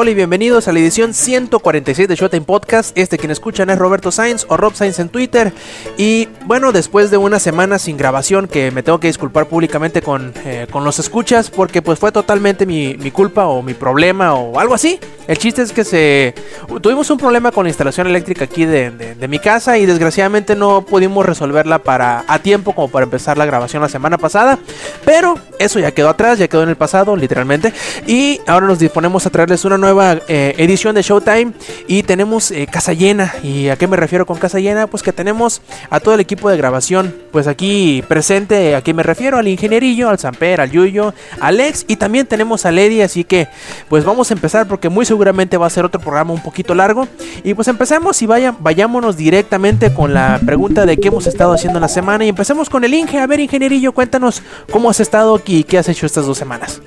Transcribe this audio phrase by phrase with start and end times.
[0.00, 2.96] Hola y bienvenidos a la edición 146 de Showtime Podcast.
[2.96, 5.52] Este quien escuchan es Roberto Sainz o Rob Sainz en Twitter.
[5.96, 10.32] Y bueno, después de una semana sin grabación, que me tengo que disculpar públicamente con,
[10.44, 14.60] eh, con los escuchas, porque pues fue totalmente mi, mi, culpa o mi problema o
[14.60, 15.00] algo así.
[15.28, 16.34] El chiste es que se
[16.80, 20.86] tuvimos un problema con la instalación eléctrica aquí de, de, mi casa y desgraciadamente no
[20.86, 24.58] pudimos resolverla para a tiempo como para empezar la grabación la semana pasada.
[25.04, 27.74] Pero eso ya quedó atrás, ya quedó en el pasado, literalmente.
[28.06, 31.52] Y ahora nos disponemos a traerles una nueva eh, edición de Showtime
[31.86, 33.34] y tenemos eh, casa llena.
[33.42, 34.86] ¿Y a qué me refiero con casa llena?
[34.86, 39.02] Pues que tenemos a todo el equipo de grabación, pues aquí presente, a qué me
[39.02, 43.24] refiero, al ingenierillo, al Samper, al Yuyo, al Alex y también tenemos a Lady, así
[43.24, 43.48] que
[43.88, 47.08] pues vamos a empezar porque muy seguramente va a ser otro programa un poquito largo.
[47.42, 51.78] Y pues empecemos y vaya, vayámonos directamente con la pregunta de qué hemos estado haciendo
[51.78, 53.18] en la semana y empecemos con el Inge.
[53.18, 56.80] A ver, ingenierillo, cuéntanos cómo has estado aquí y qué has hecho estas dos semanas.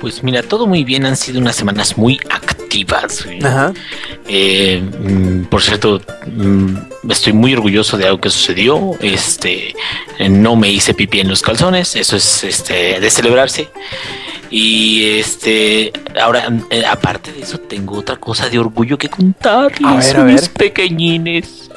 [0.00, 3.24] Pues mira, todo muy bien, han sido unas semanas muy activas.
[3.44, 3.72] Ajá.
[4.26, 4.82] Eh,
[5.48, 6.00] por cierto,
[7.08, 8.96] estoy muy orgulloso de algo que sucedió.
[9.00, 9.76] Este,
[10.28, 13.68] no me hice pipí en los calzones, eso es este, de celebrarse.
[14.50, 19.94] Y este, ahora, eh, aparte de eso, tengo otra cosa de orgullo que contarles a
[19.96, 20.32] ver, a ver.
[20.34, 21.70] mis pequeñines.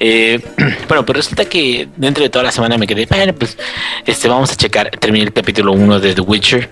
[0.00, 0.40] Eh,
[0.88, 3.58] bueno, pues resulta que dentro de toda la semana me quedé, bueno, pues
[4.06, 6.70] este, vamos a checar, terminé el capítulo 1 de The Witcher.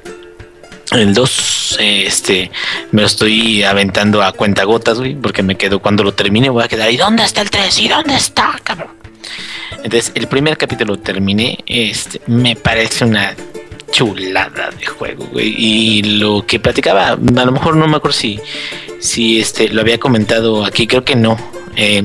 [0.92, 2.50] El 2, este,
[2.92, 6.68] me lo estoy aventando a cuentagotas, güey, porque me quedo cuando lo termine, voy a
[6.68, 7.78] quedar, ¿y dónde está el 3?
[7.80, 8.90] ¿Y dónde está, cabrón?
[9.82, 13.34] Entonces, el primer capítulo terminé, este, me parece una
[13.90, 15.54] chulada de juego, güey.
[15.56, 18.40] Y lo que platicaba, a lo mejor no me acuerdo si,
[19.00, 21.36] si este, lo había comentado aquí, creo que no.
[21.76, 22.02] Eh,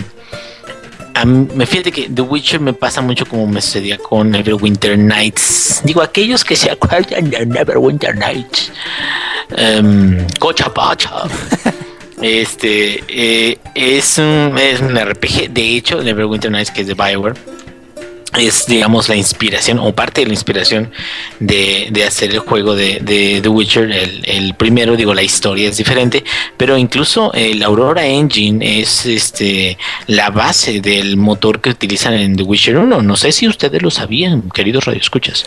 [1.25, 5.81] me fíjate que The Witcher me pasa mucho como me sucedía con Neverwinter Nights.
[5.83, 8.71] Digo, aquellos que se acuerdan de Neverwinter Nights.
[9.51, 11.23] Um, Cocha Pacha.
[12.21, 15.49] este eh, es, un, es un RPG.
[15.49, 17.35] De hecho, Neverwinter Nights, que es de Bioware
[18.37, 20.91] es digamos la inspiración o parte de la inspiración
[21.39, 23.91] de, de hacer el juego de, de The Witcher.
[23.91, 26.23] El, el, primero digo la historia es diferente
[26.57, 32.43] pero incluso el Aurora Engine es este la base del motor que utilizan en The
[32.43, 35.45] Witcher 1 no sé si ustedes lo sabían queridos radioescuchas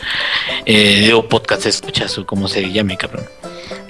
[0.67, 3.25] eh, o podcast escuchas o como se llame cabrón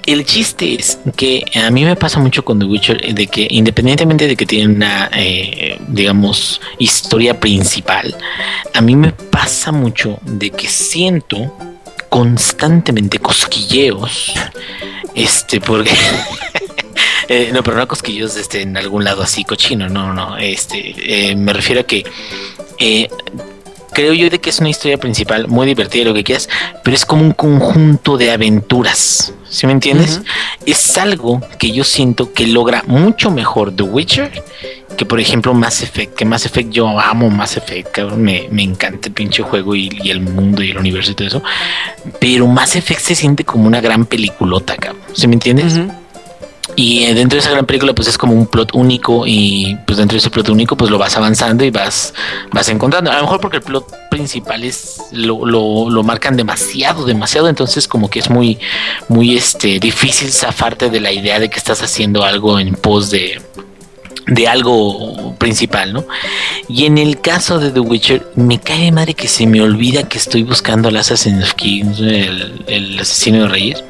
[0.05, 4.27] el chiste es que a mí me pasa mucho con The Witcher de que independientemente
[4.27, 8.15] de que tiene una, eh, digamos, historia principal,
[8.73, 11.55] a mí me pasa mucho de que siento
[12.09, 14.33] constantemente cosquilleos,
[15.15, 15.91] este, porque...
[17.27, 21.35] eh, no, pero no cosquilleos este, en algún lado así cochino, no, no, este, eh,
[21.35, 22.03] me refiero a que
[22.77, 23.07] eh,
[23.93, 26.49] creo yo de que es una historia principal muy divertida, lo que quieras,
[26.83, 29.33] pero es como un conjunto de aventuras.
[29.49, 30.17] ¿Sí me entiendes?
[30.17, 30.63] Uh -huh.
[30.65, 34.43] Es algo que yo siento que logra mucho mejor The Witcher
[34.97, 36.15] que, por ejemplo, Mass Effect.
[36.15, 38.21] Que Mass Effect, yo amo Mass Effect, cabrón.
[38.23, 41.27] Me, me encanta el pinche juego y, y, el mundo y el universo y todo
[41.27, 41.43] eso.
[42.19, 45.01] Pero Mass Effect se siente como una gran peliculota, cabrón.
[45.13, 45.73] ¿Sí me entiendes?
[45.73, 46.02] Uh -huh.
[46.75, 49.25] Y eh, dentro de esa gran película, pues es como un plot único.
[49.27, 52.13] Y pues dentro de ese plot único, pues lo vas avanzando y vas,
[52.51, 53.11] vas encontrando.
[53.11, 57.47] A lo mejor porque el plot principal es lo, lo, lo marcan demasiado, demasiado.
[57.47, 58.59] Entonces, como que es muy,
[59.07, 63.41] muy este difícil zafarte de la idea de que estás haciendo algo en pos de,
[64.27, 66.05] de algo principal, ¿no?
[66.67, 70.07] Y en el caso de The Witcher, me cae de madre que se me olvida
[70.07, 73.83] que estoy buscando al Assassin of Kings, el, el asesino de reyes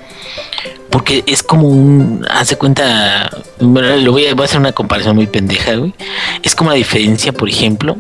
[0.94, 3.28] porque es como un, hace cuenta,
[3.60, 5.92] lo voy a, voy a, hacer una comparación muy pendeja, güey.
[6.44, 7.98] Es como la diferencia, por ejemplo,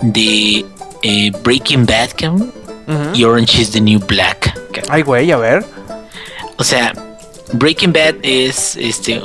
[0.00, 0.64] de
[1.02, 2.52] eh, Breaking Bad, cabrón,
[2.86, 3.18] uh -huh.
[3.18, 4.56] y Orange is the New Black.
[4.88, 5.64] Ay, güey, a ver.
[6.56, 6.92] O sea,
[7.54, 9.20] Breaking Bad es este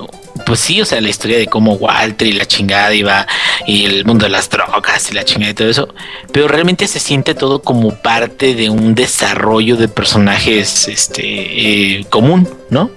[0.45, 3.27] pues sí, o sea, la historia de cómo Walter y la chingada iba
[3.67, 5.93] y el mundo de las drogas y la chingada y todo eso,
[6.31, 12.47] pero realmente se siente todo como parte de un desarrollo de personajes este eh, común,
[12.69, 12.89] ¿no?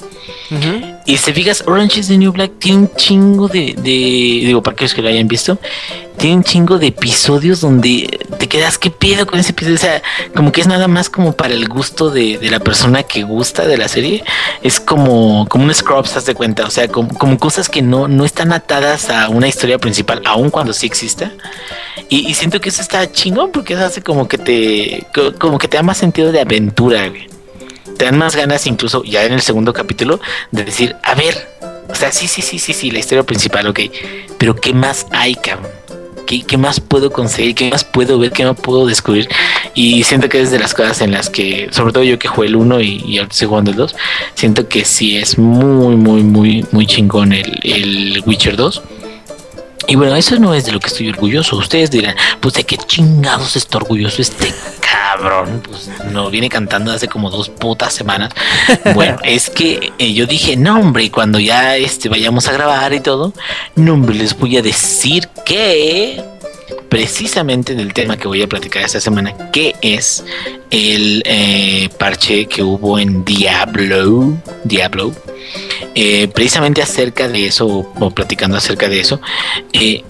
[0.50, 0.96] Uh -huh.
[1.06, 3.90] Y si fijas, Orange is the New Black tiene un chingo de, de,
[4.46, 5.58] digo, para aquellos que lo hayan visto,
[6.18, 9.76] tiene un chingo de episodios donde quedas, ¿qué pedo con ese episodio?
[9.76, 10.02] O sea,
[10.34, 13.76] como que es nada más como para el gusto de, la persona que gusta de
[13.76, 14.24] la serie.
[14.62, 16.64] Es como, como un Scrubs, haz de cuenta.
[16.64, 20.50] O sea, como, como cosas que no, no están atadas a una historia principal, aun
[20.50, 21.32] cuando sí exista.
[22.08, 25.58] Y, y siento que eso está chingón porque eso hace como que te, co- como
[25.58, 27.26] que te da más sentido de aventura, güey.
[27.96, 30.20] Te dan más ganas, incluso ya en el segundo capítulo,
[30.50, 31.48] de decir, a ver,
[31.88, 33.80] o sea, sí, sí, sí, sí, sí, la historia principal, ok,
[34.38, 35.70] pero ¿qué más hay, cabrón?
[36.26, 37.54] ¿Qué, qué más puedo conseguir?
[37.54, 38.32] ¿Qué más puedo ver?
[38.32, 39.28] ¿Qué más puedo descubrir?
[39.74, 42.48] Y siento que es de las cosas en las que, sobre todo yo que jugué
[42.48, 43.94] el 1 y, y ahora estoy jugando el 2,
[44.34, 48.82] siento que sí es muy, muy, muy, muy chingón el, el Witcher 2.
[49.88, 51.56] Y bueno, eso no es de lo que estoy orgulloso.
[51.56, 55.62] Ustedes dirán, pues de qué chingados está orgulloso este cabrón.
[55.64, 58.32] Pues no viene cantando hace como dos putas semanas.
[58.94, 63.00] Bueno, es que eh, yo dije, no, hombre, cuando ya este, vayamos a grabar y
[63.00, 63.32] todo,
[63.74, 66.22] no, hombre, les voy a decir que
[66.88, 70.24] precisamente del tema que voy a platicar esta semana, que es
[70.70, 75.12] el eh, parche que hubo en Diablo, Diablo,
[75.94, 79.20] eh, precisamente acerca de eso, o, platicando acerca de eso,
[79.72, 80.04] eh,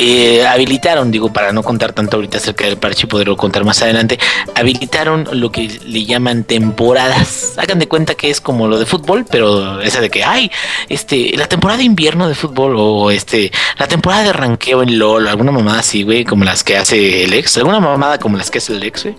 [0.00, 3.82] eh, habilitaron, digo, para no contar tanto ahorita acerca del parche y poderlo contar más
[3.82, 4.18] adelante,
[4.54, 7.54] habilitaron lo que le llaman temporadas.
[7.56, 10.52] Hagan de cuenta que es como lo de fútbol, pero esa de que, ay,
[10.88, 15.26] este, la temporada de invierno de fútbol o este, la temporada de ranqueo en LOL,
[15.26, 18.58] alguna mamada así, güey, como las que hace el ex, alguna mamada como las que
[18.58, 19.16] hace el ex, güey.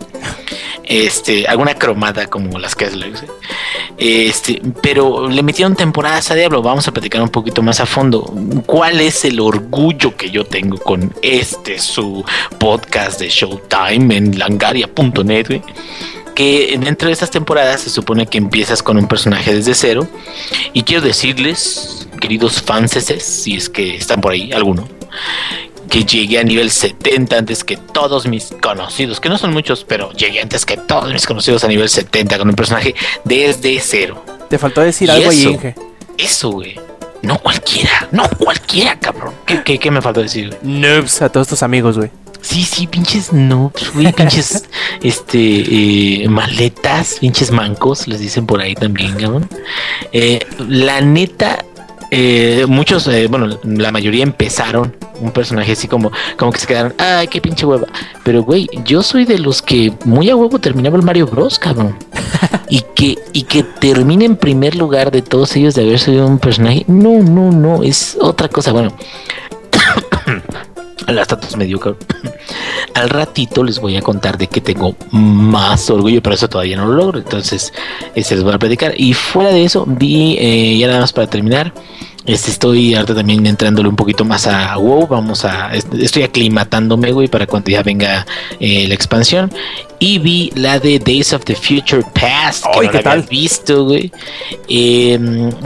[0.85, 3.23] Este, alguna cromada como las que hace el ex.
[3.97, 6.63] Este, pero le metieron temporadas a Diablo.
[6.63, 8.33] Vamos a platicar un poquito más a fondo.
[8.65, 12.23] ¿Cuál es el orgullo que yo tengo con este su
[12.57, 15.61] podcast de Showtime en langaria.net?
[16.35, 20.07] Que dentro de estas temporadas se supone que empiezas con un personaje desde cero.
[20.73, 24.87] Y quiero decirles, queridos fanses, si es que están por ahí alguno,
[25.89, 30.11] que llegué a nivel 70 antes que todos mis conocidos, que no son muchos, pero
[30.13, 32.95] llegué antes que todos mis conocidos a nivel 70 con un personaje
[33.25, 34.23] desde cero.
[34.49, 35.73] Te faltó decir ¿Y algo ahí.
[36.17, 36.88] Eso, güey.
[37.21, 39.33] No cualquiera, no cualquiera, cabrón.
[39.45, 40.79] ¿Qué, qué, qué me faltó decir, güey?
[40.79, 42.11] Noobs a todos tus amigos, güey.
[42.41, 44.63] Sí, sí, pinches noobs, güey, pinches,
[45.03, 49.49] este, eh, maletas, pinches mancos, les dicen por ahí también, cabrón.
[50.13, 51.65] Eh, la neta,
[52.11, 56.93] eh, muchos, eh, bueno, la mayoría empezaron un personaje así como, como que se quedaron,
[56.97, 57.87] ay, qué pinche hueva.
[58.23, 61.95] Pero, güey, yo soy de los que muy a huevo terminaba el Mario Bros, cabrón.
[62.69, 66.39] y que, y que termine en primer lugar de todos ellos de haber sido un
[66.39, 68.71] personaje, no, no, no, es otra cosa.
[68.71, 68.93] Bueno,
[71.07, 71.99] la estatus medio cabrón.
[72.93, 76.87] Al ratito les voy a contar de que tengo más orgullo, pero eso todavía no
[76.87, 77.19] lo logro.
[77.19, 77.73] Entonces,
[78.15, 78.93] este les voy a platicar.
[78.97, 81.73] Y fuera de eso, vi, eh, ya nada más para terminar.
[82.33, 85.07] Este, estoy ahorita también entrándole un poquito más a WoW.
[85.07, 85.73] Vamos a.
[85.73, 88.25] est- Estoy aclimatándome, güey, para cuando ya venga
[88.59, 89.51] eh, la expansión.
[90.01, 92.63] Y vi la de Days of the Future Past.
[92.65, 93.29] Que Ay, no ¿qué la había tal?
[93.29, 94.11] visto, güey.
[94.69, 95.19] Eh,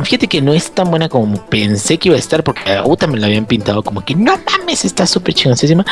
[0.03, 3.05] fíjate que no es tan buena como pensé que iba a estar, porque a Uta
[3.07, 5.85] me la habían pintado como que no mames, está súper chingoncísima.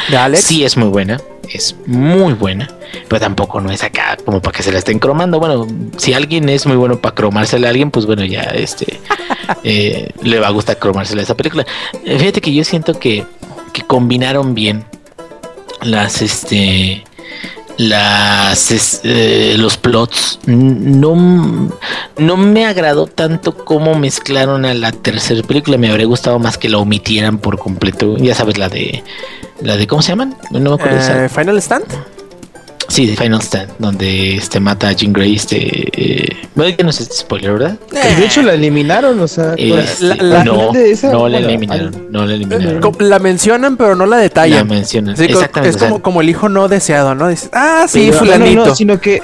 [0.44, 1.20] Sí, es muy buena,
[1.54, 2.70] es muy buena,
[3.08, 5.40] pero tampoco no es acá como para que se la estén cromando.
[5.40, 5.68] Bueno,
[5.98, 9.00] si alguien es muy bueno para cromársela a alguien, pues bueno, ya este
[9.64, 11.66] eh, le va a gustar cromársela a esa película.
[12.06, 13.26] Eh, fíjate que yo siento que,
[13.74, 14.86] que combinaron bien
[15.82, 17.04] las este
[17.78, 21.70] las eh, los plots no
[22.18, 25.78] no me agradó tanto como mezclaron a la tercera película.
[25.78, 28.18] Me habría gustado más que la omitieran por completo.
[28.18, 29.04] Ya sabes la de
[29.62, 31.86] la de cómo se llaman no me acuerdo Eh, Final Stand.
[32.92, 36.90] Sí de Final Stand donde este mata a Jean Grey este eh, bueno ya no
[36.90, 40.92] es spoiler verdad Pues de hecho la eliminaron, o sea, Este, la- la- no de
[40.92, 44.68] esa, no la bueno, eliminaron no la eliminaron La mencionan, pero no la la detallan.
[44.68, 47.28] mencionan Sí, exactamente es como, como el hijo no deseado, ¿no?
[47.30, 48.60] Dices, ah, sí, Pero- no, fulanito.
[48.62, 49.24] No, no, sino que,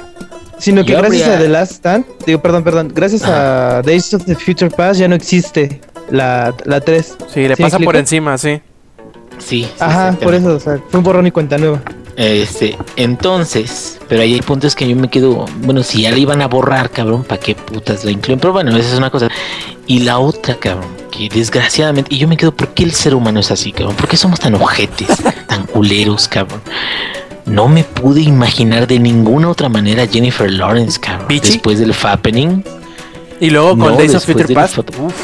[0.58, 4.24] sino que Yo gracias a The Last Stand, digo, perdón, perdón, gracias a Days of
[4.24, 7.16] the Future Past ya no existe la, la 3.
[7.32, 8.60] Sí, le ¿Sí pasa por encima, sí.
[9.38, 11.80] sí, sí, Ajá, por eso, o sea, fue un borrón y cuenta nueva.
[12.18, 16.42] Este, entonces, pero ahí hay puntos que yo me quedo, bueno, si ya la iban
[16.42, 18.40] a borrar, cabrón, ¿para qué putas la incluyen?
[18.40, 19.28] Pero bueno, esa es una cosa.
[19.86, 23.38] Y la otra, cabrón, que desgraciadamente, y yo me quedo, ¿por qué el ser humano
[23.38, 23.94] es así, cabrón?
[23.94, 25.06] ¿Por qué somos tan ojetes,
[25.46, 26.60] tan culeros, cabrón?
[27.46, 31.28] No me pude imaginar de ninguna otra manera a Jennifer Lawrence, cabrón.
[31.28, 31.52] ¿Bichi?
[31.52, 32.64] Después del Fappening.
[33.40, 34.76] Y luego con No, Days of Future Past.
[34.76, 35.14] uf,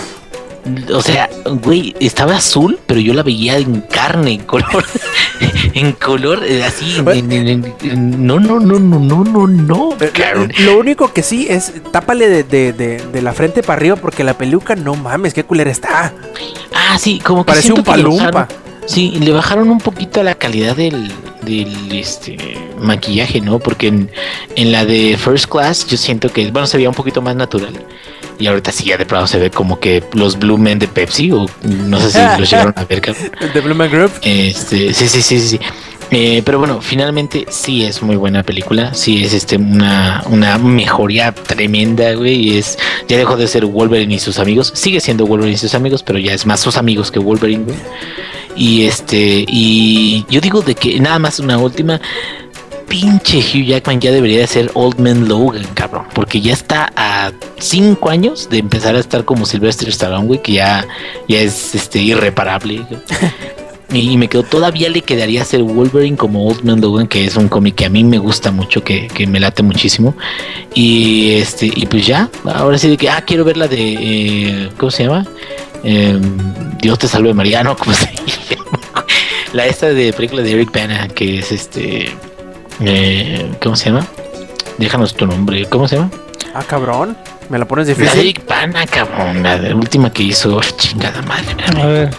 [0.93, 1.29] O sea,
[1.63, 4.85] güey, estaba azul, pero yo la veía en carne, en color,
[5.75, 6.97] en color eh, así.
[6.99, 9.91] en- en- en- en- no, no, no, no, no, no, no.
[10.01, 10.53] Eh, cabrón.
[10.61, 14.25] Lo único que sí es tápale de, de- de- de la frente para arriba porque
[14.25, 16.13] la peluca, no mames, qué culera está.
[16.75, 18.49] Ah, sí, como que Parece un palumpa.
[18.87, 21.11] Sí, le bajaron un poquito a la calidad del,
[21.43, 22.37] del este
[22.79, 23.59] maquillaje, ¿no?
[23.59, 24.11] Porque en,
[24.57, 27.73] en la de First Class yo siento que, bueno, se veía un poquito más natural.
[28.39, 31.31] Y ahorita sí ya de pronto se ve como que los Blue Men de Pepsi,
[31.31, 33.31] o no sé si los llegaron a ver, cabrón.
[33.53, 34.13] The Blue Man Group.
[34.23, 35.61] Este, sí, sí, sí, sí.
[36.11, 38.95] Eh, pero bueno, finalmente sí es muy buena película.
[38.95, 42.35] Sí es este una, una mejoría tremenda, güey.
[42.35, 44.73] Y es, ya dejó de ser Wolverine y sus amigos.
[44.75, 47.77] Sigue siendo Wolverine y sus amigos, pero ya es más sus amigos que Wolverine, güey.
[48.57, 52.01] Y este, y yo digo de que nada más una última.
[52.95, 56.05] Pinche Hugh Jackman ya debería de ser Old Man Logan, cabrón.
[56.15, 60.87] Porque ya está a cinco años de empezar a estar como Sylvester Stallone, que ya,
[61.27, 62.87] ya es este irreparable.
[63.93, 67.49] Y, me quedo, todavía le quedaría ser Wolverine como Old Man Logan, que es un
[67.49, 70.17] cómic que a mí me gusta mucho, que, que me late muchísimo.
[70.75, 74.71] Y este, y pues ya, ahora sí de que, ah, quiero ver la de, eh,
[74.79, 75.25] ¿cómo se llama?
[75.85, 76.23] Em,
[76.81, 78.11] Dios te salve Mariano, ¿cómo se?
[79.53, 82.13] La esta de película de Eric Bana, que es este,
[82.81, 84.07] eh, ¿cómo se llama?
[84.79, 86.11] Déjanos tu nombre, ¿cómo se llama?
[86.55, 87.17] Ah, cabrón.
[87.51, 88.19] Me la pones difícil.
[88.21, 91.55] Eric Bana, cabrón, la de- última que hizo, chingada madre.
[91.81, 92.11] A ver.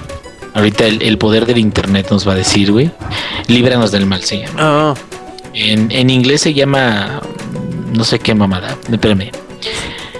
[0.53, 2.91] Ahorita el, el poder del internet nos va a decir, güey.
[3.47, 4.53] Líbranos del mal, se llama.
[4.57, 4.93] Ah,
[5.53, 7.21] En, en inglés se llama.
[7.93, 8.75] No sé qué mamada.
[8.91, 9.31] Espérame.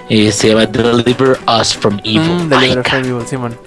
[0.08, 2.20] Eh, se llama Deliver Us from Evil.
[2.20, 3.58] mm, Deliver ca- from Evil, Simón.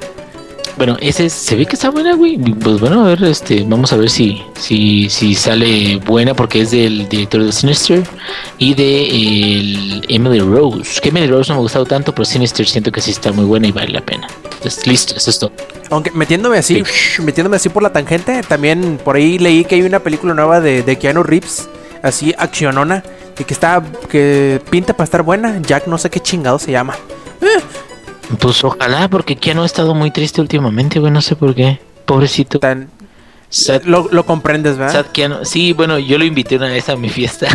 [0.80, 2.38] Bueno, ese es- se ve que está buena, güey.
[2.38, 6.72] Pues bueno, a ver, este, vamos a ver si, si, si sale buena porque es
[6.72, 8.02] del director de Sinister
[8.58, 11.00] y de el Emily Rose.
[11.02, 13.46] Que Emily Rose no me ha gustado tanto, pero Sinister siento que sí está muy
[13.46, 14.26] buena y vale la pena.
[14.46, 15.52] Entonces, listo, eso es todo.
[15.92, 16.82] Aunque metiéndome así,
[17.22, 20.82] metiéndome así por la tangente, también por ahí leí que hay una película nueva de,
[20.82, 21.68] de Keanu Reeves,
[22.02, 23.04] así accionona,
[23.38, 25.62] y que está, que pinta para estar buena.
[25.62, 26.96] Jack no sé qué chingado se llama.
[28.38, 31.80] Pues ojalá, porque Keanu ha estado muy triste últimamente, güey, no sé por qué.
[32.06, 32.60] Pobrecito.
[32.60, 32.90] Tan,
[33.50, 34.94] Sad, lo, lo comprendes, ¿verdad?
[34.94, 35.44] sad Keanu.
[35.44, 37.48] Sí, bueno, yo lo invité una vez a mi fiesta.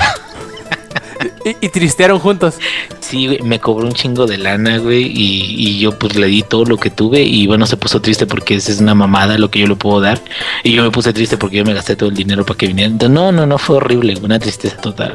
[1.45, 2.55] Y, y tristearon juntos.
[3.01, 6.43] Sí, güey, me cobró un chingo de lana, güey, y, y yo pues le di
[6.43, 9.51] todo lo que tuve y bueno, se puso triste porque esa es una mamada lo
[9.51, 10.21] que yo le puedo dar.
[10.63, 12.91] Y yo me puse triste porque yo me gasté todo el dinero para que viniera.
[12.91, 15.15] Entonces, no, no, no, fue horrible, una tristeza total.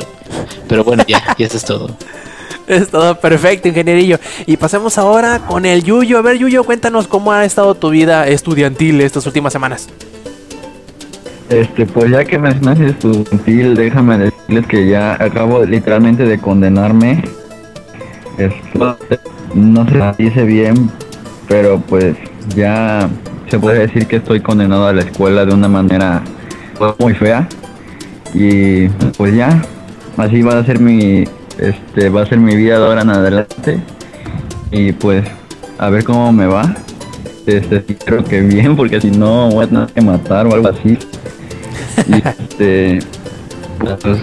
[0.68, 1.96] Pero bueno, ya, y eso es todo.
[2.70, 4.20] Es todo perfecto, ingenierillo.
[4.46, 6.20] Y pasemos ahora con el Yuyo.
[6.20, 9.90] A ver, Yuyo, cuéntanos cómo ha estado tu vida estudiantil estas últimas semanas.
[11.50, 17.24] Este, pues ya que mencionaste estudiantil, déjame decirles que ya acabo literalmente de condenarme.
[18.38, 19.00] Esto,
[19.56, 20.92] no se dice bien,
[21.48, 22.16] pero pues
[22.56, 23.10] ya
[23.50, 26.22] se puede decir que estoy condenado a la escuela de una manera
[27.00, 27.50] muy fea.
[28.36, 29.60] Y pues ya,
[30.18, 31.26] así va a ser mi,
[31.60, 33.80] este, va a ser mi vida de ahora en adelante.
[34.72, 35.28] Y pues,
[35.78, 36.76] a ver cómo me va.
[37.46, 40.98] Este, creo que bien, porque si no voy a tener que matar o algo así.
[42.08, 43.00] Y este,
[44.02, 44.20] pues,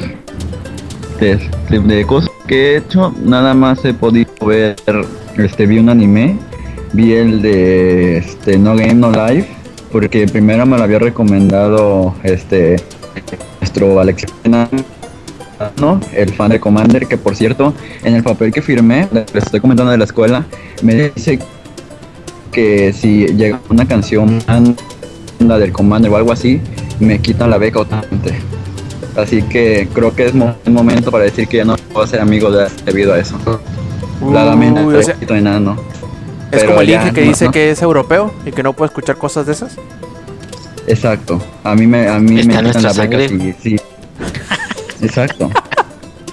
[1.86, 4.76] de, cosas que he hecho, nada más he podido ver,
[5.36, 6.38] este, vi un anime,
[6.92, 9.48] vi el de, este, No Game No Life,
[9.90, 12.76] porque primero me lo había recomendado, este,
[13.60, 14.26] nuestro Alex
[15.80, 16.00] ¿no?
[16.12, 17.72] el fan de Commander, que por cierto,
[18.04, 20.44] en el papel que firmé, les estoy comentando de la escuela,
[20.82, 21.38] me dice
[22.52, 24.38] que si llega una canción
[25.38, 26.60] la del Commander o algo así,
[27.00, 28.34] me quitan la beca automáticamente.
[29.16, 32.20] Así que creo que es mo- un momento para decir que ya no puedo ser
[32.20, 33.36] amigo de, debido a eso.
[34.32, 35.76] La Uy, o sea, enano.
[36.50, 37.50] es como el Inge que no, dice no.
[37.50, 39.76] que es europeo y que no puede escuchar cosas de esas.
[40.86, 41.40] Exacto.
[41.64, 43.18] A mí me, a mí Está me quitan la beca
[43.62, 43.76] sí.
[45.02, 45.50] Exacto.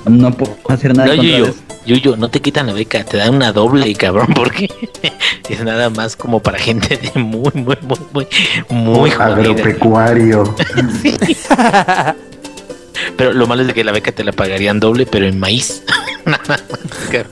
[0.06, 1.56] No puedo hacer nada No, contra Yuyo, eso.
[1.86, 4.70] Yuyo, no te quitan la beca, te dan una doble, cabrón, porque
[5.50, 8.28] es nada más como para gente de muy, muy, muy, muy,
[8.70, 10.56] muy agropecuario.
[13.18, 15.84] Pero lo malo es de que la beca te la pagarían doble, pero en maíz.
[16.26, 16.64] Nada más,
[17.12, 17.32] cabrón.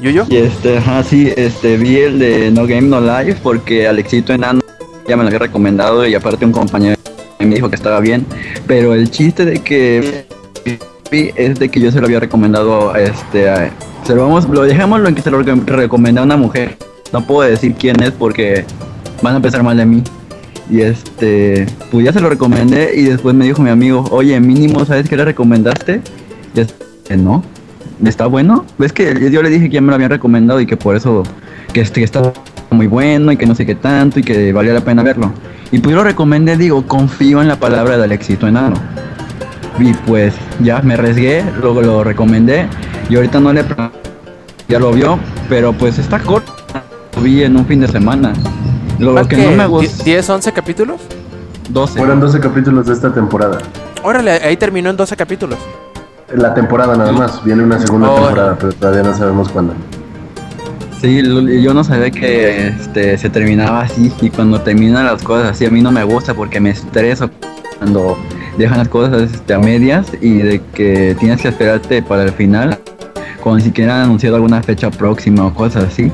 [0.00, 0.26] Yuyo.
[0.28, 4.60] Y este, ajá, sí, este, vi el de No Game No Life porque Alexito Enano
[5.08, 6.96] ya me lo había recomendado y aparte un compañero
[7.44, 8.26] me dijo que estaba bien.
[8.66, 10.26] Pero el chiste de que
[11.10, 13.70] es de que yo se lo había recomendado, este, a-
[14.04, 16.76] se lo vamos, lo dejémoslo en que se lo recom- recomendé a una mujer.
[17.12, 18.64] No puedo decir quién es porque
[19.22, 20.02] van a empezar mal de mí.
[20.70, 24.84] Y este, pues ya se lo recomendé y después me dijo mi amigo, oye, mínimo,
[24.86, 26.00] ¿sabes qué le recomendaste?
[26.54, 26.74] Y es
[27.06, 27.44] que no,
[28.04, 28.64] está bueno.
[28.78, 31.22] ¿Ves que yo le dije que ya me lo habían recomendado y que por eso
[31.72, 32.32] que este que está
[32.74, 35.32] muy bueno y que no sé qué tanto y que valía la pena verlo?
[35.72, 38.76] Y pues yo lo recomendé, digo, confío en la palabra del éxito enano.
[39.78, 42.66] Y pues ya me arriesgué, luego lo recomendé
[43.08, 43.64] y ahorita no le
[44.68, 46.52] ya lo vio, pero pues está corto.
[47.16, 48.32] Lo vi en un fin de semana.
[48.98, 50.04] Lo que no me gusta.
[50.04, 51.00] ¿10, 11 capítulos?
[51.70, 51.98] 12.
[51.98, 53.58] Fueron 12 capítulos de esta temporada.
[54.02, 55.58] Órale, ahí terminó en 12 capítulos.
[56.34, 57.42] La temporada nada más.
[57.44, 58.14] Viene una segunda Oh.
[58.16, 59.74] temporada, pero todavía no sabemos cuándo.
[61.04, 61.20] Sí,
[61.62, 65.70] yo no sabía que este, se terminaba así y cuando terminan las cosas así a
[65.70, 67.28] mí no me gusta porque me estreso
[67.76, 68.16] cuando
[68.56, 72.78] dejan las cosas este, a medias y de que tienes que esperarte para el final
[73.42, 76.10] cuando ni siquiera han anunciado alguna fecha próxima o cosas así.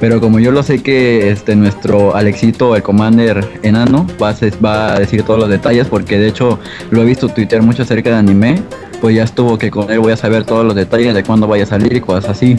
[0.00, 4.94] Pero como yo lo sé que este nuestro Alexito, el Commander enano, va a, va
[4.94, 6.58] a decir todos los detalles porque de hecho
[6.90, 8.62] lo he visto Twitter mucho acerca de anime,
[9.02, 11.64] pues ya estuvo que con él voy a saber todos los detalles de cuándo vaya
[11.64, 12.56] a salir y cosas así.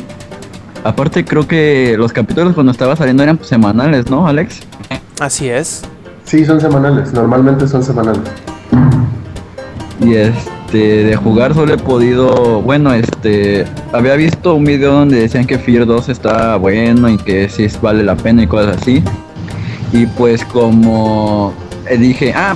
[0.85, 4.59] Aparte creo que los capítulos cuando estaba saliendo eran pues, semanales, ¿no, Alex?
[5.19, 5.81] Así es.
[6.25, 7.11] Sí, son semanales.
[7.11, 8.21] Normalmente son semanales.
[9.99, 15.47] Y este, de jugar solo he podido, bueno, este, había visto un video donde decían
[15.47, 19.03] que Fear 2 está bueno y que sí vale la pena y cosas así.
[19.91, 21.51] Y pues como
[21.89, 22.55] eh, dije, ah,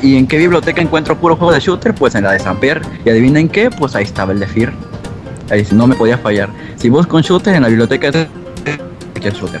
[0.00, 1.94] ¿y en qué biblioteca encuentro puro juego de shooter?
[1.94, 2.80] Pues en la de Samper.
[3.04, 4.72] Y adivinen qué, pues ahí estaba el de Fear.
[5.50, 6.48] Ahí no me podía fallar.
[6.76, 8.28] Si busco un shooter en la biblioteca de
[9.20, 9.60] shooter.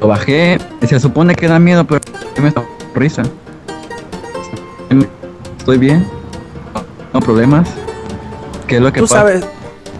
[0.00, 2.00] Lo bajé, se supone que da miedo, pero
[2.42, 3.22] me da risa.
[5.58, 6.06] Estoy bien,
[7.12, 7.68] no problemas.
[8.66, 9.14] ¿Qué es lo que Tú pasa?
[9.20, 9.44] sabes,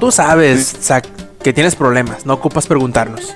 [0.00, 0.76] tú sabes,
[1.42, 2.24] que tienes problemas.
[2.26, 3.34] No ocupas preguntarnos.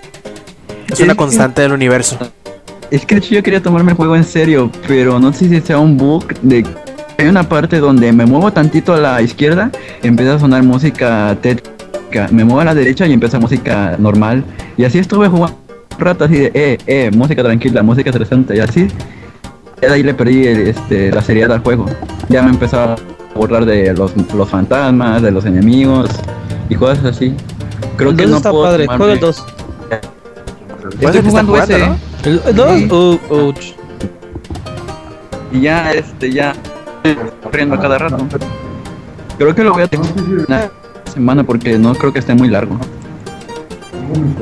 [0.89, 2.19] Es una que- constante del universo.
[2.91, 5.61] Es que de hecho yo quería tomarme el juego en serio, pero no sé si
[5.61, 6.65] sea un bug de
[7.19, 9.71] hay una parte donde me muevo tantito a la izquierda,
[10.03, 14.45] empieza a sonar música tétrica, me muevo a la derecha y empieza música normal.
[14.77, 15.57] Y así estuve jugando
[15.99, 18.89] un rato así de eh, eh, música tranquila, música interesante y así.
[19.81, 21.87] De ahí le perdí el- este, la seriedad al juego.
[22.29, 26.11] Ya me empezaba a burlar de los, los fantasmas, de los enemigos
[26.69, 27.35] y cosas así.
[27.97, 29.45] Creo el que 2 no está puedo padre, tomarme- juega el 2.
[31.01, 31.85] Puede Estoy jugando ese, ¿no?
[31.95, 32.39] ¿eh?
[32.47, 32.79] ¿El 2?
[32.79, 32.89] Sí.
[32.91, 33.65] Uh, ouch.
[35.53, 36.53] Y ya, este, ya
[37.43, 38.27] corriendo a cada rato.
[39.39, 40.07] Creo que lo voy a tener
[40.49, 40.71] una
[41.13, 42.79] semana porque no creo que esté muy largo.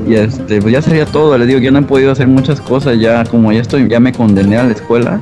[0.07, 2.99] Y este, pues ya sería todo, les digo, yo no he podido hacer muchas cosas,
[2.99, 5.21] ya como ya estoy, ya me condené a la escuela.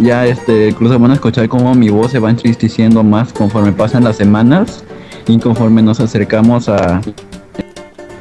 [0.00, 4.02] Ya este, incluso van a escuchar cómo mi voz se va entristeciendo más conforme pasan
[4.02, 4.82] las semanas
[5.28, 7.00] y conforme nos acercamos a...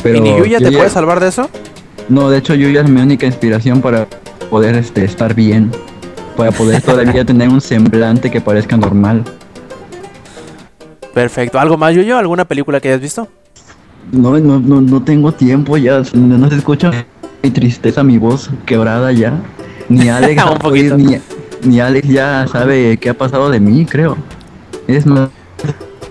[0.06, 1.50] ¿Y ni Yuya te Yuya- puede salvar de eso?
[2.10, 4.06] no, de hecho Yuya es mi única inspiración para
[4.52, 5.72] poder este, estar bien.
[6.36, 9.24] Para poder todavía tener un semblante que parezca normal.
[11.14, 11.60] Perfecto.
[11.60, 12.18] ¿Algo más, Yuyo?
[12.18, 13.28] ¿Alguna película que hayas visto?
[14.12, 16.02] No, no, no, no tengo tiempo ya.
[16.14, 16.92] No, no se escucha
[17.42, 19.34] mi tristeza, mi voz quebrada ya.
[19.90, 20.98] Ni Alex, Un poquito.
[20.98, 21.18] ni,
[21.64, 24.18] ni Alex ya sabe qué ha pasado de mí, creo.
[24.88, 25.30] Es más,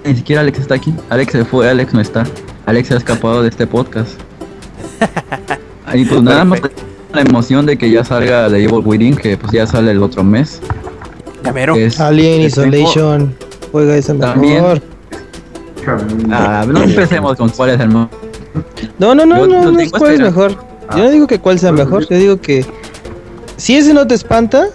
[0.05, 0.95] ni siquiera Alex está aquí.
[1.11, 2.25] Alex se fue, Alex no está.
[2.67, 4.11] Alex se ha escapado de este podcast.
[5.95, 6.59] Y pues nada más
[7.13, 10.25] la emoción de que ya salga de Evil Within, que pues ya sale el otro
[10.25, 10.61] mes.
[11.45, 11.75] Ya mero.
[11.75, 13.35] que es- Alien Isolation.
[13.71, 14.55] Juega ese También.
[14.63, 14.83] mejor.
[16.31, 18.09] Ah, no empecemos con cuál es el mo-
[18.99, 20.25] No, no, no, Yo no, no es cuál es esperando.
[20.49, 20.65] mejor.
[20.97, 22.65] Yo no digo que cuál sea mejor, yo digo que
[23.57, 24.67] si ese no te espanta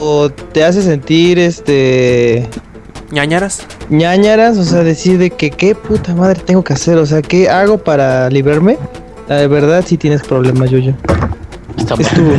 [0.00, 2.48] o te hace sentir este
[3.12, 3.62] ¿Ñañaras?
[3.90, 7.48] ñañaras, o sea, decir de que qué puta madre tengo que hacer, o sea, qué
[7.48, 8.76] hago para librarme.
[9.32, 10.92] La verdad sí tienes problemas, Yoyo.
[11.78, 12.32] Está Es tu,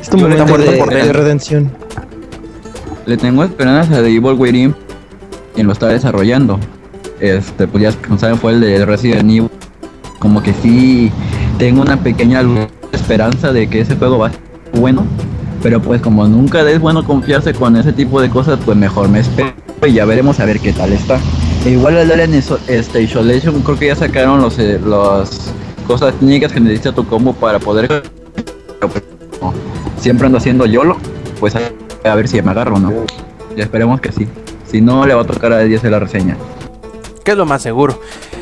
[0.00, 1.70] es tu momento de, por de redención.
[3.04, 4.74] Le tengo esperanza de Evil Within
[5.54, 6.58] quien lo está desarrollando.
[7.20, 9.50] Este, pues ya como saben fue el de Resident Evil.
[10.20, 11.12] Como que sí
[11.58, 14.40] tengo una pequeña luz de esperanza de que ese juego va a ser
[14.80, 15.04] bueno.
[15.62, 19.20] Pero pues como nunca es bueno confiarse con ese tipo de cosas, pues mejor me
[19.20, 19.52] espero
[19.86, 21.18] y ya veremos a ver qué tal está.
[21.66, 25.52] E igual el Alien este, Isolation creo que ya sacaron los eh, las
[25.86, 29.04] cosas técnicas que necesita tu combo para poder pero, pues,
[30.00, 30.96] siempre ando haciendo YOLO,
[31.40, 31.60] pues a,
[32.04, 32.92] a ver si me agarro o no.
[33.56, 34.26] Y esperemos que sí.
[34.70, 36.36] Si no, le va a tocar a Eddie hacer la reseña.
[37.24, 38.00] Que es lo más seguro.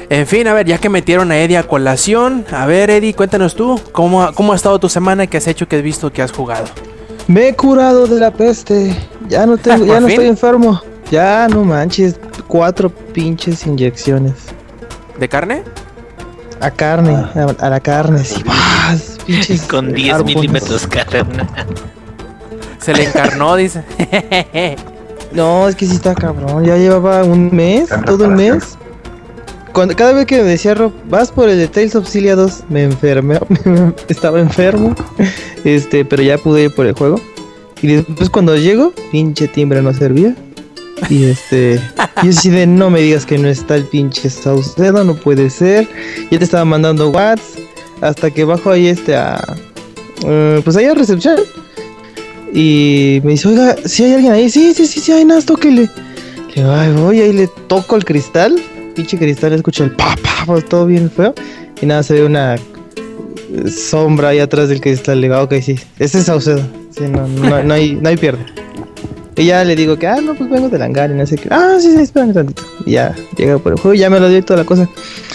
[0.09, 3.55] En fin, a ver, ya que metieron a Eddie a colación, a ver, Eddie, cuéntanos
[3.55, 5.27] tú, ¿cómo, ha- cómo ha estado tu semana?
[5.27, 5.69] ¿Qué has hecho?
[5.69, 6.13] ¿Qué has visto?
[6.13, 6.65] ¿Qué has jugado?
[7.29, 8.97] Me he curado de la peste.
[9.29, 10.15] Ya no tengo, ya ¿Por no fin?
[10.15, 10.81] estoy enfermo.
[11.11, 14.35] Ya no manches, cuatro pinches inyecciones.
[15.19, 15.63] ¿De carne?
[16.62, 18.42] A carne, a, a la carne, sí.
[18.46, 18.94] ¡Ah!
[19.27, 20.37] Pinches Con 10 arpones.
[20.37, 21.48] milímetros cada una.
[22.81, 23.85] Se le encarnó, dice.
[25.33, 26.62] No, es que sí está cabrón.
[26.64, 28.37] Ya llevaba un mes, todo el reparación.
[28.59, 28.79] mes.
[29.72, 32.64] Cuando, cada vez que me decía Rob, vas por el de Tales of Cilia 2,
[32.68, 33.40] me enfermé,
[34.09, 34.94] estaba enfermo.
[35.64, 37.18] Este, pero ya pude ir por el juego.
[37.81, 40.35] Y después cuando llego, pinche timbre no servía.
[41.11, 41.81] Y este,
[42.23, 45.89] y así de no me digas que no está el pinche Saucedo, no puede ser.
[46.31, 47.55] Ya te estaba mandando Whats
[48.01, 49.43] hasta que bajo ahí este a.
[50.25, 51.39] eh, pues ahí a recepción.
[52.55, 55.89] Y me dice, oiga, si hay alguien ahí, sí, sí, sí, sí, hay nada, tóquele.
[56.55, 58.61] Le digo, ay, voy, ahí le toco el cristal,
[58.95, 60.15] pinche cristal, escucho el pa,
[60.47, 61.35] pa, todo bien feo.
[61.81, 62.57] Y nada, se ve una
[63.75, 65.21] sombra ahí atrás del cristal.
[65.21, 66.63] Le digo, ah, ok, sí, ese es Saucedo.
[67.01, 68.45] No, no hay, no hay pierde.
[69.37, 71.49] Y ya le digo que, ah, no, pues vengo del hangar y no sé qué.
[71.51, 72.62] Ah, sí, sí, espérame tantito.
[72.85, 74.88] Y ya llega por el juego y ya me lo dio y toda la cosa.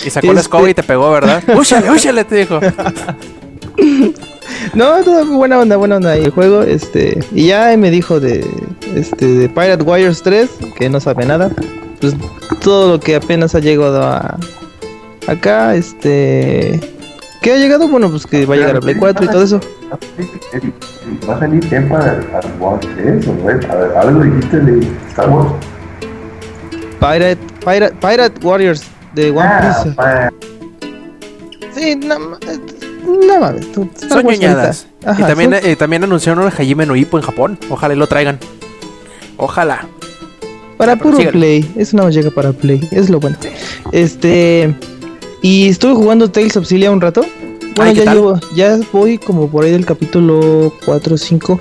[0.06, 1.42] Y sacó la Este- escoba y te pegó, ¿verdad?
[1.58, 2.24] ¡Úchale, úchale!
[2.24, 2.60] Te dijo.
[4.74, 8.46] No, todo buena onda, buena onda ahí el juego, este, y ya me dijo de,
[8.96, 11.50] este, de Pirate Warriors 3, que no sabe nada,
[12.02, 12.16] pues
[12.62, 14.38] todo lo que apenas ha llegado a,
[15.28, 16.80] acá, este,
[17.48, 19.62] que ha llegado, bueno, pues que va a llegar a Play 4 y todo eso.
[21.30, 23.44] ¿Va a salir Empire at War 3 o no?
[23.50, 25.54] A ver, algo dijiste de Star Wars.
[27.00, 28.84] Pirate, Pirate, Pirate Warriors
[29.16, 30.30] de One Ah,
[31.72, 31.80] Piece.
[31.80, 32.38] Sí, no, ma-
[33.28, 33.66] no mames,
[34.10, 34.88] Son ñoñadas.
[35.18, 37.58] y también, son- eh, también anunciaron el Hajime no Ippo en Japón.
[37.70, 38.40] Ojalá y lo traigan.
[39.38, 39.88] Ojalá.
[40.76, 43.38] Para Ah, pero puro play, es una llega para play, es lo bueno.
[43.94, 44.76] Este
[45.42, 47.24] y estuve jugando Tales of Cilia un rato.
[47.78, 51.60] Bueno, Ay, ¿qué ya llevo, ya voy como por ahí del capítulo 4 o 5.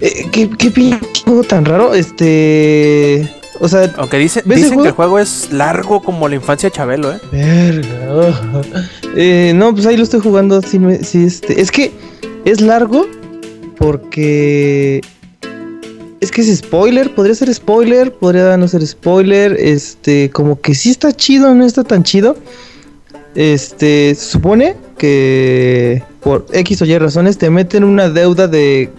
[0.00, 1.92] Eh, ¿qué, qué pinche juego tan raro?
[1.94, 3.28] Este,
[3.60, 5.18] o sea, Aunque dice- ¿Ves el dicen que el juego?
[5.18, 7.18] es largo como la infancia de Chabelo, ¿eh?
[7.32, 8.40] verga.
[9.16, 11.90] Eh, no, pues ahí lo estoy jugando sí, me- sí, este, es que
[12.44, 13.06] es largo
[13.76, 15.00] porque
[16.20, 20.90] es que es spoiler, podría ser spoiler, podría no ser spoiler, este, como que sí
[20.90, 22.36] está chido, no está tan chido.
[23.34, 28.90] Este, se supone que por X o Y razones te meten una deuda de,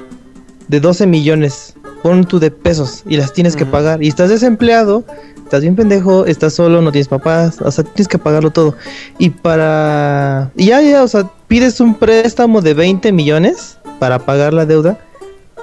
[0.67, 4.01] de 12 millones, pon tú de pesos, y las tienes que pagar.
[4.01, 5.03] Y estás desempleado,
[5.43, 8.75] estás bien pendejo, estás solo, no tienes papás, o sea, tienes que pagarlo todo.
[9.17, 10.51] Y para...
[10.55, 14.97] Y ya, ya, o sea, pides un préstamo de 20 millones para pagar la deuda.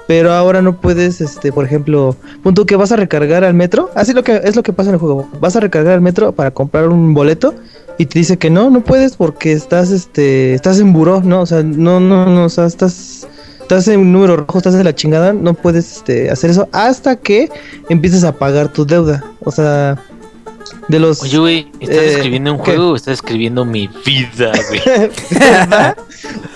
[0.06, 3.90] Pero ahora no puedes, este, por ejemplo, punto que vas a recargar al metro.
[3.96, 5.28] Así lo que es lo que pasa en el juego.
[5.40, 7.54] Vas a recargar al metro para comprar un boleto
[7.98, 11.40] y te dice que no, no puedes porque estás, este, estás en buró, ¿no?
[11.42, 13.26] O sea, no, no, no, o sea, estás,
[13.60, 17.50] estás en número rojo, estás de la chingada, no puedes, este, hacer eso hasta que
[17.88, 19.24] empieces a pagar tu deuda.
[19.44, 19.96] O sea,
[20.88, 21.22] de los.
[21.22, 22.72] Oye, güey, ¿estás Eh, escribiendo un ¿qué?
[22.72, 24.80] juego o estás escribiendo mi vida, güey?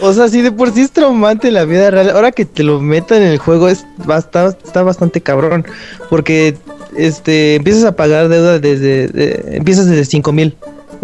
[0.03, 2.81] O sea, si de por sí es traumante la vida real, ahora que te lo
[2.81, 5.65] metan en el juego es va- está, está bastante cabrón.
[6.09, 6.57] Porque
[6.97, 9.09] este empiezas a pagar deuda desde.
[9.09, 10.57] de- empiezas desde 5 mil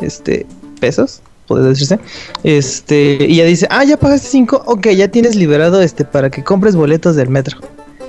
[0.02, 0.46] este,
[0.80, 1.98] pesos, puede decirse.
[2.42, 6.44] Este, y ya dice, ah, ya pagaste 5, ok, ya tienes liberado este para que
[6.44, 7.58] compres boletos del metro.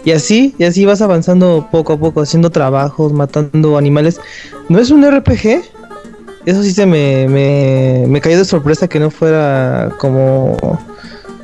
[0.06, 4.20] Y así, y así vas avanzando poco a poco, haciendo trabajos, matando animales.
[4.70, 5.62] No es un RPG,
[6.46, 10.56] eso sí se me, me, me cayó de sorpresa que no fuera como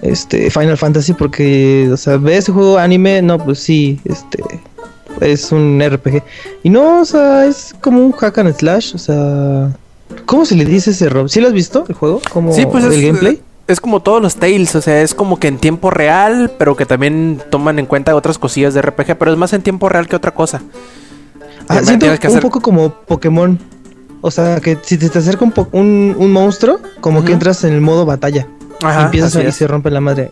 [0.01, 4.43] este Final Fantasy porque, o sea, ve ese juego anime, no, pues sí, este
[5.21, 6.21] es un RPG.
[6.63, 9.75] Y no, o sea, es como un hack and slash, o sea,
[10.25, 11.27] ¿cómo se le dice ese Rob?
[11.29, 12.21] ¿Sí lo has visto el juego?
[12.31, 13.41] Como Sí, pues el es, gameplay.
[13.67, 16.86] es como todos los Tales, o sea, es como que en tiempo real, pero que
[16.86, 20.15] también toman en cuenta otras cosillas de RPG, pero es más en tiempo real que
[20.15, 20.62] otra cosa.
[21.67, 23.57] Ah, siento que un poco como Pokémon.
[24.21, 27.63] O sea, que si te, te acerca un, po- un, un monstruo, como que entras
[27.65, 28.47] en el modo batalla.
[28.81, 30.31] Ajá, y empiezas a, y se rompe la madre.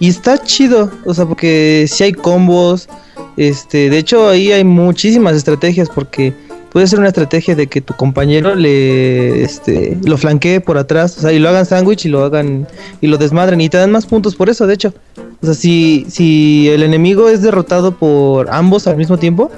[0.00, 2.88] Y está chido, o sea, porque si hay combos,
[3.36, 6.34] este, de hecho ahí hay muchísimas estrategias porque
[6.72, 11.20] puede ser una estrategia de que tu compañero le, este, lo flanquee por atrás, o
[11.20, 12.66] sea, y lo hagan sándwich y lo hagan
[13.00, 14.94] y lo desmadren y te dan más puntos por eso, de hecho.
[15.42, 19.50] O sea, si, si el enemigo es derrotado por ambos al mismo tiempo,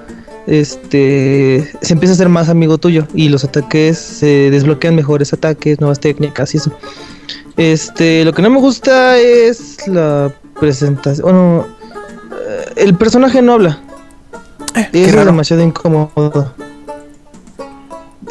[0.46, 5.80] este se empieza a ser más amigo tuyo y los ataques se desbloquean mejores ataques,
[5.80, 6.72] nuevas técnicas y eso.
[7.56, 11.24] Este, lo que no me gusta es la presentación.
[11.24, 11.66] Bueno,
[12.32, 13.80] eh, el personaje no habla.
[14.74, 16.54] Eh, es demasiado incómodo.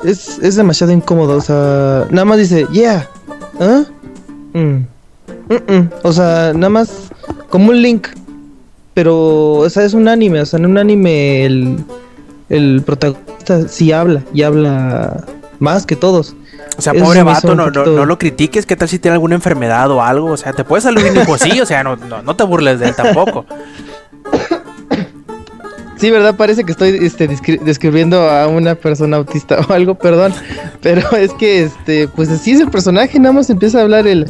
[0.04, 3.08] Es, es demasiado incómodo, o sea, nada más dice, yeah,
[3.60, 3.84] ¿ah?
[4.54, 4.86] Mm.
[6.04, 7.10] O sea, nada más
[7.50, 8.08] como un link.
[8.94, 11.78] Pero, o sea, es un anime, o sea, en un anime el,
[12.50, 15.24] el protagonista sí habla y habla
[15.60, 16.36] más que todos.
[16.78, 18.66] O sea, Eso pobre se vato, no, no, no lo critiques.
[18.66, 20.32] ¿Qué tal si tiene alguna enfermedad o algo?
[20.32, 22.90] O sea, te puede salir un así, o sea, no, no, no te burles de
[22.90, 23.46] él tampoco.
[26.02, 26.36] Sí, ¿verdad?
[26.36, 30.34] Parece que estoy este, descri- describiendo a una persona autista o algo, perdón.
[30.82, 34.26] Pero es que, este, pues así es el personaje, nada más empieza a hablar el...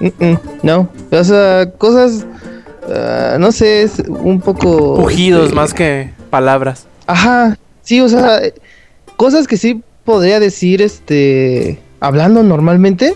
[0.00, 2.26] Mm-mm, no, o sea, cosas...
[2.94, 4.96] ah, no sé, es un poco...
[4.96, 6.86] Pujidos este, más que palabras.
[7.06, 8.42] Ajá, sí, o sea,
[9.16, 13.14] cosas que sí podría decir, este, hablando normalmente,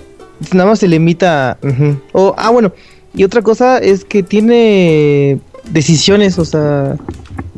[0.54, 1.58] nada más se limita a...
[2.12, 2.72] O, ah, bueno,
[3.12, 6.96] y otra cosa es que tiene decisiones, o sea,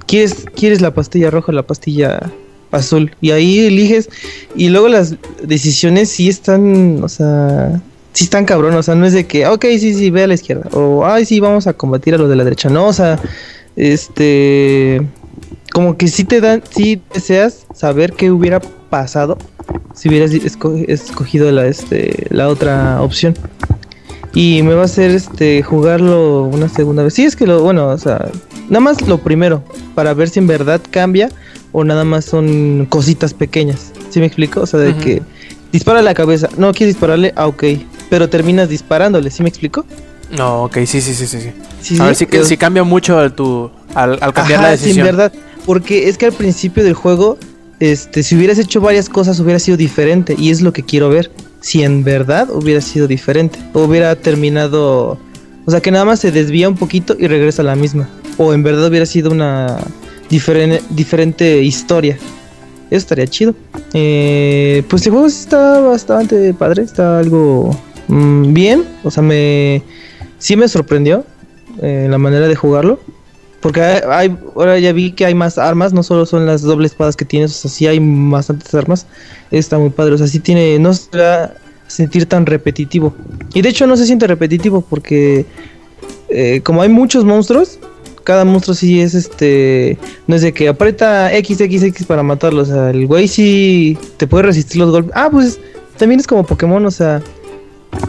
[0.09, 2.33] quieres, quieres la pastilla roja o la pastilla
[2.73, 3.13] azul.
[3.21, 4.09] Y ahí eliges.
[4.57, 7.81] Y luego las decisiones sí están, o sea,
[8.15, 8.75] sí están cabrón.
[8.75, 10.69] O sea, no es de que, ok, sí, sí, ve a la izquierda.
[10.73, 12.69] O, ay, sí, vamos a combatir a los de la derecha.
[12.69, 13.21] No, o sea,
[13.77, 15.07] este.
[15.73, 19.37] Como que sí te dan, sí deseas saber qué hubiera pasado
[19.95, 23.35] si hubieras esco- escogido la, este, la otra opción.
[24.35, 27.15] Y me va a hacer este jugarlo una segunda vez.
[27.15, 28.31] Sí, es que lo, bueno, o sea,
[28.69, 29.63] nada más lo primero,
[29.95, 31.31] para ver si en verdad cambia
[31.73, 33.93] o nada más son cositas pequeñas.
[34.11, 34.61] ¿Sí me explico?
[34.61, 35.23] O sea, de que
[35.73, 37.65] dispara la cabeza, no quieres dispararle, ah, ok,
[38.09, 39.85] pero terminas disparándole, ¿sí me explico?
[40.31, 41.41] No, ok, sí, sí, sí, sí.
[41.41, 41.51] sí.
[41.81, 44.77] Sí, a ver sí, si, si cambia mucho el tu, al, al cambiar Ajá, la
[44.77, 45.07] sí, decisión.
[45.07, 45.33] en verdad,
[45.65, 47.39] porque es que al principio del juego,
[47.81, 51.31] este, si hubieras hecho varias cosas hubiera sido diferente y es lo que quiero ver.
[51.61, 55.19] Si en verdad hubiera sido diferente, o hubiera terminado,
[55.67, 58.55] o sea, que nada más se desvía un poquito y regresa a la misma, o
[58.55, 59.79] en verdad hubiera sido una
[60.31, 62.17] diferente, diferente historia.
[62.91, 63.55] Eso estaría chido.
[63.93, 69.83] Eh, pues el juego está bastante padre, está algo mm, bien, o sea, me
[70.39, 71.25] sí me sorprendió
[71.83, 73.01] eh, la manera de jugarlo.
[73.61, 77.25] Porque ahora ya vi que hay más armas, no solo son las dobles espadas que
[77.25, 79.07] tienes, o sea, sí hay bastantes armas.
[79.51, 81.55] Está muy padre, o sea, sí tiene, no se va a
[81.89, 83.17] sentir tan repetitivo.
[83.55, 85.45] Y de hecho no se siente repetitivo porque
[86.29, 87.78] eh, como hay muchos monstruos,
[88.29, 92.91] cada monstruo sí es este, no es de que aprieta XXX para matarlo, o sea,
[92.91, 95.13] el güey sí te puede resistir los golpes.
[95.15, 95.59] Ah, pues
[95.97, 97.23] también es como Pokémon, o sea,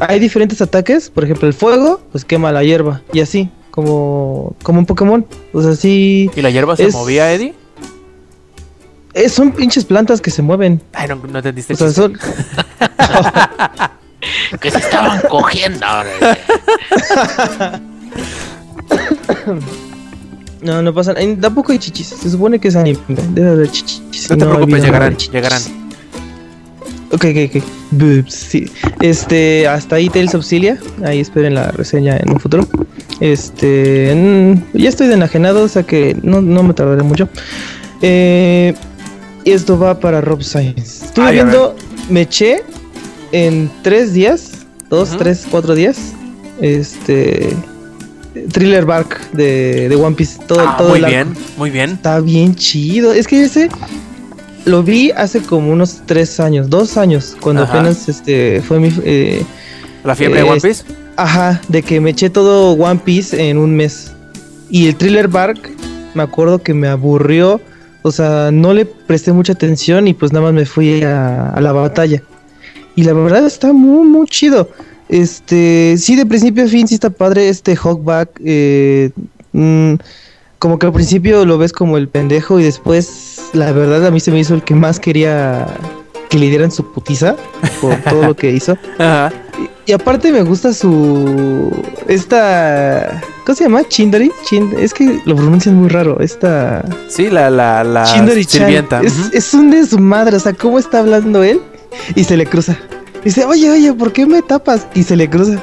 [0.02, 4.80] hay diferentes ataques, por ejemplo, el fuego, pues quema la hierba y así, como como
[4.80, 5.26] un Pokémon.
[5.54, 7.54] O sea, sí ¿Y la hierba se movía, Eddie?
[9.14, 10.82] eh, son pinches plantas que se mueven.
[10.92, 11.76] Ay, no, no entendiste.
[11.76, 12.14] O sea, son
[14.60, 15.88] Que se estaban cogiendo.
[20.62, 22.08] no, no pasa, en- tampoco hay chichis.
[22.08, 23.00] Se supone que es anime,
[23.34, 24.30] debe haber chichis.
[24.30, 25.62] No te preocupes, llegarán, nada llegarán.
[27.12, 27.64] Ok, ok, ok.
[27.92, 28.70] Boobs, sí.
[29.02, 30.78] Este, hasta ahí Tales of Cilia.
[31.04, 32.68] Ahí esperen la reseña en un futuro.
[33.20, 34.16] Este,
[34.74, 37.28] ya estoy de enajenado, o sea que no, no me tardaré mucho.
[38.02, 38.76] Eh,
[39.44, 41.06] y esto va para Rob Science.
[41.06, 41.76] Estuve Ay, viendo,
[42.10, 42.62] me eché
[43.32, 44.52] en tres días,
[44.90, 45.98] dos, tres, cuatro días.
[46.62, 47.50] Este,
[48.52, 50.40] Thriller Bark de, de One Piece.
[50.48, 51.92] Todo, Ah, todo muy el bien, muy bien.
[51.92, 53.12] Está bien chido.
[53.14, 53.70] Es que ese
[54.66, 57.74] lo vi hace como unos tres años, dos años, cuando Ajá.
[57.80, 59.44] apenas este fue mi eh,
[60.04, 60.84] La fiebre de One Piece.
[61.16, 64.12] ajá, de que me eché todo One Piece en un mes.
[64.70, 65.60] Y el Thriller Bark,
[66.14, 67.60] me acuerdo que me aburrió.
[68.02, 71.60] O sea, no le presté mucha atención y pues nada más me fui a, a
[71.60, 72.22] la batalla.
[72.96, 74.70] Y la verdad está muy, muy chido.
[75.10, 78.30] Este, sí, de principio a fin sí está padre este Hawkback.
[78.46, 79.10] Eh,
[79.54, 79.94] mm,
[80.60, 84.20] como que al principio lo ves como el pendejo y después, la verdad, a mí
[84.20, 85.66] se me hizo el que más quería
[86.30, 87.36] que le dieran su putiza
[87.82, 88.78] por todo lo que hizo.
[89.00, 89.32] Ajá.
[89.88, 91.72] Y, y aparte me gusta su.
[92.08, 93.22] Esta.
[93.46, 93.84] ¿Cómo se llama?
[93.88, 94.32] Chindari.
[94.46, 96.20] Chin- es que lo pronuncian muy raro.
[96.20, 96.86] Esta.
[97.08, 99.02] Sí, la, la, la sirvienta.
[99.02, 99.30] Es, ujú.
[99.34, 100.36] es un desmadre.
[100.38, 101.60] O sea, ¿cómo está hablando él?
[102.16, 102.78] Y se le cruza.
[103.24, 104.88] Dice, oye, oye, ¿por qué me tapas?
[104.94, 105.62] Y se le cruza.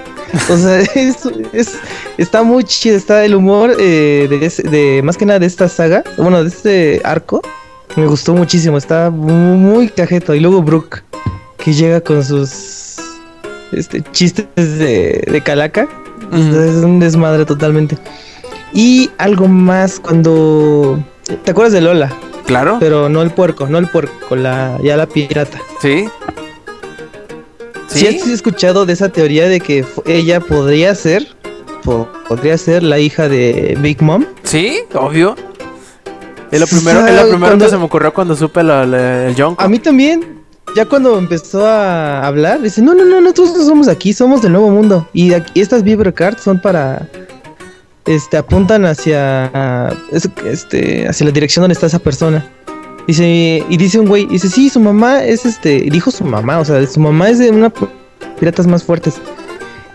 [0.51, 1.17] O sea, es,
[1.53, 1.79] es-
[2.19, 2.97] está muy chido.
[2.97, 6.05] Está el humor eh, de, ese- de más que nada de esta saga.
[6.19, 7.41] Bueno, de este arco.
[7.97, 8.77] Me gustó muchísimo.
[8.77, 10.35] Está muy, cajeto.
[10.35, 11.03] Y luego Brooke,
[11.57, 12.97] que llega con sus
[13.73, 15.89] este, chistes de, de calaca.
[16.33, 17.97] Es un desmadre totalmente.
[18.73, 21.03] Y algo más cuando...
[21.45, 22.13] ¿Te acuerdas de Lola?
[22.47, 22.77] Claro.
[22.81, 25.59] Pero no el puerco, no el puerco, la, ya la pirata.
[25.81, 26.05] Sí.
[27.89, 28.07] ¿Sí?
[28.07, 31.27] has escuchado de esa teoría de que ella podría ser,
[31.85, 34.25] po- podría ser la hija de Big Mom?
[34.43, 35.35] Sí, obvio.
[36.51, 39.63] Es lo primero, es lo primero cuando- que se me ocurrió cuando supe el Yonko.
[39.63, 40.37] A mí también.
[40.75, 44.53] Ya cuando empezó a hablar, dice, no, no, no, nosotros no somos aquí, somos del
[44.53, 45.09] Nuevo Mundo.
[45.15, 47.09] Y aquí, estas Vibra Cards son para...
[48.05, 49.91] Este, apuntan hacia...
[50.13, 52.45] es- Este, hacia la dirección donde está esa persona.
[53.07, 55.83] Dice, y dice un güey, dice, sí, su mamá es este...
[55.91, 57.73] Dijo su mamá, o sea, su mamá es de una...
[58.41, 59.15] Piratas más fuertes.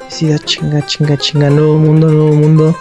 [0.09, 2.75] Y sí, da chinga, chinga, chinga, Nuevo Mundo, Nuevo Mundo.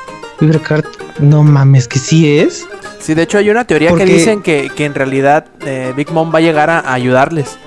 [0.67, 0.85] Card,
[1.19, 2.67] no mames, que sí es.
[2.99, 6.11] Sí, de hecho hay una teoría Porque- que dicen que, que en realidad eh, Big
[6.13, 7.59] Mom va a llegar a, a ayudarles.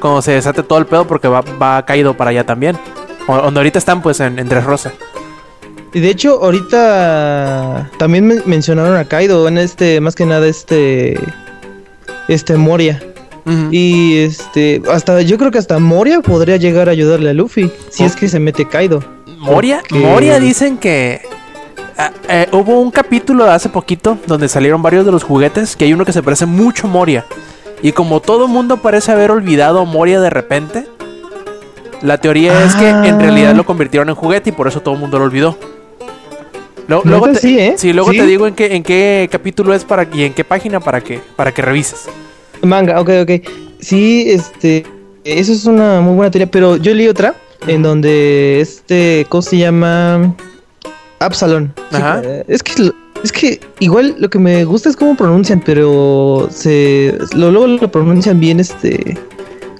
[0.00, 2.76] Cuando se desate todo el pedo porque va, va caído para allá también.
[3.28, 4.90] O- Donde ahorita están pues en, en Tres Rosa.
[5.92, 11.18] Y de hecho, ahorita también men- mencionaron a Kaido en este, más que nada este,
[12.28, 13.02] este Moria.
[13.72, 18.04] Y este, hasta, yo creo que hasta Moria podría llegar a ayudarle a Luffy, si
[18.04, 18.06] Oh.
[18.06, 19.02] es que se mete Kaido.
[19.38, 21.22] Moria, porque- Moria dicen que...
[21.98, 25.92] Ah, eh, hubo un capítulo hace poquito donde salieron varios de los juguetes, que hay
[25.92, 27.26] uno que se parece mucho a Moria.
[27.82, 30.86] Y como todo mundo parece haber olvidado a Moria de repente,
[32.02, 33.18] la teoría es que en Ah.
[33.18, 35.58] realidad lo convirtieron en juguete y por eso todo el mundo lo olvidó.
[37.04, 37.74] Luego, te, sí, ¿eh?
[37.76, 38.18] sí, luego Sí.
[38.18, 41.20] te digo en qué, en qué capítulo es para y en qué página para que,
[41.36, 42.06] para que revises.
[42.62, 43.30] Manga, ok, ok.
[43.80, 44.84] Sí, este.
[45.24, 47.34] Eso es una muy buena teoría, pero yo leí otra
[47.66, 49.26] en donde este.
[49.28, 50.34] ¿Cómo se llama?
[51.18, 51.72] Absalón.
[51.92, 52.22] Ajá.
[52.24, 52.90] eh, es que.
[53.22, 57.90] Es que igual lo que me gusta es cómo pronuncian, pero se lo, luego lo
[57.92, 59.18] pronuncian bien, este.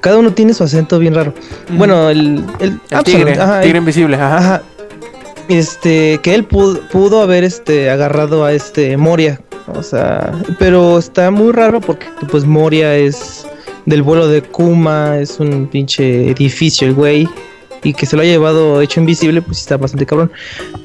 [0.02, 1.32] Cada uno tiene su acento bien raro.
[1.70, 4.36] Bueno, el, el, El tigre, ajá, tigre el- invisible, ajá.
[4.36, 4.62] Ajá.
[5.50, 9.40] Este, que él pudo, pudo haber este agarrado a este Moria.
[9.74, 13.46] O sea, pero está muy raro porque pues Moria es
[13.84, 17.28] del vuelo de Kuma, es un pinche edificio el güey.
[17.82, 20.30] Y que se lo ha llevado hecho invisible, pues está bastante cabrón.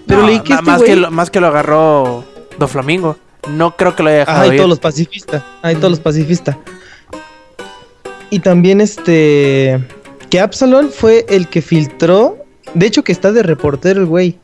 [0.08, 2.24] Pero No, leí que este más, güey- que lo, más que lo agarró
[2.58, 3.18] Do Flamingo.
[3.52, 5.44] No creo que lo haya dejado Ajá, y todos los pacifistas.
[5.62, 6.58] Hay todos los pacifistas.
[8.32, 9.80] Y también este.
[10.30, 12.38] Que Absalón fue el que filtró.
[12.74, 14.40] De hecho, que está de reportero el güey.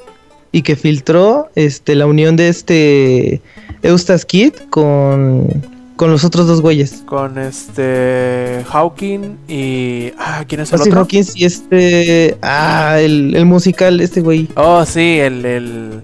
[0.52, 3.42] Y que filtró este, la unión de este.
[3.84, 5.48] Eustace Kid con.
[5.96, 7.04] Con los otros dos güeyes.
[7.06, 8.64] Con este.
[8.68, 10.12] Hawking y.
[10.18, 11.02] Ah, ¿quién es el otro?
[11.02, 12.38] Hawkins y este.
[12.42, 14.48] Ah, el, el musical, este güey.
[14.56, 16.02] Oh, sí, el, el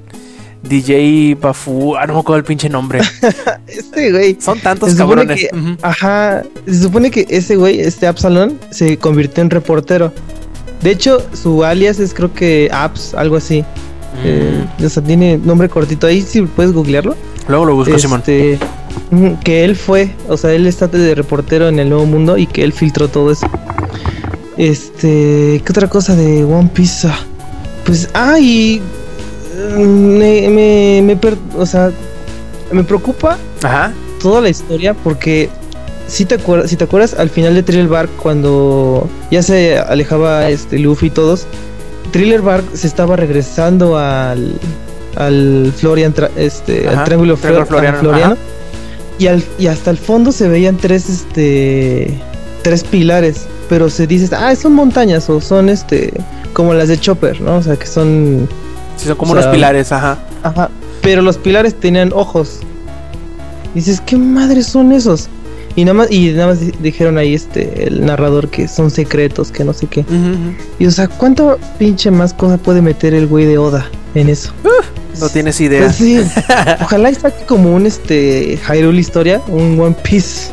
[0.63, 1.95] DJ Bafu.
[1.95, 2.99] Ah, no me acuerdo el pinche nombre.
[3.67, 4.37] Este güey.
[4.39, 5.39] Son tantos cabrones.
[5.39, 5.49] que-.
[5.81, 10.13] Ajá, se supone que ese güey, este Absalón, se convirtió en reportero.
[10.81, 13.63] De hecho, su alias es creo que Abs, algo así.
[14.23, 16.07] Eh, o sea, tiene nombre cortito.
[16.07, 17.15] Ahí si puedes googlearlo.
[17.47, 18.19] Luego lo busco, Simón.
[18.19, 18.59] Este,
[19.11, 22.45] ujú, que él fue, o sea, él está de reportero en el Nuevo Mundo y
[22.47, 23.47] que él filtró todo eso.
[24.57, 27.07] Este, ¿qué otra cosa de One Piece?
[27.07, 27.19] Ah,
[27.85, 28.81] Pues, ah, y
[29.77, 31.91] mm, me, me, me per- o sea,
[32.71, 33.93] me preocupa Ajá.
[34.21, 35.49] toda la historia porque
[36.07, 40.49] si te acuerdas, si te acuerdas al final de Thriller Bark cuando ya se alejaba
[40.49, 41.45] este Luffy y todos,
[42.11, 44.53] Thriller Bark se estaba regresando al
[45.15, 48.37] al Florian este Ajá, al triángulo Flor- floriano,
[49.17, 52.19] y al y hasta el fondo se veían tres este
[52.61, 56.13] tres pilares, pero se dice, "Ah, son montañas o son este
[56.53, 57.57] como las de Chopper, ¿no?
[57.57, 58.47] O sea, que son
[58.97, 60.17] Sí, son como sea, unos pilares, ajá.
[60.43, 60.69] Ajá.
[61.01, 62.59] Pero los pilares tenían ojos.
[63.75, 65.29] Dices, ¿qué madres son esos?
[65.77, 69.51] Y nada más, y nada más di- dijeron ahí este, el narrador que son secretos,
[69.51, 70.03] que no sé qué.
[70.79, 74.51] Y o sea, ¿cuánto pinche más cosa puede meter el güey de Oda en eso?
[75.21, 75.83] No tienes idea.
[75.83, 76.19] Pues sí.
[76.81, 80.51] Ojalá saque como un este Hyrule historia, un One Piece.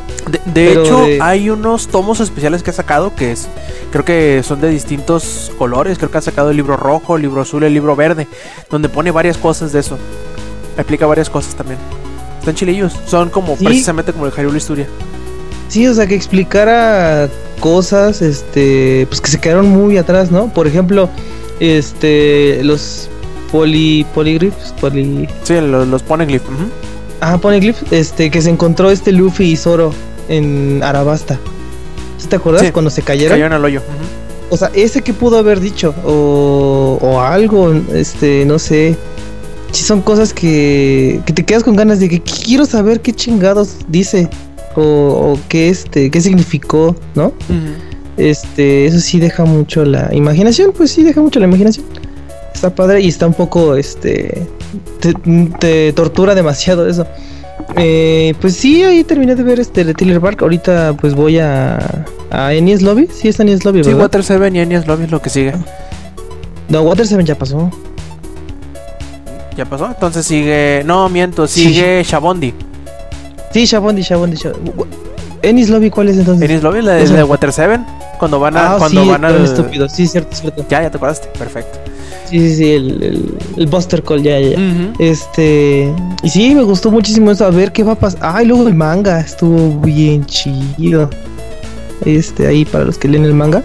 [0.55, 3.47] De, hecho, de- hay unos tomos especiales que ha sacado que es,
[3.93, 5.97] creo que son de distintos colores.
[5.99, 8.29] Creo que ha sacado el libro rojo, el libro azul, el libro verde,
[8.71, 9.99] donde pone varias cosas de eso.
[10.77, 11.79] Explica varias cosas también.
[12.41, 12.93] Están chilillos.
[13.07, 13.65] Son como Sí.
[13.65, 14.87] precisamente como el Hyrule Historia.
[15.69, 17.29] Sí, o sea, que explicara
[17.61, 20.53] cosas, este, pues que se quedaron muy atrás, ¿no?
[20.53, 21.09] Por ejemplo,
[21.61, 23.09] este, los
[23.51, 26.45] poli, polygriffs, poli, Sí, los, los poneglyph.
[26.47, 26.65] ujú.
[27.21, 29.95] Ah, Poneglyph, este, que se encontró este Luffy y Zoro
[30.29, 31.39] en Arabasta.
[32.19, 33.31] ¿Sí ¿Te acuerdas Sí, cuando se cayeron?
[33.37, 33.81] Cayó en el hoyo.
[34.51, 38.97] O sea, ese que pudo haber dicho, o, o algo, este, no sé.
[39.73, 43.77] Si son cosas que, que te quedas con ganas de que quiero saber qué chingados
[43.89, 44.29] dice,
[44.77, 47.33] o, o qué, este, qué significó, ¿no?
[48.17, 51.85] Este, eso sí deja mucho la imaginación, pues sí deja mucho la imaginación.
[52.55, 54.47] Está padre y está un poco, este,
[55.01, 55.13] te,
[55.59, 57.07] te tortura demasiado eso.
[57.77, 60.41] Eh, pues sí, ahí terminé de ver este de Thriller Bark.
[60.43, 61.79] Ahorita pues voy a,
[62.31, 63.09] a Enies Lobby.
[63.13, 64.03] Sí, está Enies Lobby, Sí, ¿verdad?
[64.05, 65.55] Water 7 y Enies Lobby es lo que sigue.
[66.69, 67.71] No, Water 7 ya pasó.
[69.57, 69.87] ¿Ya pasó?
[69.87, 70.83] Entonces sigue.
[70.85, 71.65] No, miento, Sí.
[71.67, 72.55] sigue Shabondi.
[73.55, 74.71] Sí, Shabondi, Shabondi, Shabondi.
[75.43, 76.45] Enies Lobby, ¿cuál es entonces?
[76.51, 77.81] Enies Lobby, la de, Esa- la de Water 7.
[78.19, 78.75] Cuando van a.
[78.75, 79.45] ah, cuando sí, van al.
[79.45, 79.89] estúpido.
[79.89, 80.67] Sí, cierto, cierto.
[80.69, 81.29] Ya, ya te acordaste.
[81.39, 81.79] Perfecto.
[82.29, 84.57] Sí, sí, sí, el, el, el Buster Call, ya, ya.
[84.99, 85.93] Este.
[86.23, 87.45] Y sí, me gustó muchísimo eso.
[87.47, 88.19] A ver qué va a pasar.
[88.23, 89.21] Ah, y luego el manga.
[89.21, 91.09] Estuvo bien chido.
[92.05, 93.63] Este, ahí para los que leen el manga.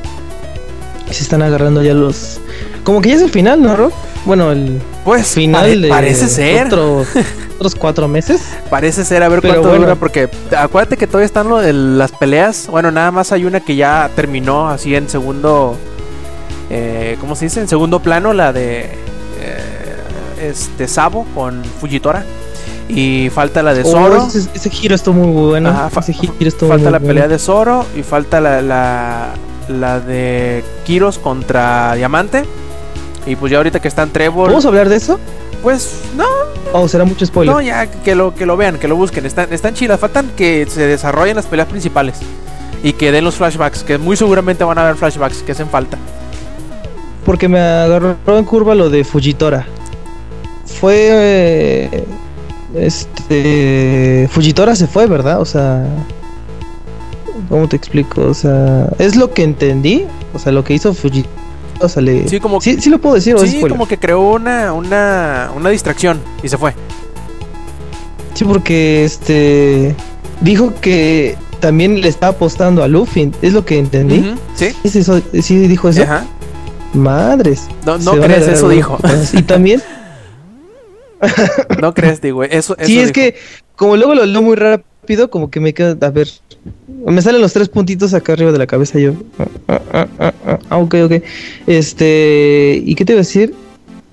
[1.09, 2.39] Se están agarrando ya los.
[2.83, 3.91] Como que ya es el final, ¿no, Rob?
[4.25, 5.89] Bueno, el Pues final pare- de.
[5.89, 6.67] parece ser.
[6.67, 7.07] otros-
[7.57, 8.41] otros cuatro meses.
[8.69, 9.85] Parece ser, a ver Pero cuánto bueno.
[9.85, 12.67] dura, porque acuérdate que todavía están lo de las peleas.
[12.69, 15.77] Bueno, nada más hay una que ya terminó así en segundo.
[16.69, 17.59] Eh, ¿Cómo se dice?
[17.61, 18.81] En segundo plano, la de.
[19.41, 19.97] eh,
[20.41, 22.23] este Sabo con Fujitora.
[22.87, 24.27] Y falta la de Oh, Zoro.
[24.27, 25.69] ese, ese giro estuvo muy bueno.
[25.69, 27.07] Ajá, fa- ese giro estuvo falta muy la bueno.
[27.07, 27.85] pelea de Zoro.
[27.95, 29.27] Y falta la, la,
[29.67, 32.45] la de Kiros contra Diamante.
[33.25, 34.45] Y pues ya ahorita que están Trevor.
[34.45, 35.19] ¿Podemos hablar de eso?
[35.61, 36.25] Pues no,
[36.71, 37.53] Oh, será mucho spoiler.
[37.53, 39.25] no, ya que lo, que lo vean, que lo busquen.
[39.25, 39.99] Están, están chidas.
[39.99, 42.17] Faltan que se desarrollen las peleas principales.
[42.83, 45.97] Y que den los flashbacks, que muy seguramente van a haber flashbacks que hacen falta.
[47.25, 49.65] Porque me agarró en curva lo de Fujitora.
[50.79, 50.95] Fue.
[51.11, 52.05] eh,
[52.75, 54.29] Este.
[54.31, 55.41] Fujitora se fue, ¿verdad?
[55.41, 55.85] O sea.
[57.49, 58.21] ¿Cómo te explico?
[58.21, 58.87] O sea.
[58.99, 60.05] Es lo que entendí.
[60.33, 61.29] O sea, lo que hizo Fujitora.
[62.27, 66.19] Sí, como- sí, sí lo puedo decir, Sí, como que creó una, una, una distracción
[66.43, 66.73] y se fue.
[68.33, 69.95] Sí, porque este.
[70.41, 73.31] Dijo que también le estaba apostando a Luffy.
[73.41, 74.33] Es lo que entendí.
[74.55, 75.21] Sí, ¿Es eso?
[75.41, 76.03] ¿Sí dijo eso?
[76.03, 76.25] ajá.
[76.93, 77.67] Madres.
[77.85, 78.97] No, no crees, eso dijo.
[79.33, 79.81] Y también.
[81.81, 83.35] No crees, digo, eso, eso sí, es que
[83.75, 84.87] como luego lo leo muy rápido,
[85.29, 86.29] como que me queda, a ver,
[87.05, 89.13] me salen los tres puntitos acá arriba de la cabeza yo.
[89.39, 91.23] Ah, ah, ah, ah, ah, ok, ok.
[91.67, 93.53] Este, ¿y qué te iba a decir?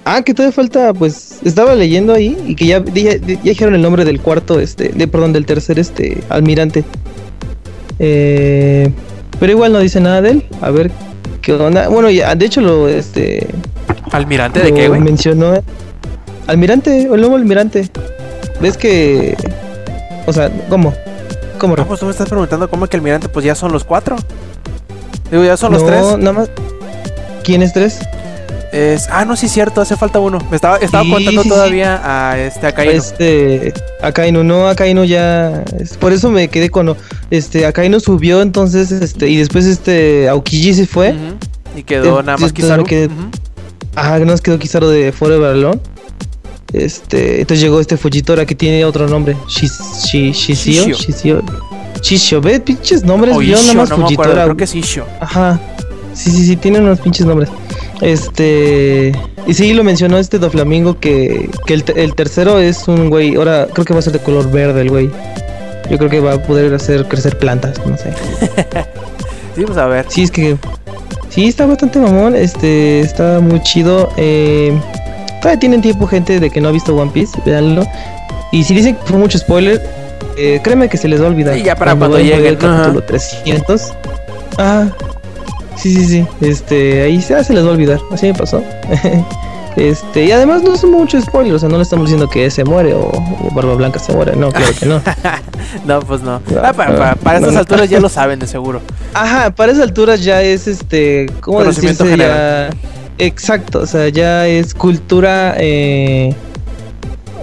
[0.05, 3.83] Ah, que todavía falta, pues, estaba leyendo ahí y que ya, ya, ya dijeron el
[3.83, 6.85] nombre del cuarto, este, de, perdón, del tercer, este, almirante.
[7.99, 8.91] Eh,
[9.41, 10.43] pero igual no dice nada de él.
[10.61, 10.91] A ver
[11.43, 11.89] qué onda.
[11.89, 13.47] Bueno, ya, de hecho lo, este,
[14.13, 15.01] ¿Almirante de qué, güey?
[15.01, 15.55] mencionó.
[16.47, 17.91] Almirante, el nuevo almirante.
[18.61, 19.37] ¿Ves que.?
[20.27, 20.93] O sea, ¿cómo?
[21.59, 21.75] ¿Cómo?
[21.79, 24.17] Ah, pues tú me estás preguntando cómo que Almirante, pues ya son los cuatro.
[25.31, 26.19] Digo, ya son los no, tres.
[26.19, 26.51] nada más.
[27.45, 27.99] ¿Quién es tres?
[28.73, 30.39] Es, ah, no, sí, cierto, hace falta uno.
[30.51, 31.55] Me estaba, estaba Sí, contando sí, sí.
[31.55, 32.93] todavía a este a Kaino.
[32.93, 33.73] Este.
[34.03, 35.63] Akainu, no, Akainu ya.
[35.79, 36.95] es- por eso me quedé con.
[37.31, 39.29] Este, Akainu subió, entonces, este.
[39.29, 40.29] Y después, este.
[40.29, 41.15] Aokiji se fue.
[41.75, 42.85] Y quedó Eh, nada más Kizaru.
[42.85, 43.29] quedé- Ujú.
[43.95, 45.81] Ajá, que nos quedó Kizaru de Forever Alone.
[46.85, 47.41] Este.
[47.41, 49.37] Entonces llegó este Fujitora que tiene otro nombre.
[49.49, 50.95] Shis- Shi- Shishio.
[50.95, 51.43] Shishio.
[52.03, 52.41] Shishio.
[52.41, 53.35] Ve, pinches nombres.
[53.37, 54.45] Yo nada más no me acuerdo, Fujitora.
[54.45, 55.05] creo que es Ishio.
[55.21, 55.59] Ajá.
[56.15, 57.49] Sí, sí, sí, tiene unos pinches nombres.
[58.01, 59.13] Este.
[59.47, 63.35] Y sí, lo mencionó este Doflamingo que, que el tercero es un güey.
[63.37, 65.11] Ahora creo que va a ser de color verde el güey.
[65.91, 68.13] Yo creo que va a poder hacer crecer plantas, no sé.
[69.57, 70.05] Sí, pues a ver.
[70.11, 70.59] Sí, es que.
[71.31, 72.37] Sí, está bastante mamón.
[72.37, 73.01] Este.
[73.01, 74.11] Está muy chido.
[74.19, 74.79] Eh,
[75.47, 77.39] todavía tienen tiempo, gente, de que no ha visto One Piece.
[77.45, 77.87] Véanlo.
[78.51, 79.81] Y si dicen que fue mucho spoiler,
[80.37, 81.55] eh, créeme que se les va a olvidar.
[81.55, 83.07] Sí, ya para cuando lleguen, el capítulo ajá.
[83.07, 83.93] 300.
[84.59, 84.87] Ah,
[85.77, 86.27] sí, sí, sí.
[86.41, 88.01] Este, ahí ya se les va a olvidar.
[88.13, 88.61] Así me pasó.
[89.77, 92.65] Este, y además no es mucho spoiler, o sea, no le estamos diciendo que se
[92.65, 95.03] muere o, o Barba Blanca se muere, no, claro que no.
[95.85, 96.41] No, pues no.
[96.51, 97.59] No, Ah, para, para- para no, no.
[97.59, 98.81] alturas ya lo saben de seguro.
[99.13, 102.17] Ajá, para esas alturas ya es este, ¿cómo decirse?
[102.17, 102.71] Ya,
[103.19, 106.35] exacto, o sea, ya es cultura, eh,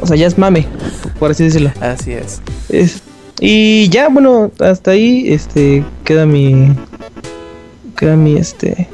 [0.02, 0.68] o sea, ya es mame,
[1.20, 1.72] por así decirlo.
[1.82, 2.42] Así es.
[2.70, 3.02] Es-
[3.40, 6.72] y ya, bueno, hasta ahí, este, queda mi,
[7.98, 8.88] queda mi, este,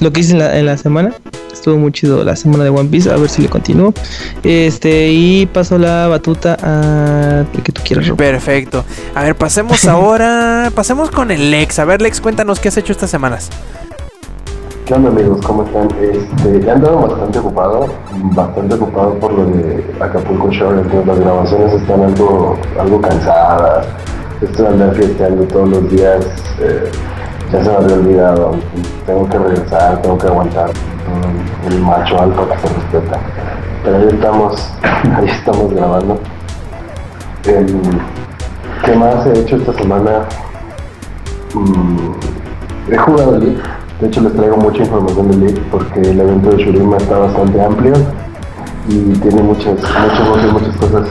[0.00, 1.14] lo que hice en la, en la semana.
[1.52, 3.92] Estuvo muy chido la semana de One Piece, a ver si le continúo.
[4.42, 8.16] Este, y paso la batuta a el que tú quieras, Rob.
[8.16, 8.84] Perfecto.
[9.14, 10.72] A ver, pasemos ahora.
[10.74, 11.78] Pasemos con el Lex.
[11.80, 13.50] A ver, Lex, cuéntanos qué has hecho estas semanas.
[14.90, 15.38] ¿Qué onda amigos?
[15.46, 15.88] ¿Cómo están?
[16.00, 17.86] Este, he andado bastante ocupado,
[18.34, 23.86] bastante ocupado por lo de Acapulco Shore, entonces las grabaciones están algo, algo cansadas,
[24.40, 26.26] esto de andar fiesteando todos los días,
[26.58, 26.90] eh,
[27.52, 28.50] ya se me había olvidado,
[29.06, 30.70] tengo que regresar, tengo que aguantar,
[31.68, 33.20] el macho alfa que se respeta.
[33.84, 34.72] Pero ahí estamos,
[35.16, 36.18] ahí estamos grabando.
[37.44, 37.80] Em,
[38.84, 40.24] ¿Qué más he hecho esta semana?
[41.54, 43.79] Mm, he jugado League.
[44.00, 47.62] De hecho, les traigo mucha información de League porque el evento de Shurima está bastante
[47.62, 47.92] amplio
[48.88, 51.06] y tiene muchas, muchas, cosas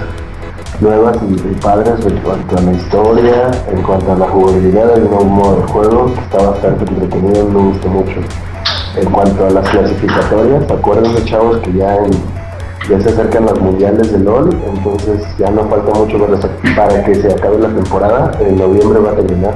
[0.81, 5.23] nuevas y, padres en cuanto a la historia, en cuanto a la jugabilidad del nuevo
[5.23, 8.21] modo de juego, que está bastante entretenido, me gustó mucho.
[8.95, 12.11] En cuanto a las clasificatorias, acuérdense chavos que ya en,
[12.89, 16.17] ya se acercan las mundiales de LOL, entonces ya no falta mucho
[16.75, 19.53] para que se acabe la temporada, en noviembre va a terminar.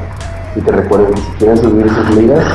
[0.56, 2.46] Y te recuerden que si quieren subir sus ligas,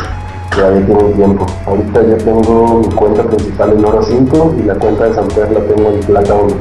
[0.59, 1.47] todavía tienen tiempo.
[1.67, 5.61] Ahorita ya tengo mi cuenta principal en oro 5 y la cuenta de Samper la
[5.61, 6.57] tengo en plata 1.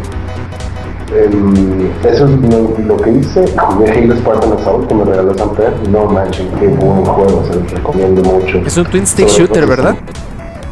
[1.15, 3.45] Em, eso es lo, lo que hice.
[3.57, 5.73] Jugué Halo Spartan Assault que me regaló Samper.
[5.89, 8.57] No manchen, qué buen juego, se los recomiendo mucho.
[8.59, 9.95] Es un twin stick Sobre shooter, ¿verdad?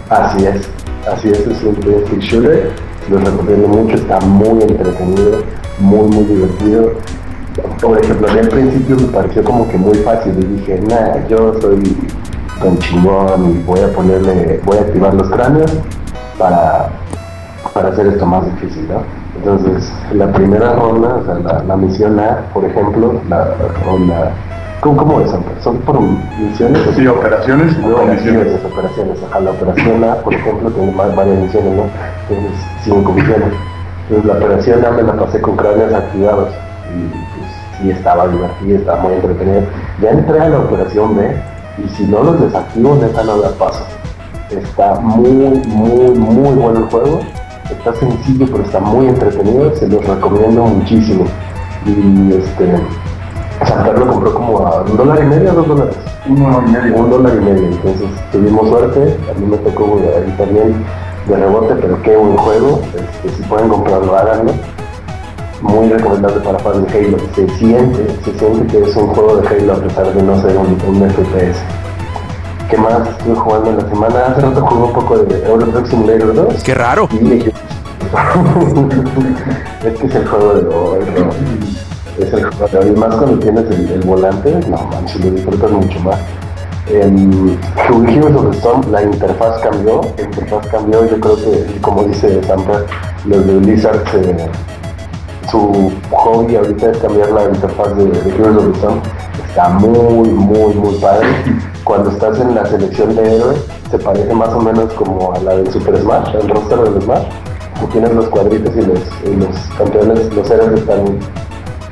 [0.09, 0.69] Así es,
[1.11, 2.71] así es, es un twin stick shooter.
[3.09, 5.43] Los recomiendo mucho, está muy entretenido,
[5.79, 6.91] muy, muy divertido.
[7.79, 11.81] Por ejemplo, al principio me pareció como que muy fácil y dije, nah, yo soy
[12.61, 15.71] tan chingón y voy a ponerle, voy a activar los cráneos
[16.37, 16.89] para,
[17.73, 19.01] para hacer esto más difícil, ¿no?
[19.37, 24.31] Entonces, la primera ronda, o sea, la, la misión A, por ejemplo, la, la
[24.81, 25.31] ¿Cómo, cómo es?
[25.63, 26.81] ¿Son por misiones?
[26.95, 28.65] Sí, operaciones o Operaciones, misiones.
[28.65, 29.17] operaciones.
[29.23, 31.83] Ajá, la operación A, por ejemplo, tiene más, varias misiones, ¿no?
[32.27, 32.51] Tienes
[32.83, 33.49] cinco misiones.
[34.09, 36.49] Entonces la operación A me la pasé con cráneos activados.
[36.93, 37.51] Y pues
[37.81, 39.61] sí estaba divertida, estaba muy entretenida.
[40.01, 41.35] Ya entré a la operación B
[41.77, 43.83] y si no los desactivo, neta no paso.
[44.49, 45.29] Está muy,
[45.67, 47.19] muy, muy bueno el juego.
[47.69, 49.75] Está sencillo, pero está muy entretenido.
[49.75, 51.25] Se los recomiendo muchísimo.
[51.85, 52.81] Y este.
[53.65, 55.95] Santar lo compró como a un dólar y medio, dos dólares.
[56.27, 56.95] Uno y medio.
[56.97, 57.67] Un dólar y medio.
[57.67, 59.17] Entonces tuvimos suerte.
[59.29, 60.85] A mí me tocó ahí también
[61.27, 62.81] de rebote, pero qué buen juego.
[62.95, 64.53] Este, si pueden comprarlo, háganlo.
[65.65, 67.17] Muy recomendable para fans de Halo.
[67.35, 70.55] Se siente, se siente que es un juego de Halo a pesar de no ser
[70.57, 71.57] un, un FPS.
[72.69, 74.19] ¿Qué más estuve jugando en la semana?
[74.27, 76.63] Hace rato jugué un poco de Euro Truck Simulator 2.
[76.63, 77.07] Qué raro.
[77.11, 77.33] Y
[79.85, 80.99] es que es el juego de hoy.
[82.19, 82.91] Es el juego de hoy.
[82.97, 86.17] Más cuando tienes el, el volante, no manches, lo disfrutas mucho más.
[86.87, 87.57] En
[88.07, 92.43] Heroes of the Storm la interfaz cambió, la interfaz cambió, yo creo que, como dice
[92.43, 92.81] Sampa,
[93.25, 94.35] los de Blizzard se-
[95.55, 98.99] su hobby ahorita es cambiar la interfaz de, de Heroes of the Storm.
[99.47, 101.27] Está muy, muy, muy padre.
[101.83, 105.55] Cuando estás en la selección de héroes, se parece más o menos como a la
[105.55, 107.25] del Super Smash, el roster del Smash.
[107.79, 111.19] Que tienes los cuadritos y los, y los campeones, los héroes están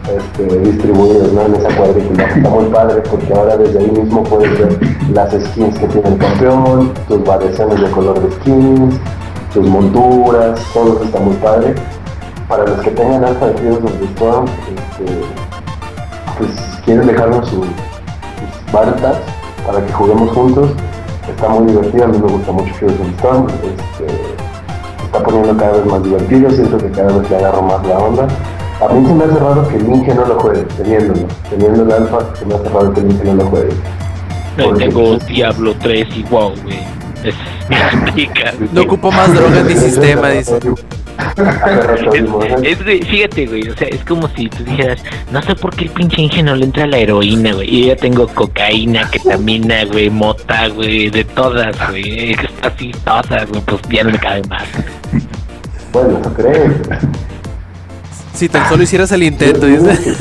[0.08, 1.42] este, distribuidos ¿no?
[1.44, 2.24] en esa cuadrícula.
[2.24, 4.80] Está muy padre porque ahora desde ahí mismo puedes ver
[5.14, 8.96] las skins que tiene el campeón, tus variaciones de color de skins,
[9.54, 11.76] tus monturas, todo eso está muy padre.
[12.48, 15.14] Para los que tengan alfa de Heroes of the Storm, este,
[16.38, 16.50] pues
[16.86, 19.18] quieren dejarnos su- sus bartas
[19.66, 20.70] para que juguemos juntos,
[21.30, 24.06] está muy divertido, a mí me gusta mucho Heroes of the Storm, este,
[25.06, 28.28] está poniendo cada vez más divertido, siento que cada vez le agarro más la onda.
[28.82, 31.92] A mí se me hace raro que el Inge no lo juegue, teniéndolo, teniendo el
[31.92, 33.74] alfa, se me hace raro que el Inge no lo juegue.
[34.62, 36.80] Porque, tengo pues, Diablo 3 y wow, güey.
[38.72, 40.60] No ocupo más droga en mi sistema, dice.
[42.64, 45.86] Es, güey, fíjate, güey, o sea, es como si tú dijeras, no sé por qué
[45.86, 47.70] el pinche Inge no le entra la heroína, güey.
[47.70, 52.32] Y yo ya tengo cocaína, ketamina, güey, mota, güey, de todas, güey.
[52.32, 54.64] Es así, todas, güey, pues ya no me cabe más.
[55.92, 56.72] Bueno, eso crees.
[58.34, 60.20] Si tan solo hicieras el intento, dice.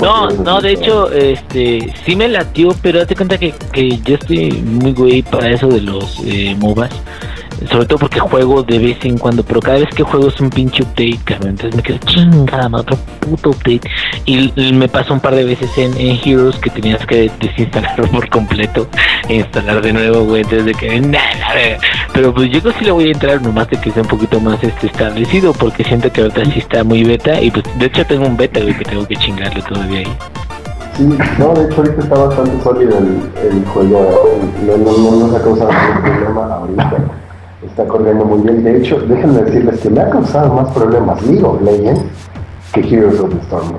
[0.00, 4.50] No, no, de hecho, este, sí me latió, pero date cuenta que, que yo estoy
[4.52, 6.90] muy güey para eso de los eh, MOBAs.
[7.66, 10.50] Sobre todo porque juego de vez en cuando, pero cada vez que juego es un
[10.50, 11.50] pinche update, cabrón.
[11.50, 13.80] Entonces me quedo chingada, otro puto update.
[14.26, 18.28] Y, me pasó un par de veces en, en Heroes que tenías que desinstalarlo por
[18.28, 18.86] completo
[19.28, 20.42] e instalar de nuevo, güey.
[20.42, 21.78] Entonces de que, nada.
[22.12, 24.08] Pero pues yo creo que sí le voy a entrar nomás de que sea un
[24.08, 27.40] poquito más este establecido, porque siento que ahorita sí está muy beta.
[27.40, 30.16] Y pues de hecho tengo un beta, güey, que tengo que chingarle todavía ahí.
[30.96, 31.04] Sí,
[31.38, 35.44] no, de hecho ahorita está bastante sólido el, el juego, no, no, no nos ha
[35.44, 36.96] causado ningún problema ahorita,
[37.78, 41.44] está corriendo muy bien, de hecho, déjenme decirles que me ha causado más problemas League
[41.44, 42.00] of Legends
[42.72, 43.72] que Heroes of the Storm.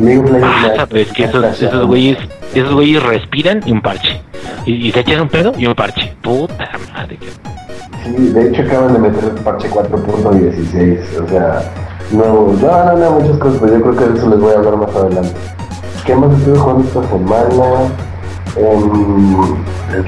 [0.00, 2.18] League of Legends me ha- Ah, pero es que me ha esos, güeyes,
[2.54, 4.20] esos güeyes respiran y un parche.
[4.66, 6.12] Y, y se echan un pedo y un parche.
[6.22, 7.18] Puta madre.
[8.04, 11.62] Sí, de hecho acaban de meter el parche 4.16, o sea,
[12.10, 12.24] no,
[12.60, 14.76] no, no, no, muchas cosas, pero yo creo que de eso les voy a hablar
[14.76, 15.30] más adelante.
[16.04, 17.92] ¿Qué más estuve jugando esta semana?
[18.56, 19.54] Em,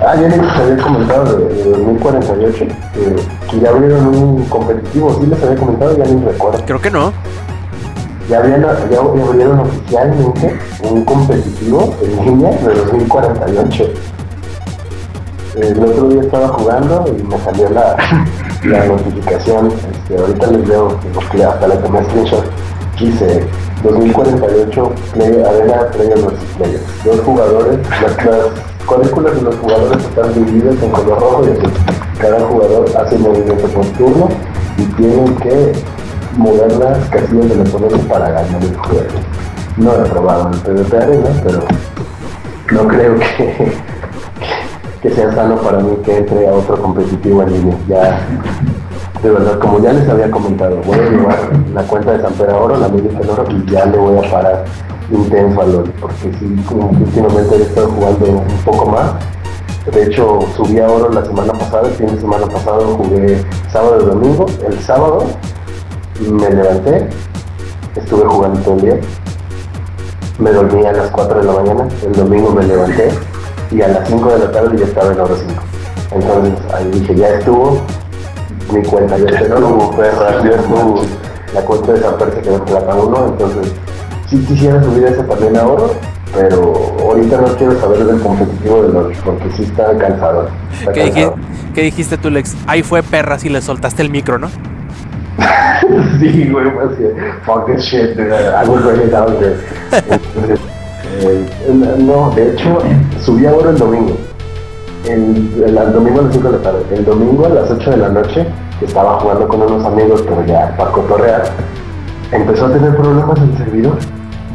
[0.04, 2.70] ah, ya les había comentado de, de 2048, que,
[3.50, 6.62] que ya abrieron un competitivo, sí les había comentado, ya ni recuerdo.
[6.66, 7.12] Creo que no.
[8.28, 13.84] Ya, habían, ya abrieron oficialmente un competitivo en línea de 2048.
[15.56, 17.96] El otro día estaba jugando y me salió la,
[18.64, 19.68] la notificación.
[19.68, 22.44] Este, ahorita les veo, porque hasta la tomé screenshot.
[22.96, 23.44] Quise
[23.82, 26.80] 2048 play, Arena Player vs Player.
[27.04, 28.46] Dos jugadores, las, las
[28.86, 31.72] cuadrículas de los jugadores están divididas en color rojo y azul.
[32.18, 34.28] Cada jugador hace movimiento por turno
[34.78, 35.72] y tienen que
[36.36, 39.08] mover las casillas del oponente para ganar el juego.
[39.76, 41.64] No he probado el PvP Arena, pero
[42.70, 43.72] no creo que,
[45.02, 47.76] que sea sano para mí que entre a otro competitivo en línea.
[47.88, 48.26] Ya,
[49.24, 51.38] de verdad, como ya les había comentado, voy a llevar
[51.72, 54.30] la cuenta de San Pedro Oro, la América en Oro, y ya le voy a
[54.30, 54.64] parar
[55.10, 59.14] intenso a LOL, porque sí, como últimamente he estado jugando un poco más.
[59.90, 64.02] De hecho, subí a Oro la semana pasada, el fin de semana pasado jugué sábado
[64.02, 64.44] y domingo.
[64.68, 65.24] El sábado
[66.20, 67.08] me levanté,
[67.96, 69.00] estuve jugando todo el día,
[70.38, 73.08] me dormí a las 4 de la mañana, el domingo me levanté
[73.70, 75.62] y a las 5 de la tarde ya estaba en Oro 5.
[76.12, 77.80] Entonces ahí dije, ya estuvo,
[78.72, 81.02] mi cuenta ya estuvo, perra, ya estuvo,
[81.52, 83.72] la cuenta de San se quedó en plata 1, entonces
[84.28, 85.90] sí quisiera subir ese también a oro,
[86.34, 90.48] pero ahorita no quiero saber del competitivo de LOL, porque sí está cansado.
[90.78, 91.34] Está ¿Qué, cansado.
[91.74, 92.56] qué dijiste tú, Lex?
[92.66, 94.48] Ahí fue perra si le soltaste el micro, ¿no?
[96.20, 99.12] sí, güey, pues que, fuck this shit, I will bring it.
[99.92, 100.60] Entonces,
[101.20, 101.46] eh,
[101.98, 102.78] no, de hecho,
[103.20, 104.16] subí a oro el domingo.
[105.06, 106.82] El, domingo a las 5 de la tarde.
[106.90, 108.46] El domingo a las 8 de la noche,
[108.80, 111.44] estaba jugando con unos amigos, pero ya para cotorrear,
[112.32, 113.98] empezó a tener problemas el servidor.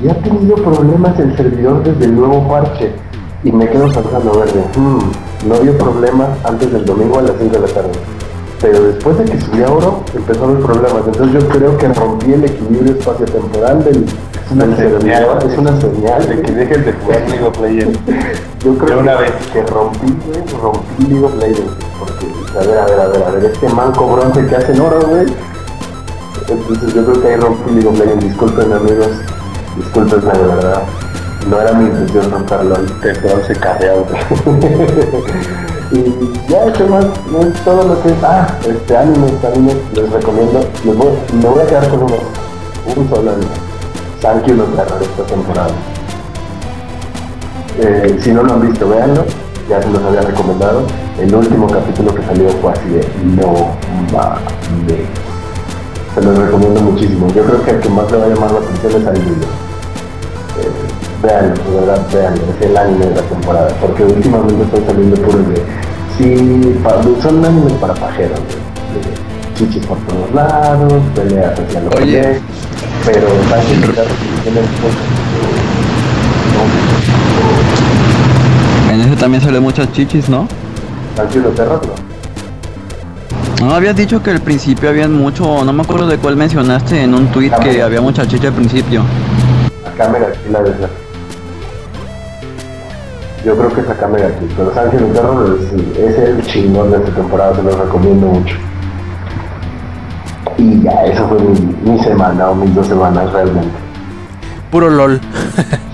[0.04, 2.91] Y ha tenido problemas el servidor desde el nuevo parche.
[3.43, 7.54] Y me quedo pensando, verde, hmm, no había problemas antes del domingo a las 5
[7.54, 7.91] de la tarde.
[8.62, 11.04] Pero después de que subí a oro, empezó a haber problemas.
[11.06, 14.06] Entonces yo creo que rompí el equilibrio espacio-temporal del,
[14.56, 15.39] del servidor.
[15.45, 18.00] Es una señal de que dejes de jugar League of Legends.
[18.64, 19.32] Yo creo De una que, vez.
[19.54, 20.08] que rompí,
[20.62, 21.72] rompí League of Legends.
[22.00, 22.28] Porque,
[22.58, 25.00] a ver, a ver, a ver, a ver, este manco bronce que hace en oro,
[25.08, 25.26] güey.
[26.47, 28.26] Entonces yo creo que ahí rompí League of Legends.
[28.26, 29.10] Disculpen amigos,
[29.78, 30.84] disculpen de verdad.
[31.50, 34.06] No era mi intención romperlo, te bronce carreado.
[35.91, 38.16] y ya eso más, no es todo lo que es.
[38.24, 40.60] Ah, este animes, animes, les recomiendo.
[40.84, 41.10] Les voy,
[41.41, 42.16] me voy a quedar con uno.
[42.95, 43.69] Un solo anime.
[44.22, 45.70] Thank you, los terror esta temporada.
[47.80, 49.24] Eh, si no lo han visto, véanlo.
[49.70, 50.82] Ya se los había recomendado.
[51.20, 53.70] El último capítulo que salió fue así de no
[54.12, 55.06] mames.
[56.16, 57.28] Se los recomiendo muchísimo.
[57.34, 59.48] Yo creo que el que más le va a llamar la atención es al niño.
[60.60, 62.42] Eh, véanlo, de verdad, véanlo.
[62.60, 63.68] Es el anime de la temporada.
[63.80, 65.64] Porque últimamente están saliendo puros de.
[66.18, 68.40] Sí, pa- son animes para pajeros.
[68.40, 72.42] De, de chichis por todos lados, peleas hacia los Oye.
[73.06, 74.64] Pero que tienen
[78.91, 80.47] En ese también sale muchas chichis, ¿no?
[81.20, 82.10] ¿Han sido terror, no?
[83.66, 87.14] No, habías dicho que al principio habían mucho, no me acuerdo de cuál mencionaste en
[87.14, 89.04] un tweet que había mucha chicha al principio.
[89.86, 90.89] Acá me aquí la verdad.
[93.45, 96.91] Yo creo que es acá me aquí, pero Sánchez de Terror es, es el chingón
[96.91, 98.56] de esta temporada, se lo recomiendo mucho.
[100.60, 103.70] Y ya, eso fue mi, mi semana o mis dos semanas realmente.
[104.70, 105.22] Puro LOL.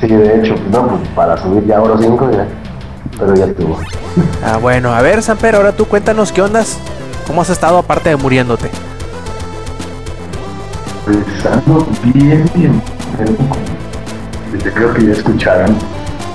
[0.02, 2.48] Sí, de hecho, pues no, pues para subir ya oro 5 ya,
[3.20, 3.80] pero ya estuvo.
[4.44, 6.80] Ah, bueno, a ver, Samper, ahora tú cuéntanos qué ondas.
[7.28, 8.70] ¿Cómo has estado aparte de muriéndote?
[11.06, 12.82] Pues ando bien, bien.
[14.52, 15.78] Desde creo que ya escucharon.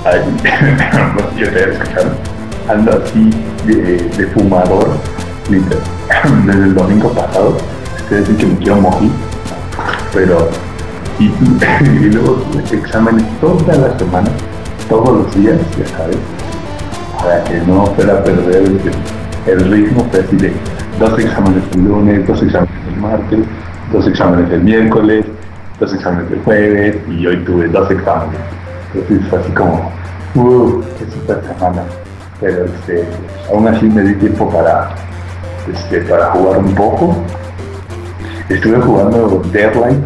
[0.04, 0.20] Ay,
[1.16, 2.12] no, yo ya escucharon.
[2.68, 3.30] Ando así
[3.66, 4.88] de, de fumador,
[5.50, 5.82] literal.
[6.46, 7.56] Desde el domingo pasado.
[8.10, 9.12] Ustedes dicen que me quiero morir.
[10.12, 10.48] Pero.
[11.20, 11.28] Y,
[12.12, 14.28] luego exámenes toda la semana,
[14.88, 16.16] todos los días, ya sabes.
[17.22, 18.64] Para que no fuera perder
[19.46, 20.52] el, ritmo, fue así de
[20.98, 23.38] dos exámenes el lunes, dos exámenes el martes,
[23.92, 25.24] dos exámenes el miércoles,
[25.78, 28.40] dos exámenes el jueves y hoy tuve dos exámenes.
[28.92, 29.92] Entonces fue así como,
[30.34, 31.84] uh, qué super semana.
[32.40, 33.04] Pero este,
[33.52, 34.96] aún así me di tiempo para,
[35.72, 37.14] este, para jugar un poco.
[38.50, 40.02] Estuve jugando Deadline.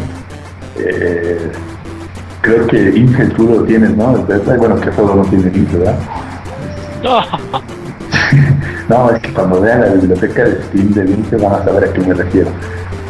[0.77, 1.51] Eh,
[2.41, 4.15] creo que Inge tú lo tienes, ¿no?
[4.15, 5.99] El Deadline, bueno, que juego no tiene Inge, ¿verdad?
[8.87, 11.93] No, es que cuando vean la biblioteca de Steam de Inge van a saber a
[11.93, 12.49] qué me refiero.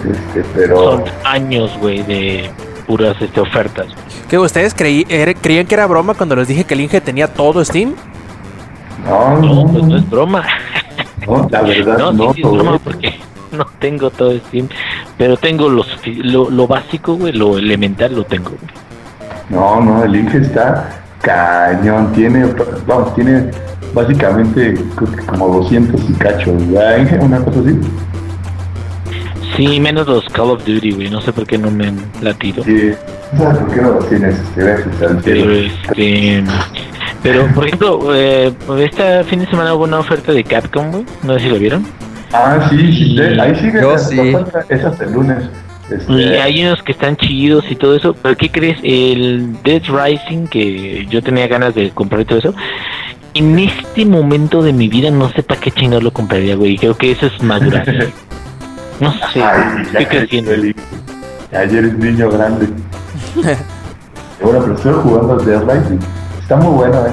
[0.09, 2.49] Este, pero Son años, güey, de
[2.87, 3.87] puras este, ofertas.
[4.29, 7.27] ¿Qué ustedes creí, er- creían que era broma cuando les dije que el Inge tenía
[7.27, 7.93] todo Steam?
[9.05, 10.45] no, No, no, pues no es broma.
[11.27, 13.19] no, la verdad No, no, sí, sí es broma porque
[13.51, 14.69] no tengo todo Steam.
[15.17, 18.49] Pero tengo los, lo, lo básico, güey, lo elemental lo tengo.
[18.49, 18.85] güey.
[19.49, 20.89] No, no, el Inge está
[21.21, 22.45] cañón, tiene,
[22.85, 23.49] vamos, tiene
[23.93, 27.23] básicamente creo que como 200 y cacho, ¿verdad?
[27.23, 27.79] Una cosa así.
[29.55, 31.09] Sí, menos los Call of Duty, güey.
[31.09, 32.63] No sé por qué no me han latido.
[32.63, 32.91] Sí.
[33.37, 34.35] ¿Sabes por qué no los tienes?
[34.57, 36.43] Este,
[37.23, 41.05] Pero, este, por ejemplo, eh, este fin de semana hubo una oferta de Capcom, güey.
[41.23, 41.85] No sé si lo vieron.
[42.33, 43.81] Ah, sí, sí, ahí sigue.
[43.81, 44.15] Yo sí.
[44.15, 45.43] la oferta, Es hasta el lunes.
[45.89, 48.15] Este, Y hay unos que están chidos y todo eso.
[48.15, 48.79] Pero, ¿qué crees?
[48.83, 52.53] El Dead Rising, que yo tenía ganas de comprar y todo eso.
[53.33, 56.77] En este momento de mi vida, no sé para qué chingados lo compraría, güey.
[56.77, 57.85] Creo que eso es madurar.
[58.97, 60.51] No sé, Ay, ya estoy creciendo.
[61.51, 62.69] Ayer es niño grande.
[64.41, 65.99] bueno, pero estoy jugando Dead Rising.
[66.41, 67.11] Está muy bueno, ¿eh?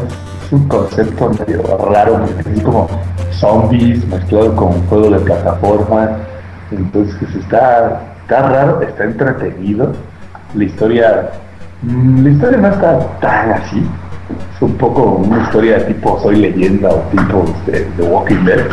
[0.52, 2.88] Un concepto medio raro, porque como
[3.30, 6.18] zombies mezclado con un juego de plataforma.
[6.70, 9.92] Entonces está, está raro, está entretenido.
[10.54, 11.30] La historia,
[11.82, 13.86] mm, la historia no está tan así.
[14.54, 18.66] Es un poco una historia tipo Soy leyenda o tipo este, The Walking Dead.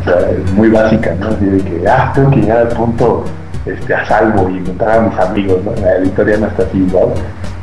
[0.00, 1.28] O sea, es muy básica, ¿no?
[1.28, 3.24] Así de que, ah, tengo que llegar al punto
[3.66, 5.72] este, a salvo y encontrar a mis amigos, ¿no?
[5.72, 7.08] La historia no está así igual.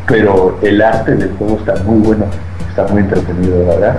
[0.06, 2.26] pero el arte del juego está muy bueno,
[2.78, 3.98] está muy entretenido, la verdad.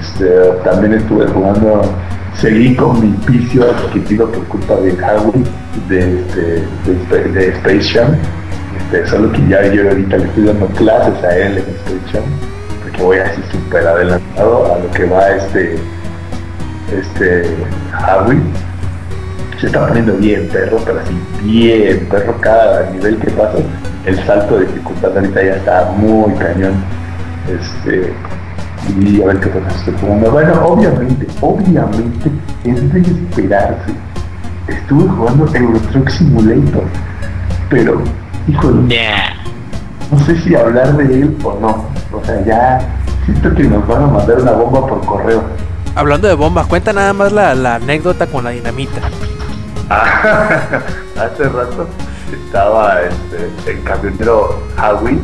[0.00, 0.26] Este,
[0.64, 1.82] también estuve jugando,
[2.34, 5.44] seguí con mi vicio adquirido por culpa de Howie,
[5.88, 8.16] de, este, de, de Space Jam.
[8.78, 12.22] Este, solo que ya yo ahorita le estoy dando clases a él en Space Jam,
[12.82, 15.76] porque voy así súper adelantado a lo que va este,
[16.92, 17.44] este
[17.94, 18.40] Howie.
[19.60, 23.58] Se está poniendo bien perro, pero así bien perro cada nivel que pasa.
[24.04, 26.99] El salto de dificultad ahorita ya está muy cañón.
[27.50, 28.12] Este,
[28.98, 30.30] y a ver qué pasa estoy jugando.
[30.30, 32.30] Bueno, obviamente, obviamente
[32.64, 33.92] es de esperarse.
[34.68, 36.84] Estuve jugando Euro Truck Simulator,
[37.68, 38.02] pero,
[38.46, 39.34] híjole, Yeah.
[40.10, 41.84] no sé si hablar de él o no.
[42.16, 42.80] O sea, ya
[43.24, 45.42] siento que nos van a mandar una bomba por correo.
[45.96, 49.00] Hablando de bombas, cuenta nada más la, la anécdota con la dinamita.
[49.90, 51.88] Hace rato
[52.32, 55.18] estaba este, el camionero Howie,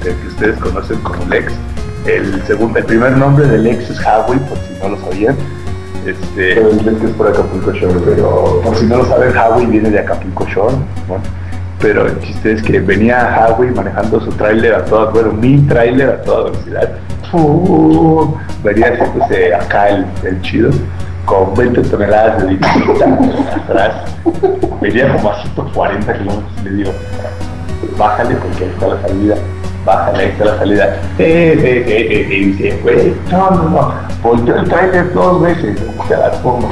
[0.00, 1.52] que ustedes conocen como Lex.
[2.06, 5.36] El segundo, el primer nombre de Lex es Howie, por si no lo sabían.
[6.06, 10.46] Este, es por Acapulco Shore, pero por si no lo saben, Howie viene de Acapulco
[10.46, 10.76] Shore.
[11.78, 16.08] Pero el chiste es que venía Howie manejando su tráiler a toda, bueno, mi tráiler
[16.08, 16.90] a toda velocidad.
[17.30, 18.34] ¡Fu!
[18.64, 20.70] Venía haciéndose acá el, el chido,
[21.26, 24.14] con 20 toneladas de dinamita atrás.
[24.80, 26.92] Venía como a 140 kilómetros y le digo,
[27.98, 29.36] bájale porque ahí está la salida.
[29.84, 31.00] Bájale, está la salida.
[31.18, 33.94] Eh, eh, eh, y no, no, no.
[34.22, 36.68] Volteó el tráiler dos veces, o sea, las pongo.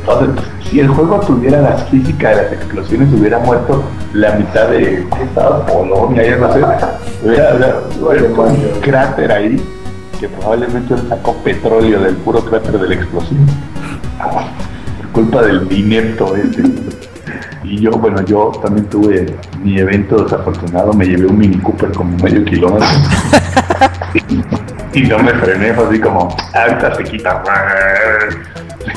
[0.00, 3.82] Entonces, si el juego tuviera las físicas de las explosiones, hubiera muerto
[4.12, 6.62] la mitad de estaba Polonia, ya no sé.
[7.24, 7.80] Hubiera,
[8.38, 9.62] un cráter ahí
[10.20, 13.46] que probablemente sacó petróleo del puro cráter de la explosión.
[15.02, 16.62] Por culpa del inepto este.
[17.68, 19.26] Y yo, bueno, yo también tuve
[19.60, 22.86] mi evento desafortunado, me llevé un Mini Cooper como medio kilómetro.
[24.94, 27.42] y, no me frené, fue así como, ahorita se quita.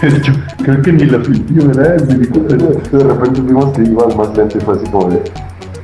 [0.03, 1.95] Yo creo que ni lo sintió, ¿verdad?
[1.95, 2.27] El Mini.
[2.27, 5.23] De repente vimos que ibas más lento y fue así como de.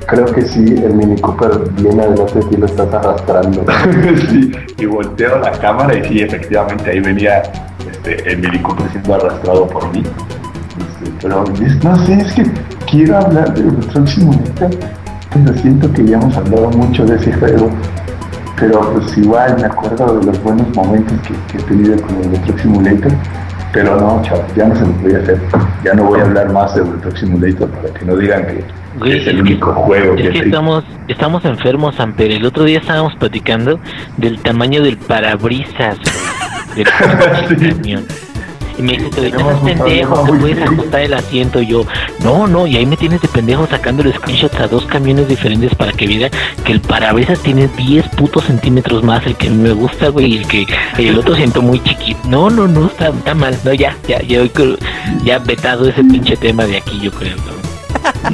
[0.07, 3.65] Creo que sí, el Mini Cooper viene adelante de lo estás arrastrando.
[4.77, 7.41] y volteo la cámara y sí, efectivamente ahí venía
[7.89, 10.03] este, el Mini Cooper siendo arrastrado por mí.
[11.25, 12.43] Pero es- no sé, es que
[12.89, 14.69] quiero hablar de Euro Simulator,
[15.33, 17.71] pero siento que ya hemos hablado mucho de ese juego.
[18.59, 22.25] Pero pues igual me acuerdo de los buenos momentos que, que he tenido con el
[22.35, 23.11] Euro Simulator.
[23.73, 25.41] Pero no, chavos, ya no se lo voy a hacer.
[25.83, 28.63] Ya no voy a hablar más de Euro Simulator para que no digan que,
[28.99, 32.31] Güey, que es el que- único juego Es que que estamos, estamos enfermos, Amper.
[32.31, 33.79] El otro día estábamos platicando
[34.17, 36.87] del tamaño del parabrisas güey, del
[37.59, 37.69] Sí.
[37.75, 38.05] camión.
[38.77, 40.71] Y me dice, ahorita estás un pendejo, te puedes serio".
[40.73, 41.61] ajustar el asiento.
[41.61, 41.85] Y yo,
[42.19, 45.73] no, no, y ahí me tienes de pendejo sacando los screenshots a dos camiones diferentes
[45.75, 46.29] para que viera
[46.63, 50.33] que el parabrisas tiene 10 putos centímetros más, el que a mí me gusta, güey,
[50.33, 50.65] y el que
[50.97, 52.19] el otro siento muy chiquito.
[52.27, 53.57] No, no, no, está, está mal.
[53.63, 54.41] No, ya, ya, ya,
[55.23, 57.35] ya vetado ese pinche tema de aquí, yo creo.
[57.37, 57.65] ¿no?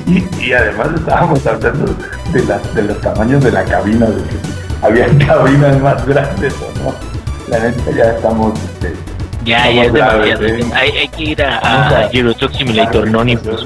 [0.05, 1.95] Y, y además estábamos hablando
[2.33, 6.53] de, las de los tamaños de la cabina, de que si había cabinas más grandes
[6.55, 6.93] o no.
[7.47, 8.93] La neta ya estamos, este,
[9.43, 10.45] Ya, ya es demasiado.
[10.45, 10.63] ¿eh?
[10.73, 13.61] Hay, hay que ir a, a a- Euro Truck Simulator, no ni pues,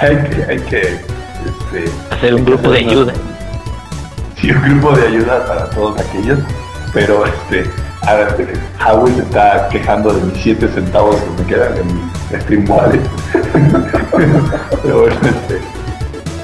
[0.00, 3.12] hay que, hay que este, hacer un grupo de ayuda.
[4.40, 6.38] sí, un grupo de ayuda para todos aquellos,
[6.92, 7.70] pero este,
[8.02, 11.86] a ver, este, Howie se está quejando de mis 7 centavos que me quedan en
[11.94, 12.00] mi
[12.40, 13.00] Stream Wallet.
[14.82, 15.60] pero bueno, este,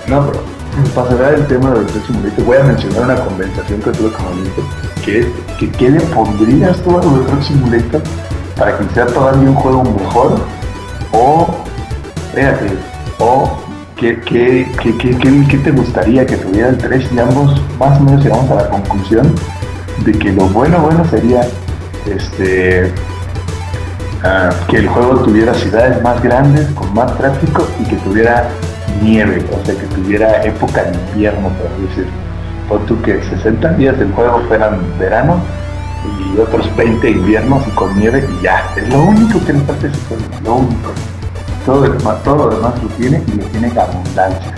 [0.09, 0.43] no, pero
[0.95, 4.27] para cerrar el tema del Truck Simulator, voy a mencionar una conversación que tuve con
[4.27, 4.63] Olimpo,
[5.05, 5.27] que es
[5.59, 8.03] que ¿qué le pondrías tú a Euro Truck Simulator
[8.57, 10.41] para que sea todavía un juego mejor?
[11.13, 11.47] O,
[12.29, 12.67] espérate,
[13.19, 13.59] o
[13.97, 18.01] ¿qué, qué, qué, qué, qué- qué te gustaría que tuviera el 3 y ambos más
[18.01, 19.35] o menos llegamos a la conclusión
[20.05, 21.43] de que lo bueno, bueno sería
[22.07, 22.93] este
[24.25, 28.49] ah, que el juego tuviera ciudades más grandes, con más tráfico y que tuviera
[29.01, 32.07] nieve, o sea, que tuviera época de invierno, por decir.
[32.69, 35.41] Pon tú que 60 días del juego fueran verano
[36.05, 38.63] y otros 20 inviernos y con nieve y ya.
[38.77, 40.93] Es lo único que le falta ese juego, lo único.
[41.67, 44.55] Todo lo demás, todo lo demás lo tiene y lo tiene en abundancia.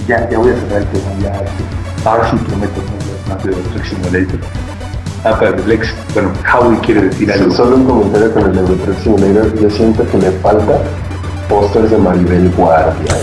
[0.00, 1.38] Y ya, ya voy a cerrar el tema, ya.
[1.38, 1.64] sí.
[2.04, 2.80] Ahora sí prometo
[3.28, 4.40] más de Truck Simulator.
[5.24, 7.50] Ah, pero Lex, bueno, Howie quiere decir algo.
[7.52, 9.60] Solo un comentario con el Euro Truck Simulator.
[9.60, 10.78] Yo siento que le falta
[11.48, 13.14] pósters de Maribel Guardia.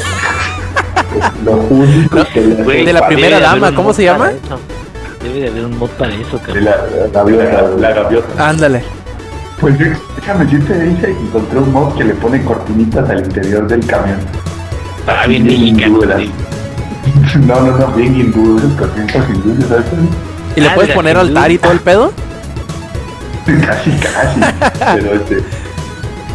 [1.44, 4.04] Lo único que Güey, de la debe primera de haber dama, un ¿cómo mod se
[4.04, 4.32] llama?
[5.22, 6.66] Debe de haber un mod para eso, de cabrón.
[6.66, 6.78] la,
[7.14, 7.44] gaviota.
[7.62, 8.50] la, la gaviota.
[8.50, 8.84] Ándale.
[9.60, 13.86] Pues Lex, déjame decirte, dije, encontré un mod que le pone cortinitas al interior del
[13.86, 14.18] camión.
[15.06, 16.00] Para bien Sin mexicano.
[17.46, 19.84] No, no, no, bien hindú, carpintos hindúes, ¿sabes?
[20.56, 22.14] ¿Y le Ah, puedes de poner altar y todo el pedo?
[23.46, 24.40] Casi, casi.
[24.96, 25.44] Pero este.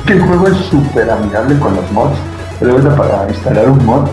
[0.06, 2.18] Que el juego es súper amigable con los mods.
[2.60, 4.08] Pero para instalar un mod,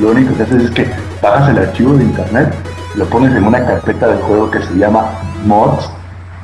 [0.00, 0.86] lo único que haces es que
[1.22, 2.54] bajas el archivo de internet,
[2.96, 5.10] lo pones en una carpeta del juego que se llama
[5.44, 5.90] mods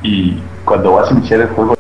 [0.02, 1.74] y cuando vas a iniciar el juego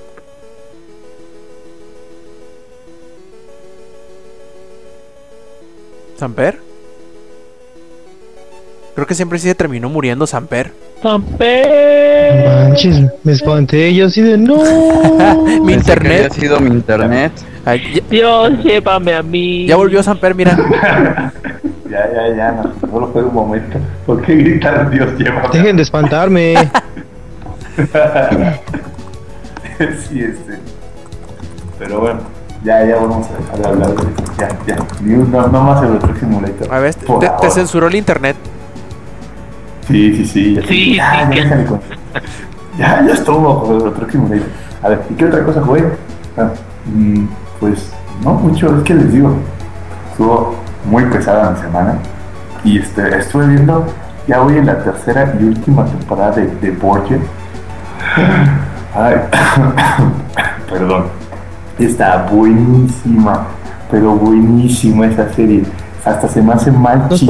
[6.16, 6.58] ¿Samper?
[8.94, 10.72] Creo que siempre sí se terminó muriendo Samper.
[11.04, 13.94] Manches, me espanté.
[13.94, 14.56] Yo así de no.
[15.60, 16.12] Mi Pensé que internet.
[16.24, 17.32] había sido mi internet.
[17.66, 19.66] Ay, ya, Dios, llévame a mí.
[19.66, 20.56] ya volvió Samper, mira.
[21.90, 23.78] Ya, ya, ya, no, solo fue un momento.
[24.06, 25.42] ¿Por qué gritar Dios lleva?
[25.52, 26.54] Dejen de espantarme.
[30.08, 30.58] sí, este.
[31.78, 32.20] Pero bueno,
[32.64, 34.10] ya, ya vamos a hablar de eso.
[34.38, 34.76] Ya, ya.
[35.02, 36.72] Ni- No, no más el Truck Simulator.
[36.72, 37.06] A ver, te,
[37.40, 38.36] te- censuró el internet.
[39.86, 40.54] Sí, sí, sí.
[40.54, 41.66] ya- Sí, ya, sí, ya, que-
[42.78, 44.48] ya, ya estuvo con el Truck Simulator.
[44.82, 45.84] A ver, ¿y qué otra cosa jugué?
[46.36, 46.50] Ah,
[46.86, 47.26] mm,
[47.60, 47.90] pues
[48.24, 49.34] no mucho, es que les digo,
[50.10, 50.54] estuvo
[50.86, 51.94] muy pesada mi semana.
[52.64, 53.86] Y este, estuve viendo,
[54.26, 57.18] ya voy en la tercera y última temporada de, de Borgia.
[58.94, 59.16] Ay,
[60.70, 61.04] perdón.
[61.78, 63.46] Está buenísima,
[63.90, 65.62] pero buenísima esa serie.
[66.04, 67.26] Hasta se me hace mal No chiste.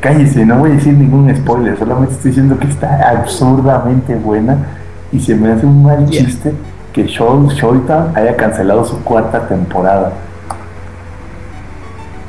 [0.00, 4.56] Cállese, no voy a decir ningún spoiler, solamente estoy diciendo que está absurdamente buena
[5.12, 6.24] y se me hace un mal Yeah.
[6.24, 6.52] chiste
[6.92, 10.12] que Show Showtime haya cancelado su cuarta temporada.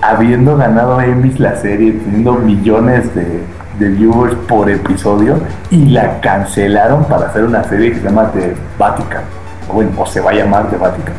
[0.03, 3.43] Habiendo ganado Emmys la serie, teniendo millones de,
[3.79, 5.37] de viewers por episodio
[5.71, 9.23] y la cancelaron para hacer una serie que se llama The Vatican.
[9.69, 11.13] O bueno, o se va a llamar The Vatican.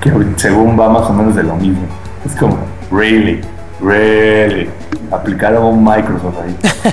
[0.00, 1.82] Que según va más o menos de lo mismo.
[2.24, 2.56] Es como,
[2.90, 3.40] really,
[3.80, 4.68] really.
[5.10, 6.56] Aplicaron un Microsoft ahí.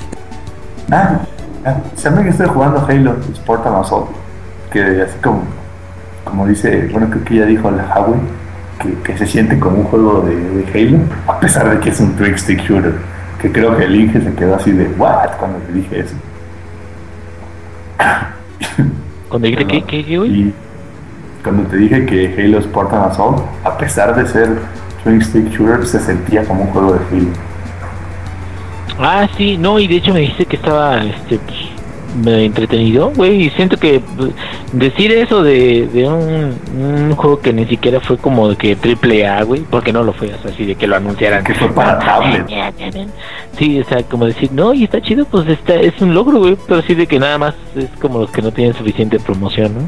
[0.92, 1.20] ah,
[1.66, 4.10] ah, ¿saben que estoy jugando Halo Spartan Assault?
[4.72, 5.42] Que así como,
[6.24, 8.20] como dice, bueno, creo que ya dijo la Huawei,
[8.82, 12.00] que, que se siente como un juego de, de Halo, a pesar de que es
[12.00, 12.96] un trick stick shooter.
[13.42, 16.16] Que creo que el Inge se quedó así de, what, cuando le dije eso.
[19.30, 20.32] Cuando dijiste que, que, que, güey.
[20.32, 20.54] Y
[21.44, 24.58] cuando te dije que Halo Spartan Assault, a pesar de ser
[25.04, 27.30] Twin Stick Shooter, se sentía como un juego de Halo.
[29.00, 31.59] Ah, sí, no, y de hecho me dijiste que estaba este, pues,
[32.26, 34.32] entretenido, güey, y siento que pues,
[34.74, 39.28] decir eso de, de un, un juego que ni siquiera fue como de que triple
[39.28, 41.44] A, güey, porque no lo fue, o sea, así de que lo anunciaran.
[41.44, 42.46] Que fue para tablet.
[43.58, 46.58] Sí, o sea, como decir, no, y está chido, pues está, es un logro, güey,
[46.68, 49.82] pero sí de que nada más es como los que no tienen suficiente promoción, ¿no?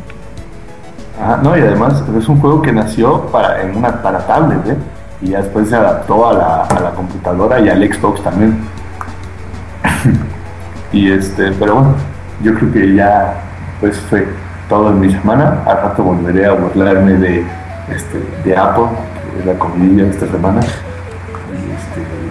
[1.24, 4.78] Ajá, no, y además es un juego que nació para, en una, para tablet, ¿eh?
[5.22, 8.58] Y ya después se adaptó a la, a la computadora y al Xbox también.
[10.92, 11.96] y este, pero bueno,
[12.44, 13.36] yo creo que ya
[13.80, 14.28] pues fue
[14.70, 15.64] todo en mi semana.
[15.66, 17.44] Al rato volveré a burlarme de,
[17.94, 18.86] este, de Apple,
[19.34, 20.62] que es la comidilla esta semana.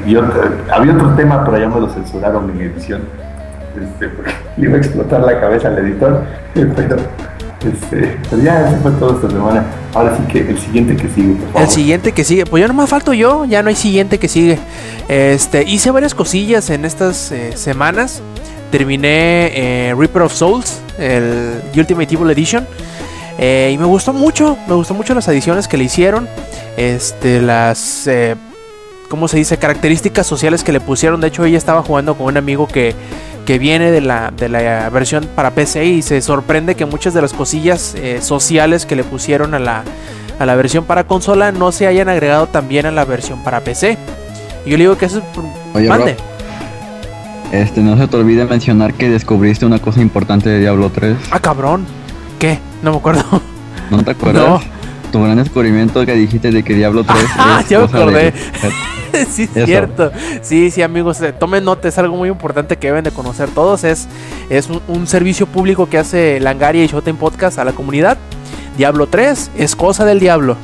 [0.07, 3.03] Y, este, había otro tema, pero ya me lo censuraron en edición.
[3.79, 4.11] Este,
[4.57, 6.23] le iba a explotar la cabeza al editor,
[6.55, 6.97] pero,
[7.61, 9.65] este, ya, eso fue todo esta semana.
[9.93, 11.63] Ahora sí que el siguiente que sigue, por favor.
[11.63, 14.59] El siguiente que sigue, pues ya nomás falto yo, ya no hay siguiente que sigue.
[15.09, 18.23] Este, hice varias cosillas en estas eh, semanas.
[18.71, 19.51] Terminé
[19.89, 22.67] eh, Reaper of Souls, el Ultimate Evil Edition.
[23.39, 26.29] eh, y me gustó mucho, me gustó mucho las adiciones que le hicieron.
[26.77, 28.37] Este, las, eh,
[29.09, 29.57] ¿cómo se dice?
[29.57, 31.21] Características sociales que le pusieron.
[31.21, 32.95] De hecho, ella estaba jugando con un amigo que,
[33.45, 37.23] que viene de la, de la versión para PC y se sorprende que muchas de
[37.23, 39.83] las cosillas eh, sociales que le pusieron a la,
[40.39, 43.99] a la versión para consola no se hayan agregado también a la versión para PC.
[44.65, 45.25] Y yo le digo que eso es...
[45.75, 46.13] Oye, Mande.
[46.13, 46.25] Rob,
[47.53, 51.17] este, no se te olvide mencionar que descubriste una cosa importante de Diablo 3.
[51.31, 51.85] Ah, cabrón.
[52.39, 52.59] ¿Qué?
[52.83, 53.25] No me acuerdo.
[53.91, 54.47] ¿No te acuerdas?
[54.49, 54.61] No.
[55.13, 58.33] Tu gran descubrimiento que dijiste de que Diablo 3 Ah, ya me de- acordé.
[59.31, 60.13] sí, es cierto.
[60.41, 63.83] Sí, sí, amigos, eh, tomen nota, es algo muy importante que deben de conocer todos.
[63.83, 64.07] Es,
[64.49, 68.17] es un, un servicio público que hace Langaria y Showtime Podcast a la comunidad.
[68.79, 70.57] Diablo 3 es cosa del diablo.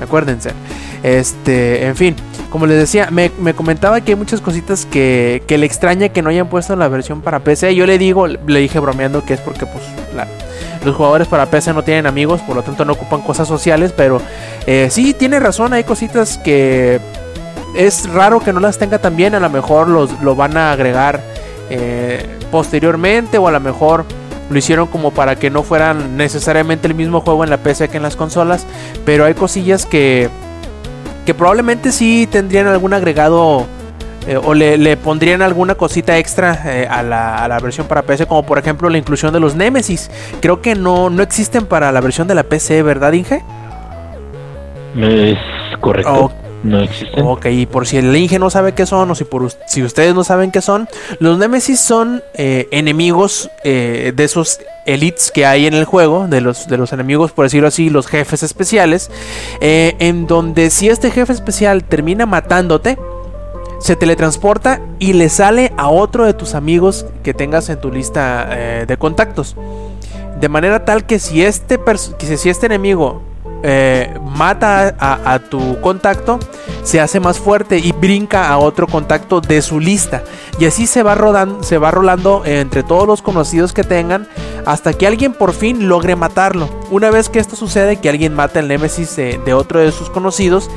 [0.00, 0.50] Acuérdense.
[1.02, 2.16] Este, en fin,
[2.50, 6.22] como les decía, me, me comentaba que hay muchas cositas que, que le extraña que
[6.22, 7.74] no hayan puesto la versión para PC.
[7.74, 9.84] Yo le digo, le dije bromeando que es porque pues
[10.14, 10.26] la-
[10.84, 14.20] los jugadores para PC no tienen amigos, por lo tanto no ocupan cosas sociales, pero
[14.66, 16.98] eh, sí, tiene razón, hay cositas que
[17.76, 21.20] es raro que no las tenga también, a lo mejor los, lo van a agregar
[21.68, 24.04] eh, posteriormente o a lo mejor
[24.50, 27.96] lo hicieron como para que no fueran necesariamente el mismo juego en la PC que
[27.96, 28.66] en las consolas,
[29.04, 30.28] pero hay cosillas que
[31.24, 33.66] que probablemente sí tendrían algún agregado
[34.26, 38.02] eh, o le, le pondrían alguna cosita extra eh, a, la, a la versión para
[38.02, 40.10] PC, como por ejemplo la inclusión de los Nemesis.
[40.40, 43.42] Creo que no, no existen para la versión de la PC, ¿verdad, Inge?
[44.96, 45.38] Es
[45.80, 46.32] correcto.
[46.62, 47.24] No existen.
[47.24, 50.14] Ok, y por si el Inge no sabe qué son, o si, por, si ustedes
[50.14, 50.88] no saben qué son,
[51.18, 56.40] los Nemesis son eh, enemigos eh, de esos elites que hay en el juego, de
[56.40, 59.10] los, de los enemigos, por decirlo así, los jefes especiales,
[59.60, 62.98] eh, en donde si este jefe especial termina matándote,
[63.78, 68.44] se teletransporta y le sale a otro de tus amigos que tengas en tu lista
[68.86, 69.56] de contactos.
[70.38, 71.78] De manera tal que si este,
[72.18, 73.22] que si este enemigo
[73.62, 76.38] eh, mata a, tu contacto,
[76.82, 80.22] se hace más fuerte y brinca a otro contacto de su lista.
[80.58, 84.28] Y así se va, rodando, se va rolando entre todos los conocidos que tengan
[84.66, 86.68] hasta que alguien por fin logre matarlo.
[86.90, 90.70] Una vez que esto sucede, que alguien mata el némesis de otro de sus conocidos,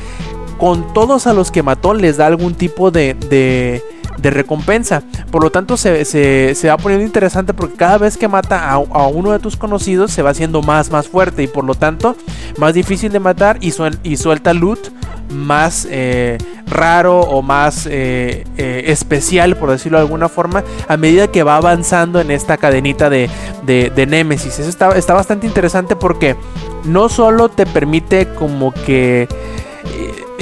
[0.57, 3.81] con todos a los que mató les da algún tipo de, de,
[4.29, 5.03] recompensa.
[5.31, 8.73] Por lo tanto, se, se- se va poniendo interesante porque cada vez que mata a,
[8.75, 12.15] a uno de tus conocidos se va haciendo más, más fuerte y por lo tanto
[12.57, 14.79] más difícil de matar y, suel- y suelta loot
[15.29, 16.37] más eh,
[16.67, 21.57] raro o más eh, eh, especial, por decirlo de alguna forma, a medida que va
[21.57, 23.29] avanzando en esta cadenita de,
[23.65, 24.59] de, de Némesis.
[24.59, 26.35] Eso está, está bastante interesante porque
[26.85, 29.27] no solo te permite como que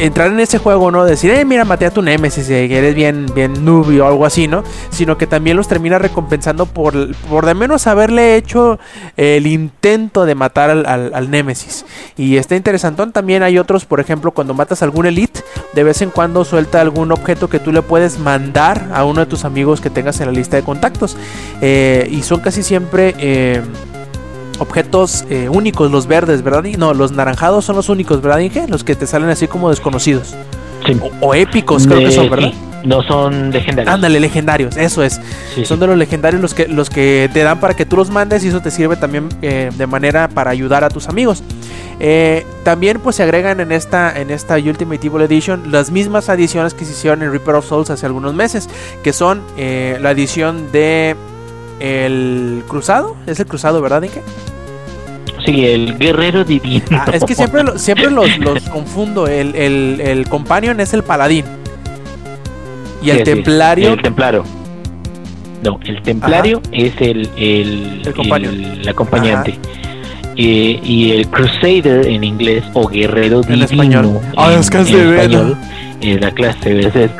[0.01, 1.05] entrar en ese juego, ¿no?
[1.05, 4.47] Decir, eh, mira, maté a tu Nemesis, eh, eres bien, bien noob o algo así,
[4.47, 4.63] ¿no?
[4.89, 8.79] Sino que también los termina recompensando por, por de menos haberle hecho
[9.15, 11.85] el intento de matar al, al, Némesis.
[12.17, 13.11] Y está interesantón.
[13.11, 15.41] También hay otros, por ejemplo, cuando matas a algún Elite,
[15.73, 19.27] de vez en cuando suelta algún objeto que tú le puedes mandar a uno de
[19.27, 21.15] tus amigos que tengas en la lista de contactos.
[21.61, 23.13] Eh, y son casi siempre.
[23.17, 23.61] eh,
[24.61, 26.63] objetos eh, únicos, los verdes, ¿verdad?
[26.77, 28.67] No, los naranjados son los únicos, ¿verdad, Inge?
[28.67, 30.35] Los que te salen así como desconocidos.
[30.85, 30.97] Sí.
[31.01, 32.49] O, o épicos, creo que son, ¿verdad?
[32.49, 33.93] sí, no son legendarios.
[33.93, 35.19] Ándale, legendarios, eso es.
[35.53, 38.09] Sí, Son de los legendarios los que, los que te dan para que tú los
[38.09, 41.43] mandes y eso te sirve también eh, de manera para ayudar a tus amigos.
[41.99, 46.73] Eh, también pues se agregan en esta, en esta Ultimate Evil Edition las mismas adiciones
[46.73, 48.69] que se hicieron en Reaper of Souls hace algunos meses,
[49.03, 51.15] que son eh, la edición de
[51.81, 54.21] el cruzado, es el cruzado, ¿verdad, Inge?
[55.45, 56.83] Sí, el guerrero divino.
[56.91, 59.27] Ah, es que siempre, lo- siempre los, los confundo.
[59.27, 61.45] El, el, el companion es el paladín.
[63.01, 63.93] Y el Sí, sí, templario.
[63.93, 64.43] El templario.
[65.63, 69.57] No, el templario es el, el, El acompañante.
[70.37, 74.19] Eh, y el crusader en inglés o guerrero En divino español.
[74.37, 75.11] Ah, es que es divino.
[75.15, 75.57] español
[76.01, 77.11] es la clase es, es,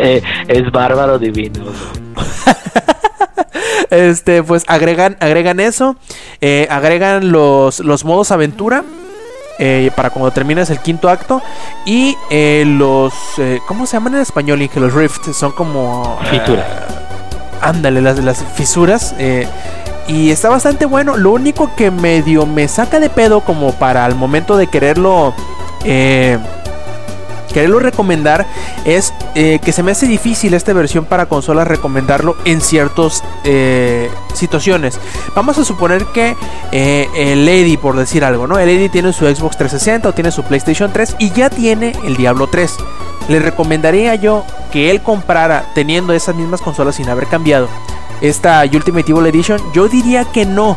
[0.00, 1.64] es, es bárbaro divino
[3.94, 5.96] Este, pues agregan, agregan eso.
[6.40, 8.84] eh, agregan los, los modos aventura.
[9.58, 11.40] eh, para cuando terminas el quinto acto.
[11.86, 13.12] Y eh, los.
[13.38, 14.60] eh, ¿Cómo se llaman en español?
[14.62, 14.80] Inge?
[14.80, 15.36] Los rifts.
[15.36, 16.18] Son como.
[16.30, 16.66] Fisuras.
[17.60, 19.14] ándale, las, las fisuras.
[20.08, 21.16] y está bastante bueno.
[21.16, 25.34] Lo único que medio me saca de pedo, como para el momento de quererlo.
[25.84, 26.38] eh,
[27.54, 28.46] quererlo recomendar
[28.84, 33.22] es eh, que se me hace difícil esta versión para consolas recomendarlo en ciertas
[34.34, 34.98] situaciones.
[35.34, 36.36] Vamos a suponer que
[36.72, 38.58] eh, el Lady, por decir algo, ¿no?
[38.58, 42.16] El Lady tiene su Xbox 360 o tiene su PlayStation 3 y ya tiene el
[42.16, 42.76] Diablo 3.
[43.28, 47.68] Le recomendaría yo que él comprara teniendo esas mismas consolas sin haber cambiado
[48.20, 49.60] esta Ultimate Evil Edition.
[49.72, 50.76] Yo diría que no.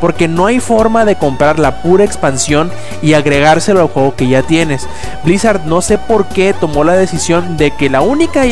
[0.00, 2.70] Porque no hay forma de comprar la pura expansión
[3.02, 4.88] y agregárselo al juego que ya tienes.
[5.24, 8.44] Blizzard no sé por qué tomó la decisión de que la única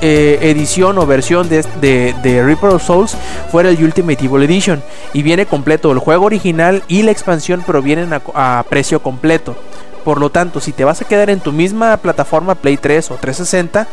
[0.00, 3.16] eh, edición o versión de, de, Reaper of Souls
[3.50, 4.82] fuera el Ultimate Evil Edition.
[5.12, 9.56] Y viene completo el juego original y la expansión, pero vienen a, a precio completo.
[10.04, 13.14] Por lo tanto, si te vas a quedar en tu misma plataforma Play 3 o
[13.16, 13.88] 360,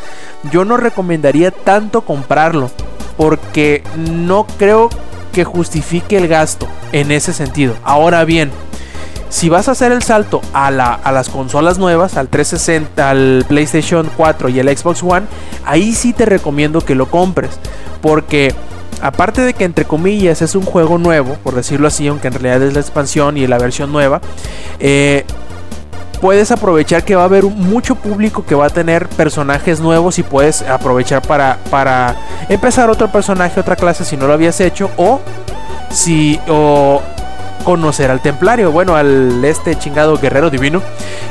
[0.51, 2.69] yo no recomendaría tanto comprarlo.
[3.17, 4.89] Porque no creo
[5.35, 7.75] que justifique el gasto en ese sentido.
[7.83, 8.51] Ahora bien,
[9.27, 13.45] si vas a hacer el salto a, la, a las consolas nuevas, al 360, al
[13.45, 15.25] PlayStation 4 y el Xbox One,
[15.65, 17.51] ahí sí te recomiendo que lo compres.
[18.01, 18.55] Porque
[19.01, 22.63] aparte de que entre comillas es un juego nuevo, por decirlo así, aunque en realidad
[22.63, 24.21] es la expansión y la versión nueva,
[24.79, 25.25] eh,
[26.15, 30.23] puedes aprovechar que va a haber mucho público que va a tener personajes nuevos y
[30.23, 32.15] puedes aprovechar para, para
[32.49, 35.21] empezar otro personaje, otra clase si no lo habías hecho o
[35.89, 37.01] si o
[37.63, 40.81] conocer al templario, bueno, al este chingado guerrero divino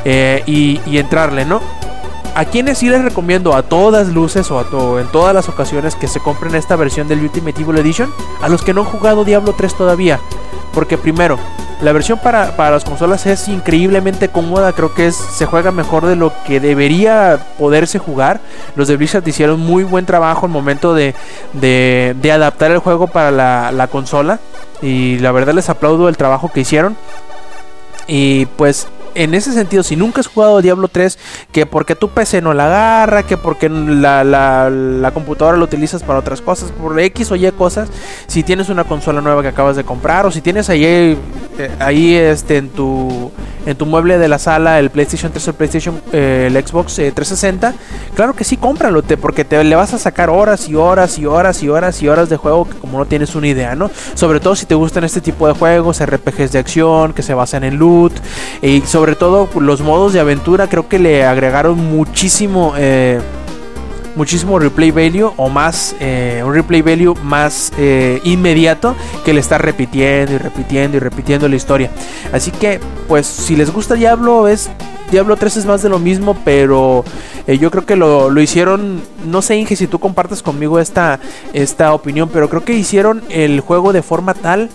[0.03, 1.61] eh, y, entrarle, ¿no?
[2.35, 5.95] A quienes sí les recomiendo a todas luces o a to en todas las ocasiones
[5.95, 8.11] que se compren esta versión del Ultimate Evil Edition,
[8.41, 10.19] a los que no han jugado Diablo 3 todavía,
[10.75, 11.39] porque primero,
[11.81, 16.15] La versión para, para las consolas es increíblemente cómoda, creo que se juega mejor de
[16.15, 18.39] lo que debería poderse jugar.
[18.77, 21.13] Los de Blizzard hicieron muy buen trabajo al momento de,
[21.53, 24.39] de, adaptar el juego para la consola.
[24.81, 26.95] Y la verdad les aplaudo el trabajo que hicieron.
[28.07, 31.17] Y pues en ese sentido, si nunca has jugado Diablo 3,
[31.51, 36.03] que porque tu PC no la agarra, que porque la, la, la, computadora lo utilizas
[36.03, 37.89] para otras cosas, por X o Y cosas,
[38.27, 41.17] si tienes una consola nueva que acabas de comprar, o si tienes ahí, eh,
[41.79, 43.31] ahí este, en, tu,
[43.65, 46.95] en tu mueble de la sala el PlayStation 3 o el PlayStation, eh, el Xbox
[46.95, 47.73] 360,
[48.15, 51.25] claro que sí, cómpralo, te, porque te le vas a sacar horas y horas y
[51.25, 53.89] horas y horas y horas de juego que como no tienes una idea, ¿no?
[54.13, 57.63] Sobre todo si te gustan este tipo de juegos, RPGs de acción, que se basan
[57.63, 58.13] en loot,
[58.61, 63.19] y sobre todo los modos de aventura creo que le agregaron muchísimo eh,
[64.15, 69.57] muchísimo replay value o más eh, un replay value más eh, inmediato que le está
[69.57, 71.91] repitiendo y repitiendo y repitiendo la historia.
[72.31, 74.69] Así que pues si les gusta Diablo es
[75.11, 77.03] Diablo 3 es más de lo mismo pero
[77.47, 81.19] yo creo que lo, lo, hicieron no sé Inge si tú compartes conmigo esta
[81.53, 84.69] esta opinión pero creo que hicieron el juego de forma tal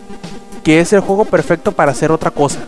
[0.63, 2.61] que es el juego perfecto para hacer otra cosa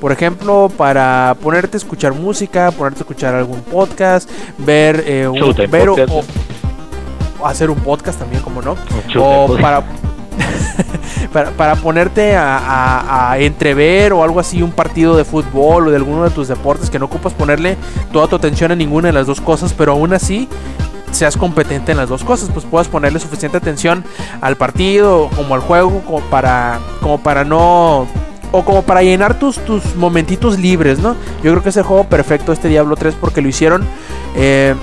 [0.00, 5.54] por ejemplo, para ponerte a escuchar música, ponerte a escuchar algún podcast, ver, eh, un,
[5.70, 6.24] ver o,
[7.44, 8.76] hacer un podcast también, como no.
[9.18, 9.82] O para,
[11.32, 15.96] para, para, ponerte a, a, entrever o algo así un partido de fútbol o de
[15.96, 17.76] alguno de tus deportes que no ocupas ponerle
[18.12, 20.48] toda tu atención a ninguna de las dos cosas, pero aún así
[21.10, 24.04] seas competente en las dos cosas, pues puedas ponerle suficiente atención
[24.40, 28.06] al partido como al juego como para, como para no
[28.52, 31.16] o como para llenar tus, tus momentitos libres, ¿no?
[31.42, 33.84] Yo creo que es el juego perfecto este Diablo 3 porque lo hicieron
[34.36, 34.74] eh,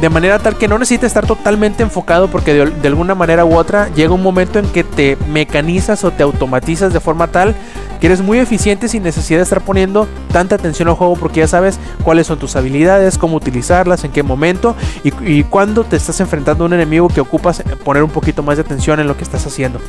[0.00, 3.88] de manera tal que no necesita estar totalmente enfocado porque de, alguna manera u otra
[3.94, 7.56] llega un momento en que te mecanizas o te automatizas de forma tal
[8.00, 11.48] que eres muy eficiente sin necesidad de estar poniendo tanta atención al juego porque ya
[11.48, 16.20] sabes cuáles son tus habilidades, cómo utilizarlas, en qué momento y, y cuándo te estás
[16.20, 19.24] enfrentando a un enemigo que ocupas poner un poquito más de atención en lo que
[19.24, 19.80] estás haciendo.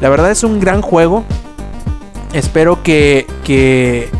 [0.00, 1.24] La verdad es un gran juego
[2.36, 4.10] espero que, que,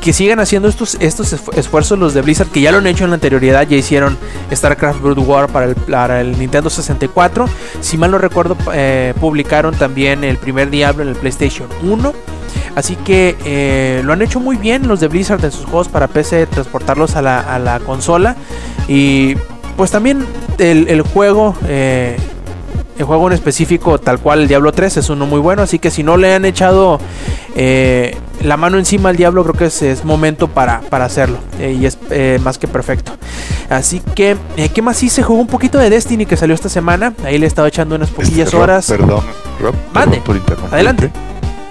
[0.00, 3.10] que sigan haciendo estos, estos esfuerzos los de Blizzard, que ya lo han hecho en
[3.10, 4.16] la anterioridad, ya hicieron
[4.52, 7.48] StarCraft Brood War para el, Nintendo 64.
[7.80, 12.14] Si mal no recuerdo, eh, publicaron también el primer Diablo en el PlayStation 1.
[12.74, 16.08] Así que eh, lo han hecho muy bien los de Blizzard en sus juegos para
[16.08, 18.36] PC, transportarlos a la, a la consola.
[18.88, 19.34] Y
[19.76, 20.24] pues también
[20.58, 21.54] el, el juego...
[21.66, 22.16] Eh,
[23.00, 25.62] el juego en específico, tal cual el Diablo 3, es uno muy bueno.
[25.62, 27.00] Así que si no le han echado
[27.56, 31.38] eh, la mano encima al Diablo, creo que es, momento para, para hacerlo.
[31.58, 33.12] Eh, y es eh, más que perfecto.
[33.70, 34.36] Así que,
[34.74, 35.22] ¿qué más hice?
[35.22, 37.14] Jugó un poquito de Destiny que salió esta semana.
[37.24, 38.86] Ahí le he estado echando unas poquillas este, horas.
[38.86, 39.24] Perdón,
[39.60, 39.74] Rob.
[39.94, 40.18] Mande.
[40.18, 40.38] por
[40.70, 41.10] Adelante.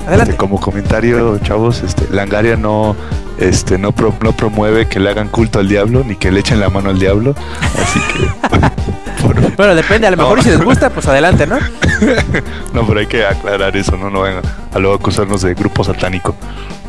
[0.10, 0.32] Adelante.
[0.32, 2.96] Este, como comentario, chavos, este, Langaria no,
[3.38, 6.70] este, no, no promueve que le hagan culto al diablo ni que le echen la
[6.70, 7.36] mano al diablo.
[7.80, 9.54] Así que.
[9.56, 11.60] bueno, depende, a lo mejor si les gusta, pues adelante, ¿no?
[12.74, 14.44] no, pero hay que aclarar eso, no, no vengan
[14.74, 16.36] a luego acusarnos de grupo satánico.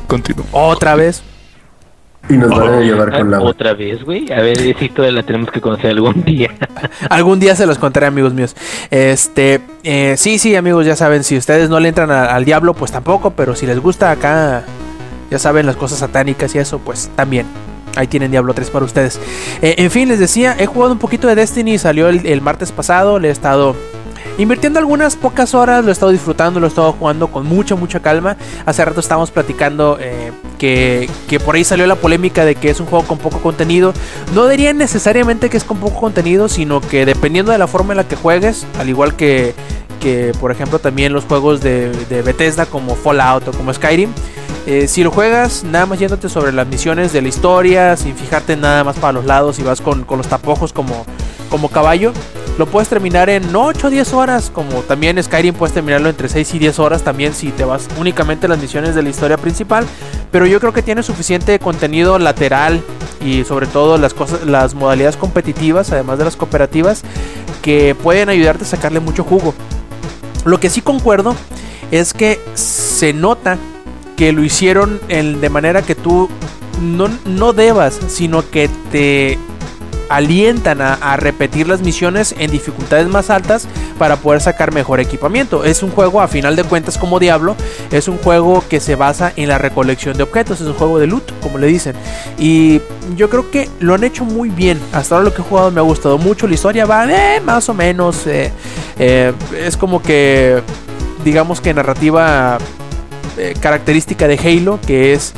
[0.07, 0.47] Continúo.
[0.53, 1.23] Otra vez.
[2.29, 3.41] Y nos van a llevar con la.
[3.41, 4.31] Otra vez, güey.
[4.33, 6.51] A ver, esa historia la tenemos que conocer algún día.
[7.09, 8.55] algún día se los contaré, amigos míos.
[8.91, 12.75] Este, eh, sí, sí, amigos, ya saben, si ustedes no le entran a, al diablo,
[12.75, 14.65] pues tampoco, pero si les gusta acá,
[15.31, 17.47] ya saben, las cosas satánicas y eso, pues también.
[17.97, 19.19] Ahí tienen Diablo 3 para ustedes.
[19.63, 22.71] Eh, en fin, les decía, he jugado un poquito de Destiny, salió el, el martes
[22.71, 23.75] pasado, le he estado
[24.39, 28.01] Invirtiendo algunas pocas horas, lo he estado disfrutando, lo he estado jugando con mucha, mucha
[28.01, 28.37] calma.
[28.65, 32.81] Hace rato estábamos platicando eh, que, que, por ahí salió la polémica de que es
[32.81, 33.93] un juego con poco contenido.
[34.35, 37.99] No diría necesariamente que es con poco contenido, sino que dependiendo de la forma en
[37.99, 39.55] la que juegues, al igual que,
[40.01, 41.93] que por ejemplo también los juegos de,
[42.25, 44.11] Bethesda como Fallout o como Skyrim,
[44.67, 48.57] eh, si lo juegas nada más yéndote sobre las misiones de la historia, sin fijarte
[48.57, 51.05] nada más para los lados y vas con, con los tapojos como,
[51.49, 52.13] como caballo,
[52.61, 56.53] lo puedes terminar en 8 o 10 horas, como también Skyrim puedes terminarlo entre 6
[56.53, 59.87] y 10 horas también si te vas únicamente a las misiones de la historia principal,
[60.31, 62.83] pero yo creo que tiene suficiente contenido lateral
[63.25, 67.01] y sobre todo las cosas las modalidades competitivas, además de las cooperativas,
[67.63, 69.55] que pueden ayudarte a sacarle mucho jugo.
[70.45, 71.35] Lo que sí concuerdo
[71.91, 73.57] es que se nota
[74.19, 76.29] que lo hicieron de manera que tú
[76.83, 79.39] no, no debas, sino que te
[80.11, 83.67] alientan a, repetir las misiones en dificultades más altas
[83.99, 85.65] para poder sacar mejor equipamiento.
[85.65, 87.57] Es un juego a final de cuentas como Diablo,
[87.91, 91.07] es un juego que se basa en la recolección de objetos, es un juego de
[91.07, 91.95] loot, como le dicen.
[92.39, 92.81] Y
[93.17, 94.81] yo creo que lo han hecho muy bien.
[94.93, 97.69] Hasta ahora lo que he jugado me ha gustado mucho, la historia va eh, más
[97.69, 98.53] o menos, eh,
[98.99, 100.61] eh, es como que
[101.25, 102.59] digamos que narrativa
[103.39, 105.35] eh, característica de Halo, que es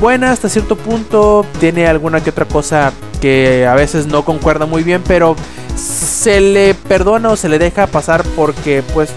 [0.00, 4.82] buena hasta cierto punto, tiene alguna que otra cosa que a veces no concuerda muy
[4.82, 5.36] bien, pero
[5.76, 9.10] se le perdona o se le deja pasar porque pues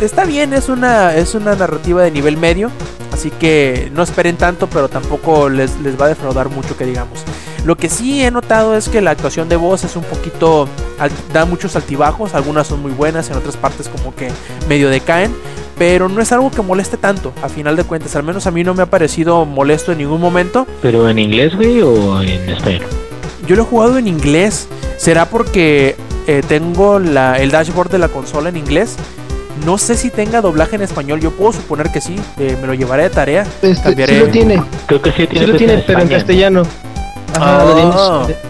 [0.00, 2.70] está bien, es una, es una narrativa de nivel medio,
[3.12, 7.24] así que no esperen tanto, pero tampoco les, les va a defraudar mucho que digamos.
[7.64, 10.66] Lo que sí he notado es que la actuación de voz es un poquito.
[11.32, 12.34] da muchos altibajos.
[12.34, 14.30] Algunas son muy buenas, en otras partes como que
[14.68, 15.34] medio decaen.
[15.80, 18.14] Pero no es algo que moleste tanto, a final de cuentas.
[18.14, 20.66] Al menos a mí no me ha parecido molesto en ningún momento.
[20.82, 22.82] ¿Pero en inglés, güey, o en español?
[23.46, 24.68] Yo lo he jugado en inglés.
[24.98, 25.96] ¿Será porque
[26.26, 28.96] eh, tengo la- el dashboard de la consola en inglés?
[29.64, 31.18] No sé si tenga doblaje en español.
[31.20, 32.14] Yo puedo suponer que sí.
[32.38, 33.46] eh, me lo llevaré de tarea.
[33.62, 34.12] Este, Cambiaré.
[34.14, 34.62] sí lo tiene.
[34.86, 36.62] Creo que sí Sí tiene, lo fecha tiene, pero en España, ¿no?
[36.62, 36.62] castellano.
[37.34, 38.22] Ajá, lo Ah.
[38.26, 38.42] tienes.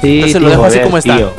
[0.00, 1.16] Sí, Entonces lo tío, dejo así como está.
[1.16, 1.30] tío,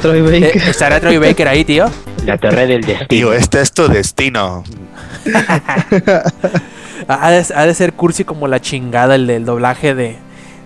[0.00, 0.62] Troy Eh, Baker.
[0.70, 1.84] ¿Estará Troy Baker ahí, tío?
[2.24, 3.08] la torre del destino.
[3.08, 4.64] Tío, este es tu destino.
[7.06, 10.16] Ha de, ha de ser cursi como la chingada el del doblaje de,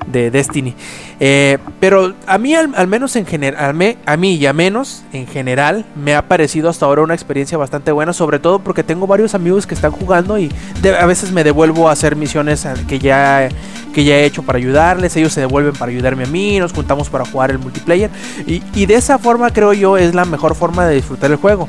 [0.06, 0.74] de Destiny.
[1.20, 5.84] Eh, pero a mí, al, menos en general, a mí y a menos en general,
[5.96, 8.12] me ha parecido hasta ahora una experiencia bastante buena.
[8.12, 10.50] Sobre todo porque tengo varios amigos que están jugando y
[10.80, 13.48] de- a veces me devuelvo a hacer misiones que ya,
[13.92, 15.16] que ya he hecho para ayudarles.
[15.16, 16.58] Ellos se devuelven para ayudarme a mí.
[16.58, 18.10] Nos juntamos para jugar el multiplayer.
[18.46, 21.68] Y, y de esa forma, creo yo, es la mejor forma de disfrutar el juego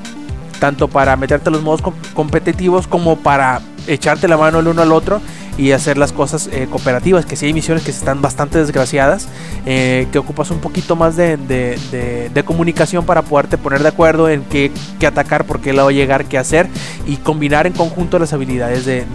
[0.59, 4.91] tanto para meterte los modos com- competitivos como para echarte la mano el uno al
[4.91, 5.21] otro
[5.57, 9.27] y hacer las cosas eh, cooperativas, que si hay misiones que están bastante desgraciadas,
[9.65, 14.41] eh, que ocupas un poquito más de, de- comunicación para poderte poner de acuerdo en
[14.43, 16.67] qué, qué atacar, por qué lado llegar, qué hacer
[17.05, 19.05] y combinar en conjunto las habilidades de,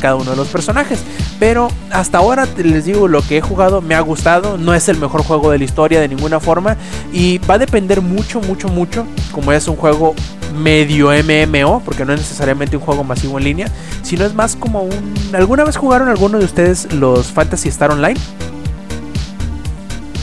[0.00, 1.00] cada uno de los personajes.
[1.40, 4.98] Pero hasta ahora les digo, lo que he jugado me ha gustado, no es el
[4.98, 6.76] mejor juego de la historia de ninguna forma
[7.12, 10.14] y va a depender mucho, mucho, mucho, como es un juego
[10.54, 13.68] medio MMO, porque no es necesariamente un juego masivo en línea,
[14.02, 15.14] sino es más como un...
[15.32, 18.18] ¿Alguna vez jugaron alguno de ustedes los Fantasy Star Online?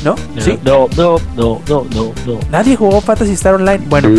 [0.04, 0.16] ¿No?
[0.38, 0.60] ¿Sí?
[0.66, 2.40] No, no, no, no, no, no.
[2.52, 3.80] Nadie jugó Fantasy Star Online.
[3.88, 4.10] Bueno,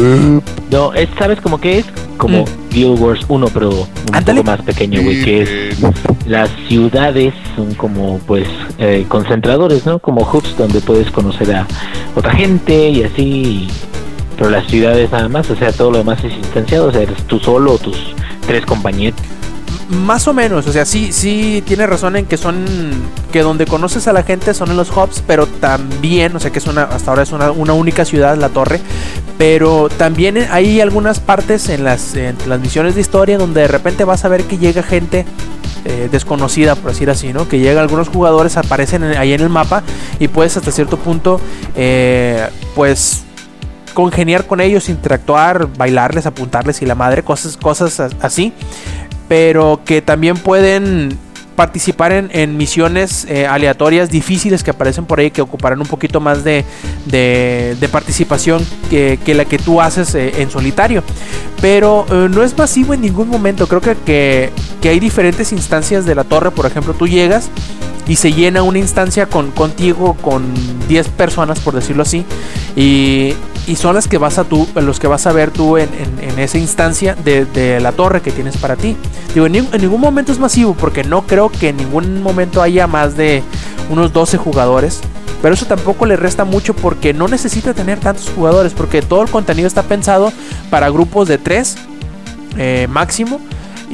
[0.71, 1.87] No, es, ¿sabes cómo que es?
[2.17, 3.87] Como Guild Wars 1, pero un
[4.19, 4.25] Mm.
[4.25, 5.79] Poco más pequeño, güey, que es
[6.27, 8.49] las ciudades son como pues
[8.79, 9.99] eh, concentradores, ¿no?
[9.99, 11.67] Como hubs donde puedes conocer a
[12.17, 13.69] otra gente y así.
[14.39, 17.23] Pero las ciudades nada más, o sea, todo lo demás es instanciado, o sea, eres
[17.25, 17.99] tú solo o tus
[18.47, 19.21] tres compañeros.
[19.93, 22.65] Más o menos, o sea, sí, sí tiene razón en que son
[23.31, 26.59] que donde conoces a la gente son en los hubs, pero también, o sea, que
[26.59, 28.81] es una hasta ahora es una, una única ciudad, la torre,
[29.39, 34.05] pero también hay algunas partes en las, en las misiones de historia donde de repente
[34.05, 35.25] vas a ver que llega gente
[35.85, 37.49] eh, desconocida, por decir así, ¿no?
[37.49, 39.83] Que llega algunos jugadores, aparecen en- ahí en el mapa
[40.21, 41.41] y puedes hasta cierto punto,
[41.75, 43.25] eh, pues
[43.95, 48.53] congeniar con ellos, interactuar, bailarles, apuntarles y la madre, cosas, cosas así
[49.33, 51.17] pero que también pueden
[51.57, 56.21] participar en, en misiones eh, aleatorias difíciles que aparecen por ahí que ocuparán un poquito
[56.21, 56.67] más de,
[57.07, 61.03] de- participación que, que la que tú haces eh, en solitario.
[61.63, 63.67] Pero eh, no es masivo en ningún momento.
[63.67, 64.51] Creo que, que,
[64.83, 66.51] que hay diferentes instancias de la torre.
[66.51, 67.49] Por ejemplo tú llegas
[68.09, 70.43] y se llena una instancia con, contigo con
[70.89, 72.25] 10 personas por decirlo así
[72.77, 73.35] y,
[73.67, 75.89] y son las que vas a tú los que vas a ver tú en,
[76.21, 78.97] en- esa instancia de, de la torre que tienes para ti.
[79.35, 82.87] Digo en, en ningún momento es masivo porque no creo que en ningún momento haya
[82.87, 83.43] más de
[83.91, 85.01] unos 12 jugadores
[85.41, 89.29] pero eso tampoco le resta mucho porque no necesita tener tantos jugadores porque todo el
[89.31, 90.33] contenido está pensado
[90.71, 91.77] para grupos de 3
[92.89, 93.41] máximo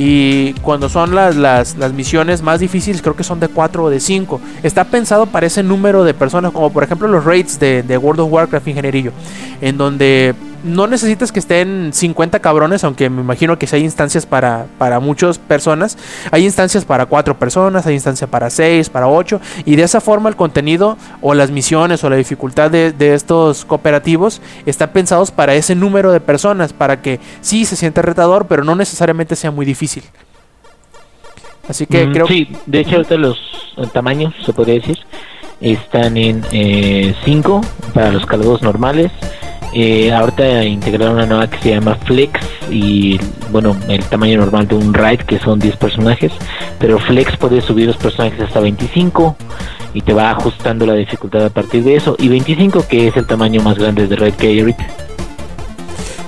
[0.01, 3.91] y cuando son las, las, las misiones más difíciles, creo que son de 4 o
[3.91, 4.41] de 5.
[4.63, 8.21] Está pensado para ese número de personas, como por ejemplo los raids de, de World
[8.21, 9.11] of Warcraft Ingenierillo,
[9.61, 14.27] en donde no necesitas que estén 50 cabrones, aunque me imagino que si hay instancias
[14.27, 15.99] para, para muchas personas.
[16.31, 20.29] Hay instancias para 4 personas, hay instancias para 6, para 8, y de esa forma
[20.29, 25.55] el contenido o las misiones o la dificultad de, de estos cooperativos está pensados para
[25.55, 29.67] ese número de personas, para que sí se sienta retador, pero no necesariamente sea muy
[29.67, 30.03] difícil.
[31.69, 33.39] Así que Mm, creo Sí, de hecho ahorita los
[33.77, 34.99] eh, tamaños, se podría decir,
[35.61, 36.45] están en
[37.25, 37.61] 5
[37.93, 39.13] para los cargos normales.
[39.75, 42.41] Eh, ahorita integraron una nueva que se llama Flex
[42.71, 43.21] y
[43.53, 46.33] bueno, el tamaño normal de un raid que son 10 personajes,
[46.79, 49.37] pero Flex puede subir los personajes hasta 25
[49.95, 53.27] y te va ajustando la dificultad a partir de eso y 25 que es el
[53.27, 54.75] tamaño más grande de raid que hay.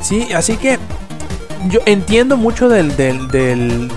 [0.03, 0.79] Sí, así que
[1.69, 3.89] yo entiendo mucho del, del-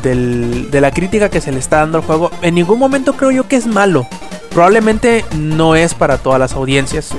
[0.72, 2.32] de la crítica que se le está dando al juego.
[2.42, 4.08] En ningún momento creo yo que es malo.
[4.52, 7.12] Probablemente no es para todas las audiencias.
[7.12, 7.16] eh,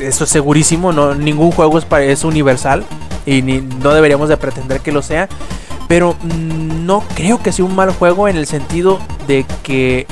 [0.00, 0.92] Eso es segurísimo.
[0.92, 2.84] No, ningún juego es, es universal.
[3.26, 5.28] Y ni- no deberíamos de pretender que lo sea.
[5.88, 10.06] Pero mm, no creo que sea un mal juego en el sentido de que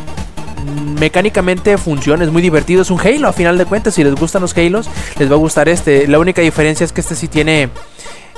[1.00, 4.42] mecánicamente funciona, es muy divertido, es un Halo a final de cuentas, si les gustan
[4.42, 4.88] los Halos,
[5.18, 6.06] les va a gustar este.
[6.06, 7.68] La única diferencia es que este sí tiene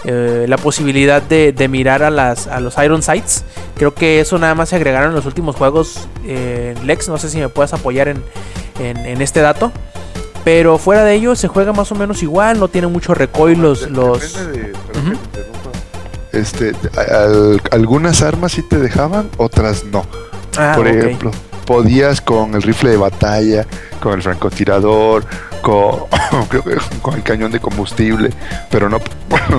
[0.05, 3.45] eh, la posibilidad de, mirar a, las, a los Iron Sights.
[3.77, 6.09] Creo que eso nada más se agregaron en los últimos juegos.
[6.25, 8.23] eh, Lex, no sé si me puedes apoyar en-
[8.81, 9.71] en este dato.
[10.45, 13.91] Pero fuera de ello se juega más o menos igual, no tiene mucho recoil los...
[13.91, 14.35] los...
[14.35, 14.73] Depende de-.
[16.33, 20.05] Este, al- algunas armas sí te dejaban, otras no.
[20.57, 21.31] Ah, Por ejemplo,
[21.65, 23.67] podías con el rifle de batalla,
[24.01, 25.25] con el francotirador,
[25.63, 26.01] con,
[26.49, 28.31] creo que con el cañón de combustible,
[28.71, 28.99] pero no,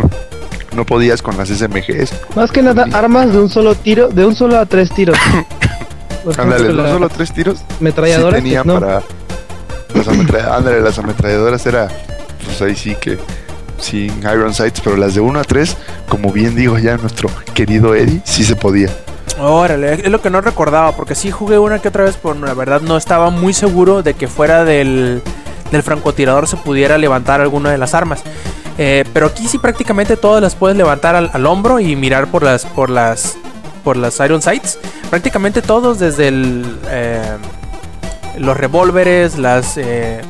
[0.76, 2.14] no podías con las SMGs.
[2.36, 5.18] Más que nada, armas de un solo tiro, de un solo a tres tiros.
[6.38, 8.80] Ándale, no la solo tres tiros, sí ametralladora, tenían no.
[8.80, 9.02] para
[9.94, 11.88] las las ametralladoras era,
[12.44, 13.18] pues ahí sí que
[13.80, 17.96] sin Iron Sights, pero las de 1 a 3, como bien digo ya nuestro querido
[17.96, 18.90] Eddie, sí se podía.
[19.40, 22.54] Órale, es lo que no recordaba, porque sí jugué una que otra vez, pero la
[22.54, 25.22] verdad no estaba muy seguro de que fuera del,
[25.72, 28.24] del francotirador se pudiera levantar alguna de las armas.
[28.78, 32.44] Eh, pero aquí sí prácticamente todas las puedes levantar al, al hombro y mirar por
[32.44, 33.38] las por las
[33.86, 34.80] por las Iron Sights.
[35.10, 37.38] Prácticamente todos desde el eh,
[38.40, 40.22] los revólveres, las eh,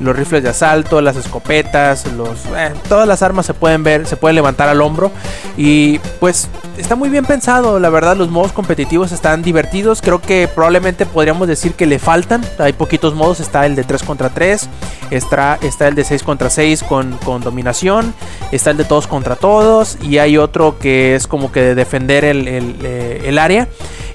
[0.00, 4.16] los rifles de asalto, las escopetas, los eh, todas las armas se pueden ver, se
[4.16, 5.10] pueden levantar al hombro.
[5.56, 10.48] Y pues está muy bien pensado, la verdad los modos competitivos están divertidos, creo que
[10.52, 14.68] probablemente podríamos decir que le faltan, hay poquitos modos, está el de 3 contra 3,
[15.10, 18.14] está, está el de 6 contra 6 con, con dominación,
[18.52, 22.24] está el de todos contra todos y hay otro que es como que de defender
[22.24, 23.66] el, el, eh, el área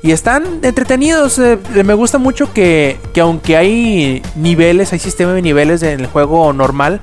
[0.04, 1.40] y están entretenidos.
[1.40, 6.08] eh, me gusta mucho que, que aunque hay niveles, hay sistema de niveles en el
[6.08, 7.00] juego normal,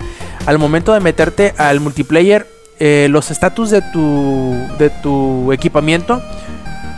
[0.46, 2.46] al momento de meterte al multiplayer,
[2.78, 6.22] eh, los estatus de tu, de tu equipamiento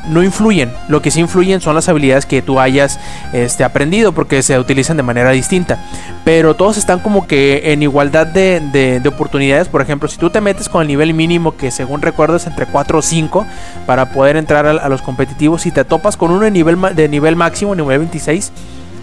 [0.08, 0.72] no influyen.
[0.88, 2.98] Lo que sí influyen son las habilidades que tú hayas
[3.32, 5.78] este, aprendido porque se utilizan de manera distinta.
[6.24, 9.68] Pero todos están como que en igualdad de, de- de oportunidades.
[9.68, 12.66] Por ejemplo, si tú te metes con el nivel mínimo que según recuerdo es entre
[12.66, 13.46] 4 o 5
[13.86, 15.62] para poder entrar a, los competitivos.
[15.62, 18.52] Si te topas con uno de nivel, de nivel máximo, nivel 26,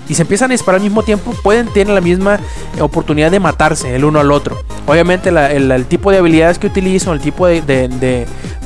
[0.07, 2.39] y se empiezan a disparar al mismo tiempo, pueden tener la misma
[2.77, 4.57] eh, oportunidad de matarse el uno al otro.
[4.88, 7.61] Obviamente el, tipo de habilidades que utilizan, el tipo de-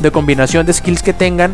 [0.03, 1.53] de combinación de skills que tengan,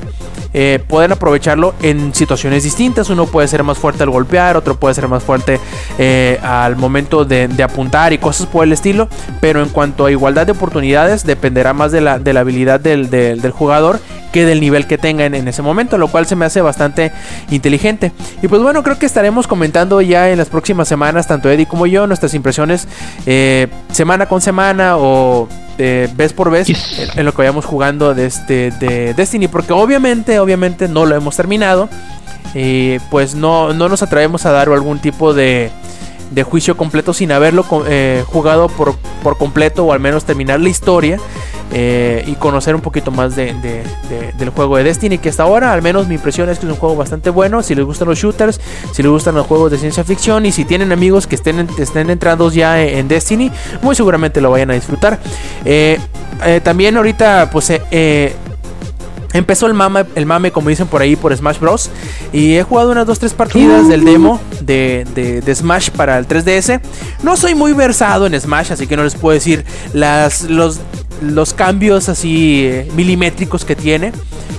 [0.53, 3.09] eh, pueden aprovecharlo en situaciones distintas.
[3.09, 5.59] Uno puede ser más fuerte al golpear, otro puede ser más fuerte
[5.97, 9.07] eh, al momento de, apuntar y cosas por el estilo.
[9.39, 13.09] Pero en cuanto a igualdad de oportunidades, dependerá más de la, de la habilidad del,
[13.09, 13.99] del- del jugador
[14.33, 17.11] que del nivel que tengan en ese momento, lo cual se me hace bastante
[17.49, 18.11] inteligente.
[18.43, 21.87] Y pues bueno, creo que estaremos comentando ya en las próximas semanas, tanto Eddie como
[21.87, 22.87] yo, nuestras impresiones
[23.25, 25.47] eh, semana con semana o
[25.79, 26.75] eh, vez por vez en,
[27.19, 31.35] en lo que vayamos jugando de, este, de Destiny, porque obviamente, obviamente no lo hemos
[31.35, 31.89] terminado.
[32.53, 35.71] Y pues no, no nos atrevemos a dar algún tipo de,
[36.31, 40.69] de juicio completo sin haberlo eh, jugado por, por completo o al menos terminar la
[40.69, 41.17] historia
[41.71, 45.43] eh, y conocer un poquito más de, de- de- del juego de Destiny que hasta
[45.43, 47.61] ahora al menos mi impresión es que es un juego bastante bueno.
[47.63, 48.59] Si les gustan los shooters
[48.91, 52.09] si les gustan los juegos de ciencia ficción y si tienen amigos que estén, estén
[52.09, 53.51] entrados ya en, en Destiny
[53.81, 55.19] muy seguramente lo vayan a disfrutar.
[55.65, 55.99] Eh,
[56.63, 57.71] también ahorita pues
[59.33, 61.89] Empezó el mame, el mame, como dicen por ahí, por Smash Bros.
[62.33, 65.05] Y he jugado unas 2-3 partidas del demo de,
[65.45, 66.81] de- Smash para el 3DS.
[67.23, 70.79] No soy muy versado en Smash, así que no les puedo decir las, los,
[71.21, 74.11] los cambios así eh, milimétricos que tiene.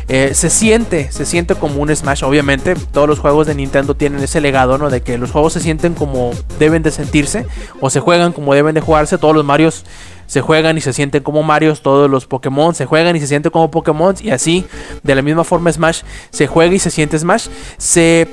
[0.08, 2.74] Eh, se siente, se siente como un Smash, obviamente.
[2.92, 4.90] Todos los juegos de Nintendo tienen ese legado, ¿no?
[4.90, 7.46] De que los juegos se sienten como deben de sentirse.
[7.80, 9.18] O se juegan como deben de jugarse.
[9.18, 9.84] Todos los Marios
[10.30, 13.50] se juegan y se sienten como Marios, todos los Pokémon se juegan y se sienten
[13.50, 14.64] como Pokémon y así
[15.02, 17.48] de la misma forma Smash se juega y se siente Smash.
[17.78, 18.28] Se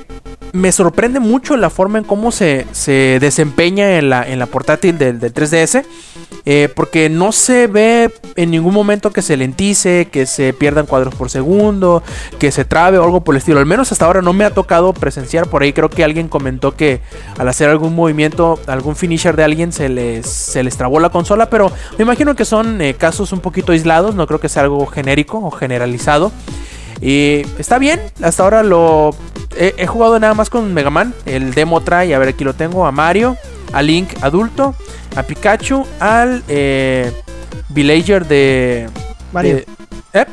[0.52, 4.96] me sorprende mucho la forma en cómo se, se desempeña en la, en la portátil
[4.96, 5.84] del, del 3DS.
[6.44, 11.14] eh, porque no se ve en ningún momento que se lentice, que se pierdan cuadros
[11.14, 12.02] por segundo,
[12.38, 13.58] que se trabe o algo por el estilo.
[13.58, 15.48] Al menos hasta ahora no me ha tocado presenciar.
[15.48, 17.00] Por ahí creo que alguien comentó que
[17.36, 21.50] al hacer algún movimiento, algún finisher de alguien se les, se les trabó la consola.
[21.50, 24.14] Pero me imagino que son eh, casos un poquito aislados.
[24.14, 26.32] No creo que sea algo genérico o generalizado.
[27.00, 29.10] Y está bien, hasta ahora lo
[29.56, 31.14] he, he jugado nada más con Mega Man.
[31.26, 33.36] El demo trae, a ver aquí lo tengo, a Mario,
[33.72, 34.74] a Link adulto,
[35.14, 37.12] a Pikachu, al eh,
[37.68, 38.88] Villager de...
[39.32, 39.56] Mario.
[39.56, 39.66] de-
[40.14, 40.26] ¿eh?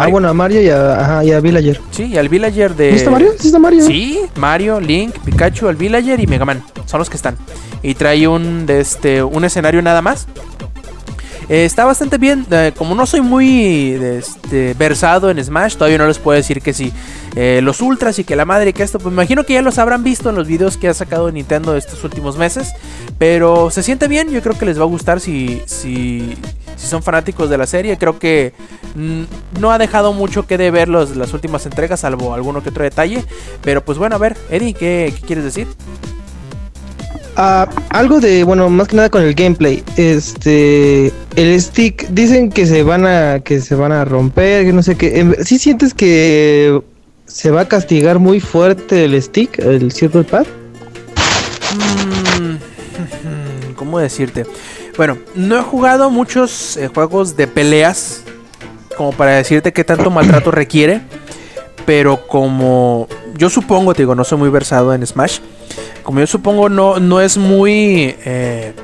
[0.00, 1.80] Ah, bueno, a Mario y a, ajá, y a Villager.
[1.90, 2.90] Sí, y al Villager de...
[2.90, 3.32] ¿Sí está Mario?
[3.38, 3.84] ¿Sí está Mario?
[3.84, 6.62] Sí, Mario, Link, Pikachu, el Villager y Mega Man.
[6.86, 7.36] Son los que están.
[7.82, 10.26] Y trae un, de este, un escenario nada más.
[11.50, 12.46] Eh, está bastante bien.
[12.52, 16.72] eh, como no soy muy este, versado en Smash, todavía no les puedo decir que
[16.72, 16.92] sí.
[17.34, 19.62] Eh, los ultras y que la madre y que esto, pues me imagino que ya
[19.62, 22.72] los habrán visto en los videos que ha sacado Nintendo estos últimos meses.
[23.18, 26.36] Pero se siente bien, yo creo que les va a gustar si, si,
[26.80, 27.98] si son fanáticos de la serie.
[27.98, 28.54] Creo que
[28.94, 32.84] mm, no ha dejado mucho que deber los, las últimas entregas, salvo alguno que otro
[32.84, 33.22] detalle.
[33.62, 35.66] Pero pues bueno, a ver, Eddie, ¿qué, qué quieres decir?
[37.36, 39.82] Ah, algo de, bueno, más que nada con el gameplay.
[39.96, 44.82] Este, el stick, dicen que se van a, que se van a romper, que no
[44.82, 45.20] sé qué.
[45.20, 46.80] Em, ¿Sí sientes que
[47.26, 50.46] se va a castigar muy fuerte el stick, el Circle Pad?
[52.40, 54.44] Mm, ¿Cómo decirte?
[55.00, 58.22] Bueno, no he jugado muchos eh, juegos de peleas
[58.98, 61.00] como para decirte qué tanto maltrato requiere.
[61.86, 65.38] Pero como yo supongo, te digo, no soy muy versado en Smash.
[66.02, 68.74] Como yo supongo, no, no es muy eh,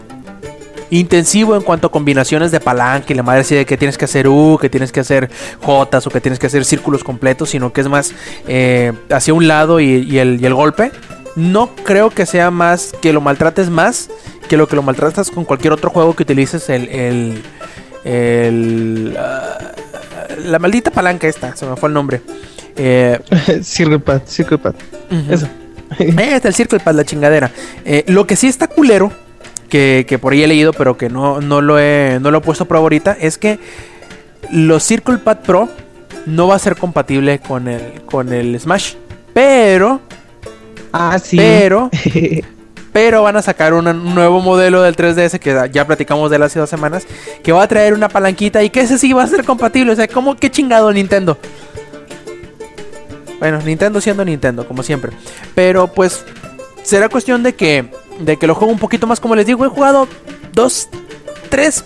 [0.88, 4.26] intensivo en cuanto a combinaciones de palanca y la madre de que tienes que hacer
[4.26, 5.28] U, que tienes que hacer
[5.60, 8.14] J o que tienes que hacer círculos completos, sino que es más
[8.48, 10.92] eh, hacia un lado y el, y el golpe.
[11.34, 14.08] No creo que sea más que lo maltrates más
[14.46, 16.88] que lo que lo maltratas con cualquier otro juego que utilices el.
[16.88, 17.42] el,
[18.04, 19.58] el, ah,
[20.44, 22.20] la maldita palanca esta, se me fue el nombre.
[22.76, 23.18] Eh,
[23.62, 24.74] Circle Pad, Circle Pad.
[25.30, 25.48] Eso.
[26.00, 27.50] Eh, está el Circle Pad, la chingadera.
[27.84, 29.12] Eh, lo que sí está culero,
[29.68, 32.40] que, que por ahí he leído, pero que no, no, lo he, no lo he
[32.40, 33.60] puesto a prueba ahorita, es que
[34.50, 35.68] los Circle Pad Pro
[36.26, 38.94] no va a ser compatible con el, con el Smash.
[39.32, 40.00] Pero,
[40.92, 41.36] Ah, sí.
[41.36, 41.88] pero,
[42.96, 46.58] pero van a sacar un nuevo modelo del 3DS que ya platicamos de él hace
[46.58, 47.06] dos semanas,
[47.42, 49.92] que va a traer una palanquita y que ese sí va a ser compatible.
[49.92, 51.36] O sea, ¿cómo qué chingado Nintendo?
[53.38, 55.12] Bueno, Nintendo siendo Nintendo, como siempre.
[55.54, 56.24] Pero pues
[56.84, 57.84] será cuestión de que
[58.18, 60.08] de que lo juegue un poquito más, como les digo, he jugado
[60.54, 60.88] dos,
[61.50, 61.84] tres,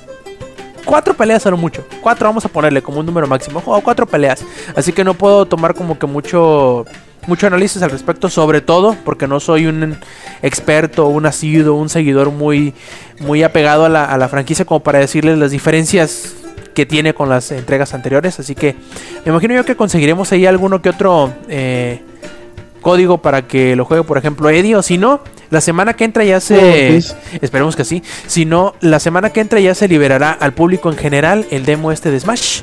[0.84, 1.84] cuatro peleas a lo mucho.
[2.02, 3.58] Cuatro vamos a ponerle como un número máximo.
[3.58, 4.44] He jugado cuatro peleas,
[4.76, 6.84] así que no puedo tomar como que mucho
[7.26, 9.96] mucho análisis al respecto, sobre todo porque no soy un
[10.42, 12.74] experto, un asiduo, un seguidor muy
[13.20, 16.34] muy apegado a la, a la franquicia como para decirles las diferencias
[16.74, 18.38] que tiene con las entregas anteriores.
[18.40, 18.74] Así que
[19.24, 22.00] me imagino yo que conseguiremos ahí alguno que otro eh,
[22.80, 24.76] código para que lo juegue, por ejemplo, Eddie.
[24.76, 25.20] O si no,
[25.50, 26.96] la semana que entra ya se.
[27.40, 28.02] esperemos que sí.
[28.26, 31.92] Si no, la semana que entra ya se liberará al público en general el demo
[31.92, 32.62] este de Smash.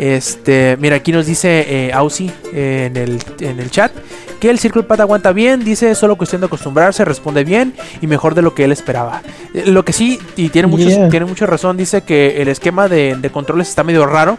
[0.00, 3.92] Este, mira, aquí nos dice eh, Ausi eh, en, el, en el chat
[4.40, 8.34] que el Circle Pad aguanta bien, dice solo cuestión de acostumbrarse, responde bien y mejor
[8.34, 9.20] de lo que él esperaba.
[9.52, 11.10] Eh, Lo que sí, y tiene, muchos- Yeah.
[11.10, 14.38] tiene mucha razón, dice que el esquema de, de controles está medio raro,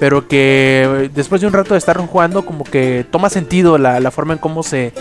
[0.00, 4.10] pero que después de un rato de estar jugando, como que toma sentido la, la
[4.10, 4.94] forma en cómo se,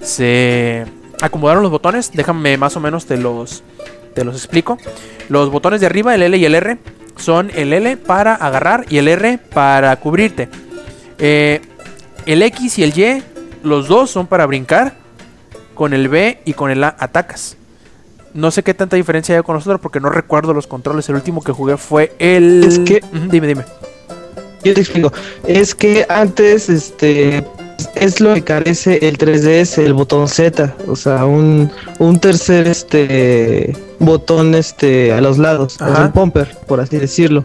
[0.00, 0.84] se
[1.20, 2.12] acomodaron los botones.
[2.14, 3.64] Déjame más o menos te los,
[4.14, 4.78] te los explico.
[5.28, 6.78] Los botones de arriba, el L y el R,
[7.18, 10.48] son el L para agarrar y el R para cubrirte.
[11.18, 11.60] Eh,
[12.26, 13.22] el X y el Y,
[13.62, 14.96] los dos son para brincar.
[15.74, 17.56] Con el B y con el A atacas.
[18.34, 21.08] No sé qué tanta diferencia hay con los otros porque no recuerdo los controles.
[21.08, 22.64] El último que jugué fue el.
[22.64, 23.00] Es que-
[23.30, 23.64] dime, dime.
[24.64, 25.12] Yo te explico.
[25.46, 27.44] Es que antes, este,
[27.94, 33.76] es lo que carece el 3DS, el botón Z, o sea, un, un tercer, este,
[33.98, 36.06] botón, este, a los lados, Ajá.
[36.06, 37.44] un pomper, por así decirlo.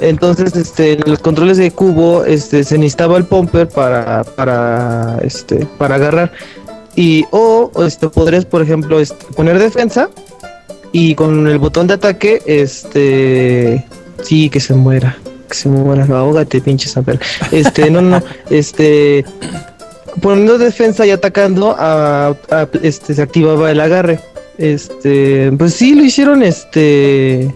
[0.00, 5.66] Entonces, este, en los controles de cubo, este, se necesitaba el pomper para, para, este,
[5.78, 6.32] para agarrar.
[6.96, 10.10] Y, o, o, este, podrías, por ejemplo, este, poner defensa
[10.92, 13.84] y con el botón de ataque, este,
[14.22, 15.16] sí, que se muera
[15.48, 17.18] que se muera, ahógate, pinche Samper.
[17.52, 19.24] Este, no, no, este,
[20.20, 24.20] poniendo defensa y atacando, a, a- este, se activaba el agarre.
[24.58, 27.52] Este, pues sí, lo hicieron, este,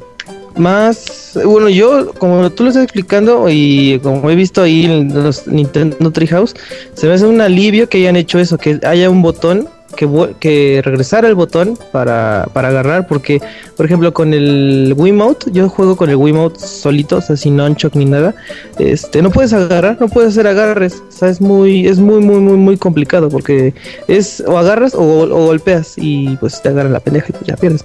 [0.57, 5.47] más, bueno, yo, como tú lo estás explicando y como he visto ahí en los
[5.47, 6.55] Nintendo Treehouse,
[6.95, 9.69] se me hace un alivio que hayan hecho eso, que haya un botón
[9.99, 13.41] que, regresara el botón para, para agarrar, porque,
[13.77, 17.95] por ejemplo, con el Wiimote, yo juego con el Wiimote solito, o sea, sin nunchuck
[17.97, 18.35] ni nada,
[18.79, 22.41] este, no puedes agarrar, no puedes hacer agarres, o sea, es muy, es muy, muy,
[22.41, 23.75] muy, muy complicado, porque
[24.07, 27.57] es o agarras o, o golpeas y pues te agarran la pendeja y pues ya
[27.57, 27.85] pierdes.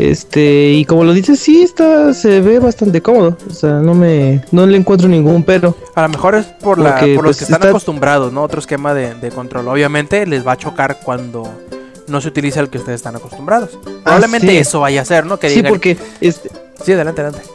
[0.00, 3.36] Este, y como lo dices, sí está, se ve bastante cómodo.
[3.48, 5.76] O sea, no me, no le encuentro ningún pero.
[5.94, 8.42] A lo mejor es por, la, Porque, por los pues, que están está- acostumbrados, ¿no?
[8.42, 9.68] Otro esquema de, de control.
[9.68, 11.52] Obviamente les va a chocar cuando
[12.08, 13.78] no se utiliza el que ustedes están acostumbrados.
[14.02, 14.56] Probablemente sí.
[14.56, 15.38] eso vaya a ser, ¿no?
[15.38, 16.50] Que Sí, digan- porque, este,
[16.84, 17.46] Sí, adelante, adelante.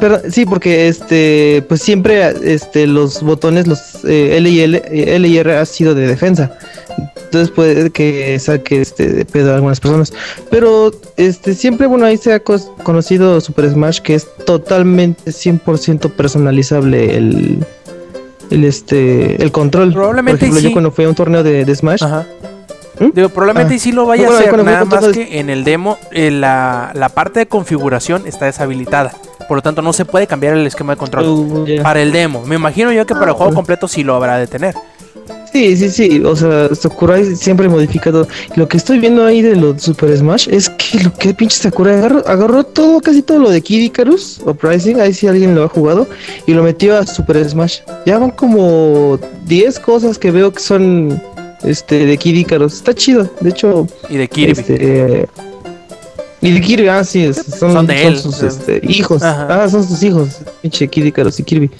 [0.00, 5.14] Perdón, sí, porque este, pues siempre este, los botones, los eh, L y L, eh,
[5.16, 6.50] L y R ha sido de defensa.
[7.32, 10.12] Entonces puede que saque este de pedo a algunas personas.
[10.50, 17.16] Pero este siempre, bueno, ahí se ha conocido Super Smash que es totalmente 100% personalizable
[17.16, 17.64] el,
[18.50, 19.94] el este el control.
[19.94, 20.66] Probablemente Por ejemplo, sí.
[20.66, 22.26] yo cuando fui a un torneo de, de Smash, Ajá.
[23.00, 23.12] ¿Mm?
[23.14, 23.78] Digo, probablemente Ah.
[23.78, 27.08] sí lo vaya Bueno, a hacer, nada más que en el demo eh, la, la
[27.08, 29.14] parte de configuración está deshabilitada.
[29.48, 31.24] Por lo tanto, no se puede cambiar el esquema de control.
[31.26, 31.82] Uh, ya.
[31.82, 32.44] Para el demo.
[32.44, 34.74] Me imagino yo que para el juego completo sí lo habrá de tener.
[35.52, 36.22] Sí, sí, sí.
[36.24, 38.26] O sea, Sakurai siempre modifica todo.
[38.56, 41.96] Lo que estoy viendo ahí de los Super Smash es que lo que pinche Sakurai
[41.96, 44.98] agarró, agarró todo, casi todo lo de Kid Icarus o Pricing.
[45.00, 46.06] Ahí sí alguien lo ha jugado
[46.46, 47.80] y lo metió a Super Smash.
[48.06, 51.20] Ya van como 10 cosas que veo que son
[51.64, 52.74] este de Kid Icarus.
[52.74, 53.28] Está chido.
[53.40, 54.52] De hecho, Y de Kirby.
[54.52, 55.28] este,
[56.42, 59.22] y de Kirby, ah, sí, es- son, Son de él, sus este, hijos.
[59.22, 59.62] Ajá.
[59.64, 60.40] Ah, son sus hijos.
[60.60, 61.70] Pinche Kid Icarus y Kirby.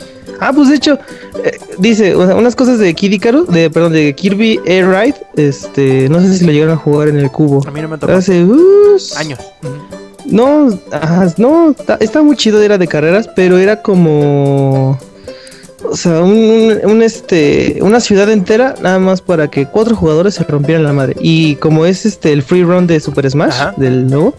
[0.40, 0.98] Ah, pues de hecho,
[1.44, 5.14] eh, dice, o sea, unas cosas de Kid Icarus, de, perdón, de Kirby Air Ride,
[5.36, 7.62] este, no sé si lo llegaron a jugar en el cubo.
[7.66, 8.12] A mí no me tocó.
[8.12, 9.39] Hace uh, Años.
[10.24, 14.98] No, ajá, no, está, está muy chido, era de carreras, pero era como,
[15.84, 20.34] o sea, un, un- un, este, una ciudad entera nada más para que cuatro jugadores
[20.34, 21.16] se rompieran la madre.
[21.20, 23.74] Y como es este el free run de Super Smash Ajá.
[23.76, 24.34] del nuevo,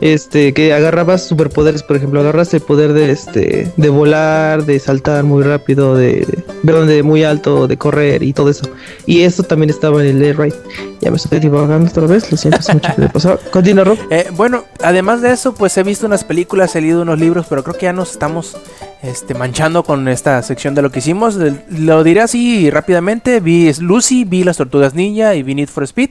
[0.00, 5.24] este, que agarrabas superpoderes, por ejemplo, agarras el poder de este, de volar, de saltar
[5.24, 6.26] muy rápido, de,
[6.64, 8.68] perdón, de muy alto, de correr y todo eso.
[9.06, 10.56] Y esto también estaba en el Air Ride.
[11.00, 13.38] Ya me estoy divagando otra vez, lo siento, mucho que me pasó.
[13.50, 13.98] Continúa, Rob.
[14.10, 17.62] Eh, bueno, además de eso, pues he visto unas películas, he leído unos libros, pero
[17.62, 18.56] creo que ya nos estamos
[19.02, 21.38] este, manchando con esta sección de lo que hicimos.
[21.70, 23.40] Lo diré así rápidamente.
[23.40, 26.10] Vi Lucy, vi Las Tortugas Ninja y vi Need for Speed.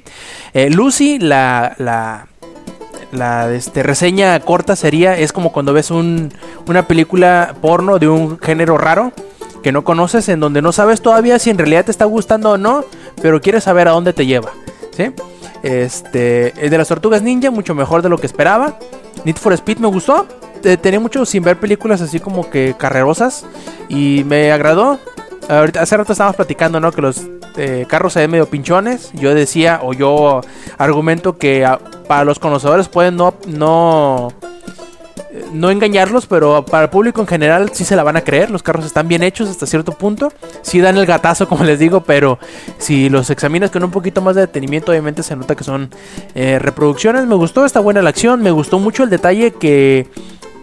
[0.54, 2.28] Eh, Lucy, la, la,
[3.16, 6.32] la este, reseña corta sería, es como cuando ves un,
[6.68, 9.12] una película porno de un género raro
[9.64, 12.58] que no conoces, en donde no sabes todavía si en realidad te está gustando o
[12.58, 12.86] no,
[13.22, 14.52] pero quieres saber a dónde te lleva.
[14.96, 15.12] ¿Sí?
[15.64, 18.78] Este, el de las tortugas ninja, mucho mejor de lo que esperaba.
[19.24, 20.28] Need for Speed me gustó.
[20.62, 23.46] Tenía mucho sin ver películas así como que carrerosas.
[23.90, 25.00] Y me agradó.
[25.48, 26.92] Ahorita, hace rato estábamos platicando, ¿no?
[26.92, 27.22] Que los
[27.58, 29.12] eh, carros se ven medio pinchones.
[29.14, 30.42] Yo decía, o yo
[30.78, 34.34] argumento que ah, para los conocedores pueden no, no,
[35.52, 38.50] no engañarlos, pero para el público en general sí se la van a creer.
[38.50, 40.34] Los carros están bien hechos hasta cierto punto.
[40.64, 42.40] Sí dan el gatazo, como les digo, pero
[42.80, 45.92] si los examinas con un poquito más de detenimiento, obviamente se nota que son
[46.34, 47.28] eh, reproducciones.
[47.28, 48.42] Me gustó, está buena la acción.
[48.42, 50.08] Me gustó mucho el detalle que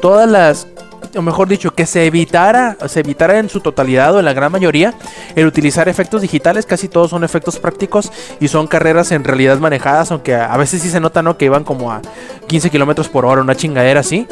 [0.00, 0.66] todas las
[1.16, 4.52] o mejor dicho, que se evitara, se evitara en su totalidad o en la gran
[4.52, 4.94] mayoría
[5.34, 10.10] el utilizar efectos digitales, casi todos son efectos prácticos y son carreras en realidad manejadas,
[10.10, 11.36] aunque a veces sí se nota, ¿no?
[11.36, 12.00] Que iban como a
[12.46, 14.26] 15 kilómetros por hora, una chingadera así,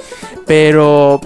[0.46, 1.20] pero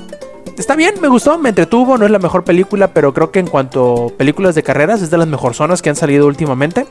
[0.58, 3.46] está bien, me gustó, me entretuvo, no es la mejor película, pero creo que en
[3.46, 6.86] cuanto a películas de carreras es de las mejor zonas que han salido últimamente.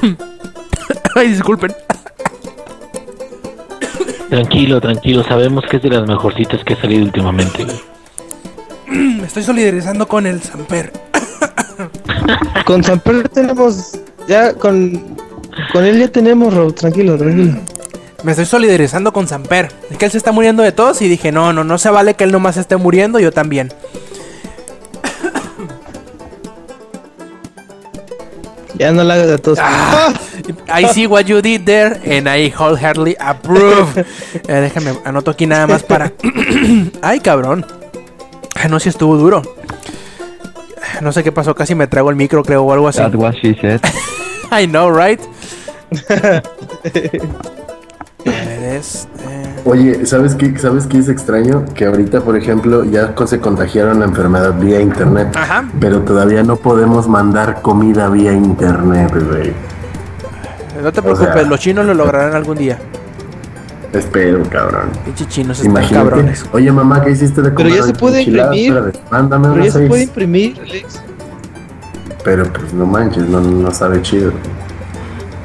[1.14, 1.74] Ay, disculpen.
[4.32, 7.66] Tranquilo, tranquilo, sabemos que es de las mejorcitas que ha salido últimamente.
[8.86, 10.90] Me estoy solidarizando con el Samper.
[12.64, 15.16] Con Samper tenemos, ya con,
[15.74, 17.58] con él ya tenemos, Rob, tranquilo, tranquilo.
[18.24, 19.68] Me estoy solidarizando con Samper.
[19.90, 22.14] Es que él se está muriendo de todos y dije, no, no, no se vale
[22.14, 23.70] que él nomás esté muriendo, yo también.
[28.82, 29.60] Ya no la hagas a todos.
[29.62, 30.12] Ah,
[30.66, 34.04] I see what you did there and I wholeheartedly approve.
[34.48, 36.12] Eh, déjame, anoto aquí nada más para...
[37.02, 37.64] Ay, cabrón.
[38.56, 39.42] Ay, no, si estuvo duro.
[41.00, 42.98] No sé qué pasó, casi me trago el micro, creo, o algo así.
[42.98, 43.80] That's what she said.
[44.50, 45.20] I know, right?
[48.24, 51.64] Eres, eh, Oye, ¿sabes qué, ¿sabes qué es extraño?
[51.74, 55.28] Que ahorita, por ejemplo, ya se contagiaron la enfermedad vía internet.
[55.36, 55.68] Ajá.
[55.80, 59.52] Pero todavía no podemos mandar comida vía internet, güey.
[60.82, 62.76] No te O preocupes, sea- los chinos lo lograrán algún día.
[63.92, 64.88] Espero, cabrón.
[65.04, 66.08] Pinche chinos están Imagínate.
[66.10, 66.46] cabrones.
[66.52, 67.74] Oye, mamá, ¿qué hiciste de Pero comer?
[67.80, 68.78] ya se puede Enchiladas, imprimir.
[68.78, 70.08] espérate, Mándame Pero ya unos se puede seis.
[70.08, 71.02] imprimir, Alex.
[72.24, 74.32] Pero pues no manches, no, no sabe chido.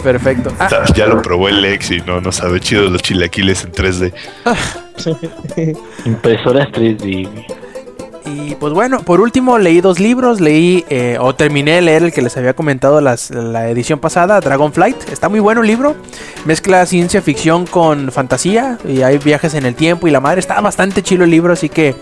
[0.03, 0.53] Perfecto.
[0.59, 3.71] Ah, Ya- Ya lo probó el ex y no, no sabe chido los chilaquiles en
[3.71, 4.13] 3D.
[6.05, 7.29] Impresoras 3D.
[8.27, 12.11] Y pues bueno, por último leí dos libros, leí eh, o terminé de leer el
[12.11, 15.09] que les había comentado la edición pasada, Dragonflight.
[15.09, 15.95] Está muy bueno el libro,
[16.45, 20.39] mezcla ciencia ficción con fantasía y hay viajes en el tiempo y la madre.
[20.39, 21.95] Está bastante chido el libro, así que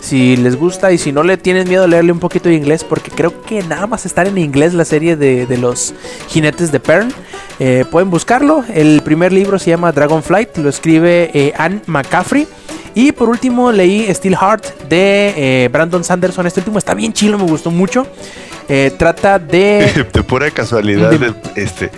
[0.00, 3.10] si les gusta y si no le tienen miedo leerle un poquito de inglés, porque
[3.10, 5.94] creo que nada más está en inglés la serie de, de los
[6.28, 7.12] jinetes de Pern,
[7.58, 8.64] eh, pueden buscarlo.
[8.72, 12.46] El primer libro se llama Dragonflight, lo escribe eh, Anne McCaffrey.
[12.94, 16.46] Y por último leí Steel Heart de eh, Brandon Sanderson.
[16.46, 18.06] Este último está bien chilo, me gustó mucho.
[18.68, 20.06] Eh, trata de...
[20.12, 21.12] De pura casualidad,
[21.54, 21.90] este,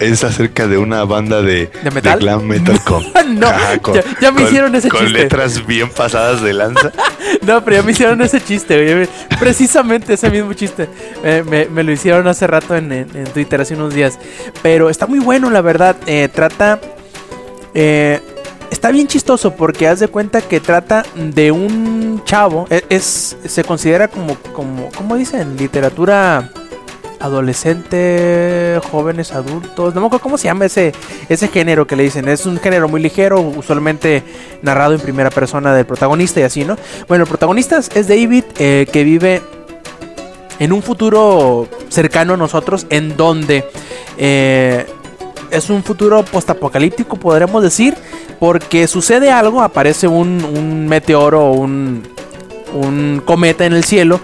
[0.00, 2.18] es acerca de una banda de, ¿De metal?
[2.18, 3.04] glam metal con,
[3.38, 3.50] No,
[3.94, 5.18] ya- ya me hicieron ese con chiste.
[5.22, 6.92] letras bien pasadas de lanza.
[7.42, 9.08] No, pero ya me hicieron ese chiste, güey.
[9.38, 10.88] Precisamente ese mismo chiste.
[11.24, 14.18] Eh, me, me lo hicieron hace rato en, en- en Twitter, hace unos días.
[14.62, 15.96] Pero está muy bueno, la verdad.
[16.06, 16.80] Eh, trata.
[17.72, 18.20] eh,
[18.70, 22.66] está bien chistoso porque haz de cuenta que trata de un chavo.
[22.68, 24.90] e- Es, se considera como, como.
[24.96, 25.56] ¿Cómo dicen?
[25.56, 26.50] Literatura
[27.20, 30.92] adolescente, jóvenes, adultos, no me acuerdo cómo se llama ese,
[31.28, 34.22] ese género que le dicen, es un género muy ligero, usualmente
[34.62, 36.76] narrado en primera persona del protagonista y así, ¿no?
[37.08, 39.42] Bueno, el protagonista es David, eh, que vive
[40.58, 43.64] en un futuro cercano a nosotros, en donde
[44.18, 44.86] eh,
[45.50, 47.94] es un futuro postapocalíptico, podremos decir,
[48.38, 52.02] porque sucede algo, aparece un, un meteoro o un,
[52.72, 54.20] un cometa en el cielo,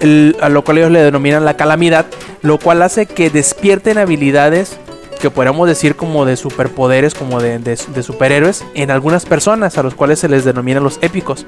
[0.00, 2.06] el- a lo cual ellos le denominan la calamidad,
[2.44, 4.76] lo cual hace que despierten habilidades
[5.20, 9.94] que podríamos decir como de superpoderes, como de, de- superhéroes, en algunas personas a los
[9.94, 11.46] cuales se les denomina los épicos.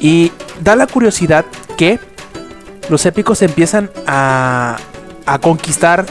[0.00, 1.44] Y da la curiosidad
[1.76, 2.00] que
[2.88, 4.76] los épicos empiezan a,
[5.26, 6.04] a conquistar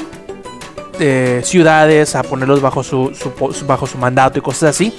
[1.00, 3.12] eh, ciudades, a ponerlos bajo su,
[3.68, 4.94] bajo su mandato y cosas así.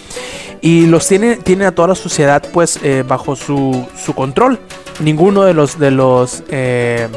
[0.60, 4.58] Y los tiene, tiene a toda la sociedad pues eh, bajo su, su control.
[5.00, 7.08] Ninguno de los de los eh,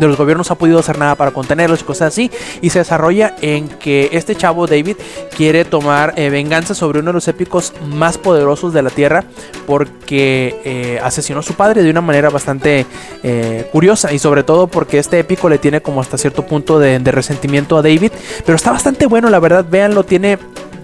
[0.00, 2.30] de los gobiernos ha podido hacer nada para contenerlos y cosas así.
[2.60, 4.96] Y se desarrolla en que este chavo David
[5.36, 9.24] quiere tomar eh, venganza sobre uno de los épicos más poderosos de la Tierra
[9.66, 12.86] porque eh, asesinó a su padre de una manera bastante
[13.22, 16.98] eh, curiosa y sobre todo porque este épico le tiene como hasta cierto punto de,
[16.98, 18.12] de resentimiento a David.
[18.44, 20.38] Pero está bastante bueno, la verdad, véanlo, tiene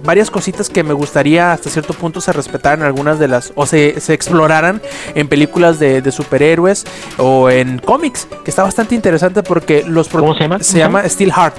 [0.04, 4.00] varias cositas que me gustaría hasta cierto punto se respetaran algunas de las o se,
[4.00, 4.80] se exploraran
[5.14, 6.84] en películas de, de superhéroes
[7.18, 10.58] o en cómics que está bastante interesante porque los ¿Cómo se llama?
[10.58, 11.56] se ¿Cómo se llama Steel Heart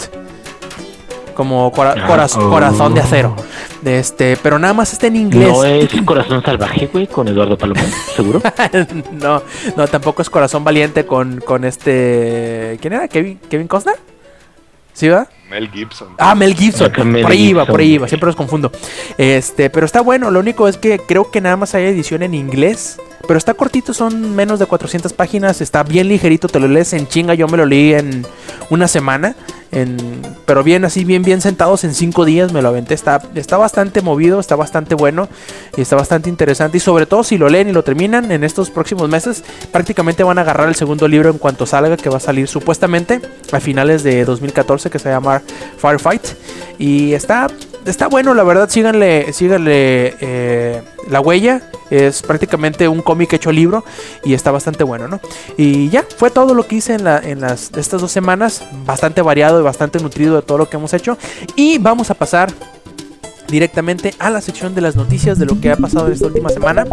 [1.33, 2.49] como cora- Ah, coraz- oh.
[2.49, 3.35] corazón de acero.
[3.83, 5.49] De este pero nada más está en inglés.
[5.49, 7.85] No es Corazón Salvaje, güey, con Eduardo Palomón,
[8.15, 8.41] ¿seguro?
[9.11, 9.43] no
[9.75, 13.97] no tampoco es corazón valiente con con este quién era Kevin Kevin Costner.
[14.93, 16.09] Sí va Mel Gibson.
[16.17, 16.91] Ah, Mel Gibson.
[17.11, 18.07] Mel por ahí iba, por ahí iba.
[18.07, 18.71] Siempre los confundo.
[19.17, 20.31] Este, pero está bueno.
[20.31, 22.97] Lo único es que creo que nada más hay edición en inglés.
[23.27, 25.61] Pero está cortito, son menos de 400 páginas.
[25.61, 27.33] Está bien ligerito, te lo lees en chinga.
[27.33, 28.25] Yo me lo leí en
[28.69, 29.35] una semana.
[29.71, 29.97] En,
[30.45, 32.93] pero bien, así, bien, bien sentados en cinco días me lo aventé.
[32.93, 35.27] Está, está bastante movido, está bastante bueno
[35.75, 36.77] y está bastante interesante.
[36.77, 40.37] Y sobre todo, si lo leen y lo terminan en estos próximos meses, prácticamente van
[40.37, 43.19] a agarrar el segundo libro en cuanto salga, que va a salir supuestamente
[43.51, 45.36] a finales de 2014, que se llama
[45.77, 46.23] Firefight.
[46.79, 47.47] Y está,
[47.85, 51.61] está bueno, la verdad, síganle, síganle eh, la huella.
[51.89, 53.85] Es prácticamente un cómic hecho libro
[54.25, 55.21] y está bastante bueno, ¿no?
[55.55, 58.63] Y ya, fue todo lo que hice en, la, en las, estas dos semanas.
[58.85, 61.17] Bastante variado y bastante nutrido de todo lo que hemos hecho.
[61.55, 62.51] Y vamos a pasar
[63.47, 66.85] directamente a la sección de las noticias de lo que ha pasado esta última semana.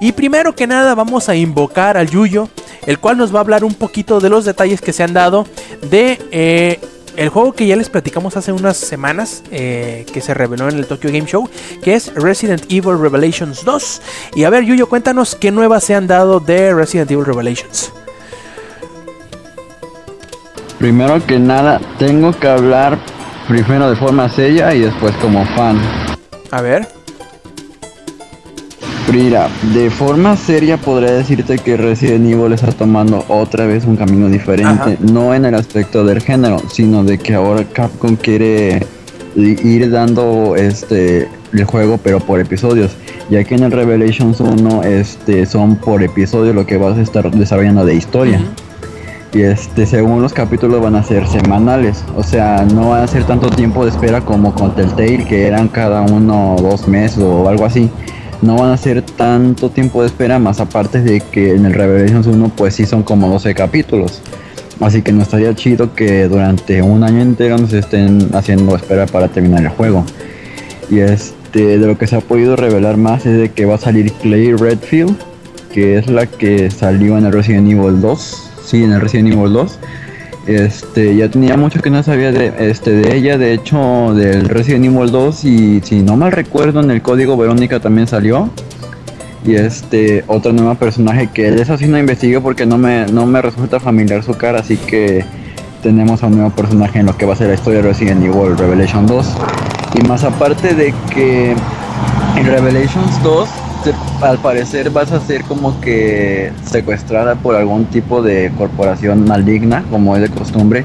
[0.00, 2.48] Y primero que nada vamos a invocar al Yuyo,
[2.86, 5.46] el cual nos va a hablar un poquito de los detalles que se han dado
[5.90, 6.80] de eh,
[7.16, 10.86] el juego que ya les platicamos hace unas semanas, eh, que se reveló en el
[10.86, 11.48] Tokyo Game Show,
[11.82, 14.02] que es Resident Evil Revelations 2.
[14.34, 17.92] Y a ver, Yuyo, cuéntanos qué nuevas se han dado de Resident Evil Revelations.
[20.78, 22.98] Primero que nada, tengo que hablar
[23.48, 25.80] primero de forma seria y después como fan.
[26.50, 26.86] A ver.
[29.12, 34.28] Mira, de forma seria podría decirte que Resident Evil está tomando otra vez un camino
[34.28, 34.96] diferente, Ajá.
[35.00, 38.84] no en el aspecto del género, sino de que ahora Capcom quiere
[39.36, 42.96] ir dando este el juego pero por episodios,
[43.30, 47.30] ya que en el Revelations 1 este son por episodio lo que vas a estar
[47.30, 48.40] desarrollando de historia.
[49.32, 53.24] Y este, según los capítulos van a ser semanales, o sea, no van a ser
[53.24, 57.66] tanto tiempo de espera como con Telltale, que eran cada uno dos meses o algo
[57.66, 57.90] así.
[58.42, 62.26] No van a ser tanto tiempo de espera, más aparte de que en el Revelations
[62.26, 64.20] 1 pues sí son como 12 capítulos.
[64.80, 69.28] Así que no estaría chido que durante un año entero nos estén haciendo espera para
[69.28, 70.04] terminar el juego.
[70.90, 73.78] Y este, de lo que se ha podido revelar más es de que va a
[73.78, 75.16] salir Clay Redfield,
[75.72, 78.50] que es la que salió en el Resident Evil 2.
[78.64, 79.78] Sí, en el Resident Evil 2.
[80.46, 84.84] Este, ya tenía mucho que no sabía de, este, de ella, de hecho, del Resident
[84.84, 85.44] Evil 2.
[85.44, 88.50] Y si no mal recuerdo, en el código Verónica también salió.
[89.44, 93.40] Y este, otro nuevo personaje que eso sí no investigué porque no me, no me
[93.42, 95.24] resulta familiar su cara, así que
[95.82, 98.24] tenemos a un nuevo personaje en lo que va a ser la historia de Resident
[98.24, 99.26] Evil Revelation 2.
[99.94, 101.54] Y más aparte de que
[102.36, 103.48] en Revelations 2,
[104.22, 110.14] al parecer vas a ser como que secuestrada por algún tipo de corporación maligna, como
[110.16, 110.84] es de costumbre.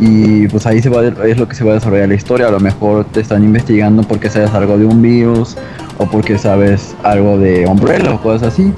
[0.00, 2.48] Y pues ahí se va a- es lo que se va a desarrollar la historia.
[2.48, 5.56] A lo mejor te están investigando porque sabes algo de un virus
[5.98, 8.72] o porque sabes algo de Umbrella o cosas así.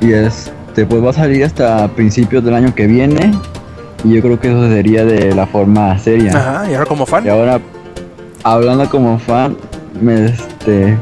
[0.00, 3.32] Y este pues va a salir hasta principios del año que viene.
[4.04, 6.32] Y yo creo que eso sería de la forma seria.
[6.36, 7.24] Ajá, y ahora como fan.
[7.24, 7.60] Y ahora,
[8.44, 9.56] hablando como fan,
[10.00, 10.96] me este.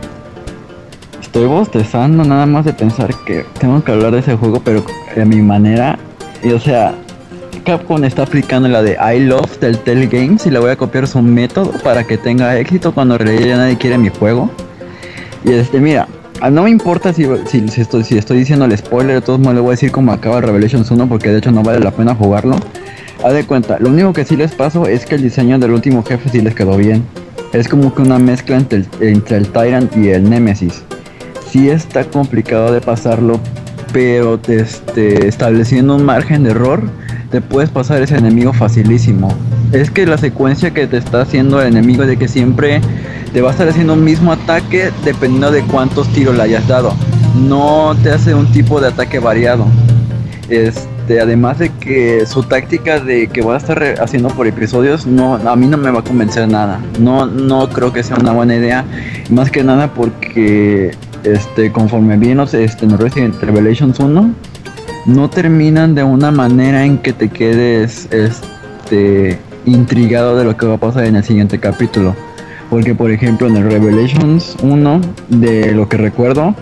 [1.39, 4.83] Estoy bostezando nada más de pensar que tengo que hablar de ese juego, pero
[5.15, 5.97] de mi manera.
[6.43, 6.97] Y o sea,
[7.65, 11.07] Capcom está aplicando la de I Love del Tell Games y le voy a copiar
[11.07, 14.51] su método para que tenga éxito cuando en realidad ya nadie quiere mi juego.
[15.45, 16.09] Y este, mira,
[16.51, 19.93] no me importa si, estoy, diciendo el spoiler, de todos modos le voy a decir
[19.93, 22.57] cómo acaba Revelations 1 porque de hecho no vale la pena jugarlo.
[23.23, 26.03] Haz de cuenta, lo único que sí les pasó es que el diseño del último
[26.03, 27.05] jefe sí les quedó bien.
[27.53, 30.83] Es como que una mezcla entre el, entre el Tyrant y el Nemesis.
[31.51, 33.41] Sí está complicado de pasarlo,
[33.93, 36.83] pero este, estableciendo un margen de error,
[37.31, 39.29] te puedes pasar ese enemigo facilísimo.
[39.73, 42.81] Es que la secuencia que te está haciendo el enemigo es de que siempre
[43.33, 46.95] te va a estar haciendo un mismo ataque dependiendo de cuántos tiros le hayas dado.
[47.47, 49.67] No te hace un tipo de ataque variado.
[50.49, 55.35] Este, además de que su táctica de que va a estar haciendo por episodios, no,
[55.35, 56.81] a mí no me va a convencer nada.
[56.99, 58.85] No, no creo que sea una buena idea.
[59.31, 60.93] Más que nada porque,
[61.33, 64.35] este, conforme vimos este, en Resident Revelations 1,
[65.07, 70.75] no terminan de una manera en que te quedes, este, intrigado de lo que va
[70.75, 72.15] a pasar en el siguiente capítulo.
[72.71, 76.55] Porque, por ejemplo, en el Revelations 1, de lo que recuerdo,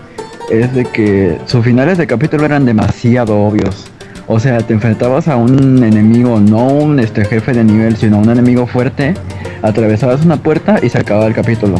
[0.49, 3.91] es de que sus finales de capítulo eran demasiado obvios.
[4.27, 8.29] O sea, te enfrentabas a un enemigo, no un este, jefe de nivel, sino un
[8.29, 9.13] enemigo fuerte,
[9.61, 11.75] atravesabas una puerta y se acababa el capítulo.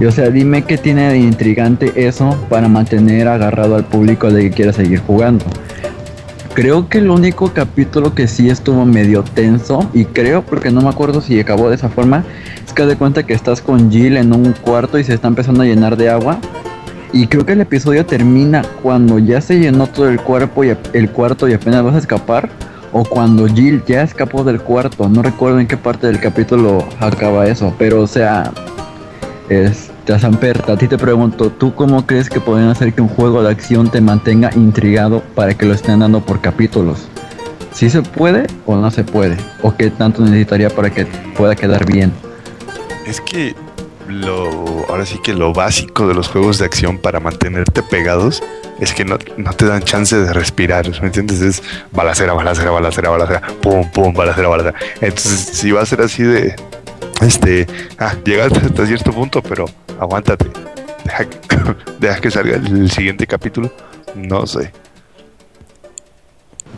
[0.00, 4.42] Y o sea, dime qué tiene de intrigante eso para mantener agarrado al público de
[4.42, 5.44] que quiera seguir jugando.
[6.54, 10.88] Creo que el único capítulo que sí estuvo medio tenso, y creo porque no me
[10.88, 12.24] acuerdo si acabó de esa forma,
[12.64, 15.62] es que de cuenta que estás con Jill en un cuarto y se está empezando
[15.62, 16.38] a llenar de agua.
[17.12, 21.10] Y creo que el episodio termina cuando ya se llenó todo el cuerpo y el
[21.10, 22.48] cuarto y apenas vas a escapar.
[22.92, 25.08] O cuando Jill ya escapó del cuarto.
[25.08, 27.74] No recuerdo en qué parte del capítulo acaba eso.
[27.78, 28.52] Pero o sea.
[29.48, 33.42] Este, Samper, a ti te pregunto, ¿tú cómo crees que pueden hacer que un juego
[33.42, 37.08] de acción te mantenga intrigado para que lo estén dando por capítulos?
[37.72, 39.36] ¿Si se puede o no se puede?
[39.62, 41.06] ¿O qué tanto necesitaría para que
[41.36, 42.12] pueda quedar bien?
[43.06, 43.54] Es que
[44.08, 48.42] lo ahora sí que lo básico de los juegos de acción para mantenerte pegados
[48.80, 51.40] es que no, no te dan chance de respirar, ¿me entiendes?
[51.40, 51.62] Es
[51.92, 54.78] balacera, balacera, balacera, balacera, pum, pum, balacera, balacera.
[55.00, 56.56] Entonces, si va a ser así de,
[57.20, 57.66] este,
[57.98, 59.64] ah, llegaste hasta cierto punto, pero
[60.00, 60.46] aguántate,
[61.04, 61.56] deja, que-
[62.00, 63.72] deja que salga el siguiente capítulo,
[64.14, 64.72] no sé.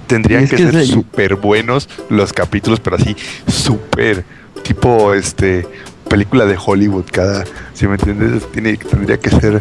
[0.06, 3.16] Tendrían Es que, que ser el- súper buenos los capítulos, pero así,
[3.48, 4.24] súper,
[4.62, 5.66] tipo, este,
[6.08, 7.44] película de Hollywood, cada,
[7.74, 9.60] si me entiendes, tiene, tendría que ser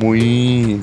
[0.00, 0.82] muy,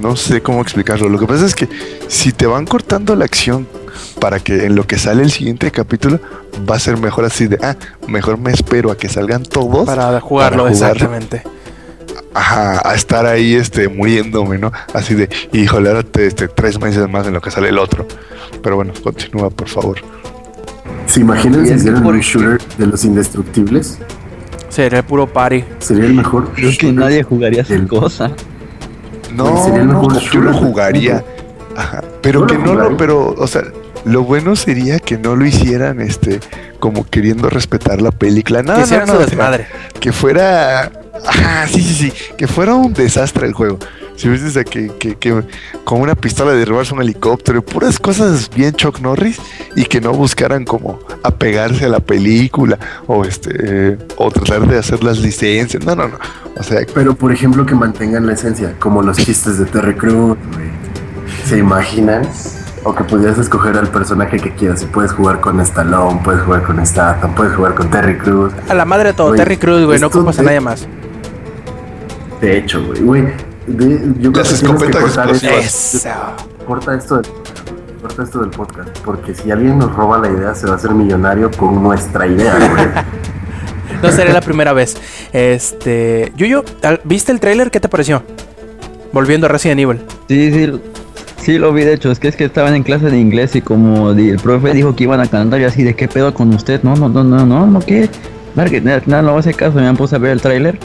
[0.00, 1.08] no sé cómo explicarlo.
[1.08, 1.68] Lo que pasa es que
[2.08, 3.66] si te van cortando la acción
[4.20, 6.20] para que en lo que sale el siguiente capítulo
[6.68, 10.20] va a ser mejor así de, ah, mejor me espero a que salgan todos Para
[10.20, 10.92] jugarlo, para jugar.
[10.92, 11.42] exactamente.
[12.34, 14.70] Ajá, a estar ahí este muriéndome, ¿no?
[14.94, 18.06] Así de, híjole, ahora te- este, tres meses más en lo que sale el otro.
[18.62, 19.98] Pero bueno, continúa, por favor.
[21.06, 23.98] ¿Se imaginan si hicieran por- un shooter de los indestructibles?
[24.68, 25.64] Sería el puro party.
[25.78, 26.50] Sería el mejor.
[26.54, 28.30] Creo que nadie jugaría esa El- cosa.
[29.32, 30.52] No, sería el no, mejor yo lo shooter.
[30.52, 31.24] jugaría.
[31.76, 33.62] Ajá, pero que lo no lo, pero, o sea,
[34.04, 36.40] lo bueno sería que no lo hicieran, este,
[36.80, 38.62] como queriendo respetar la película.
[38.62, 39.66] No, que no, desmadre.
[40.00, 40.90] que fuera,
[41.26, 43.78] ajá, sí, sí, sí, que fuera un desastre el juego.
[44.18, 45.44] Si ves desde que, que, que
[45.84, 49.38] con una pistola derribarse un helicóptero, puras cosas bien Chuck Norris
[49.76, 55.04] y que no buscaran como apegarse a la película o este o tratar de hacer
[55.04, 55.84] las licencias.
[55.84, 56.18] No, no, no.
[56.56, 60.36] O sea, Pero por ejemplo que mantengan la esencia, como los chistes de Terry Crews,
[60.52, 60.68] güey.
[61.44, 62.22] ¿Se imaginan?
[62.82, 64.82] O que pudieras escoger al personaje que quieras.
[64.82, 68.52] Y puedes jugar con Stallone, puedes jugar con Statham, puedes jugar con Terry Crews.
[68.68, 70.88] A la madre de todo, Terry Cruz, güey, no ocupas a nadie más.
[72.40, 73.00] De hecho, güey.
[73.00, 75.48] güey de- yo creo Las que tienes que cortar esto.
[75.48, 76.08] Eso.
[76.66, 77.26] Corta esto, del,
[78.02, 78.98] corta esto del podcast.
[79.04, 82.54] Porque si alguien nos roba la idea, se va a hacer millonario con nuestra idea,
[82.56, 82.88] güey.
[84.02, 84.96] No sería la primera vez.
[85.32, 86.32] Este.
[86.36, 86.62] Yuyo,
[87.02, 87.70] ¿viste el tráiler?
[87.72, 88.22] ¿Qué te pareció?
[89.12, 90.00] Volviendo a Resident Evil.
[90.28, 90.80] Sí, sí, lo-
[91.38, 93.60] sí lo vi de hecho, es que es que estaban en clase de inglés y
[93.62, 96.82] como el profe dijo que iban a cantar y así de qué pedo con usted,
[96.84, 98.08] no, no, no, no, no, no, qué,
[98.54, 100.78] nada, nada, no hace caso, me puse a ver el tráiler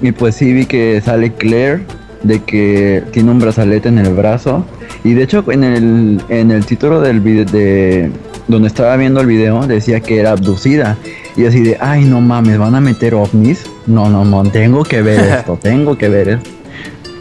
[0.00, 1.84] y pues sí vi que sale Claire
[2.22, 4.64] de que tiene un brazalete en el brazo
[5.04, 8.12] y de hecho en el en el título del video de
[8.50, 10.98] donde estaba viendo el video decía que era abducida.
[11.36, 13.64] Y así de, ay, no mames, ¿van a meter ovnis?
[13.86, 16.50] No, no, no, tengo que ver esto, tengo que ver esto.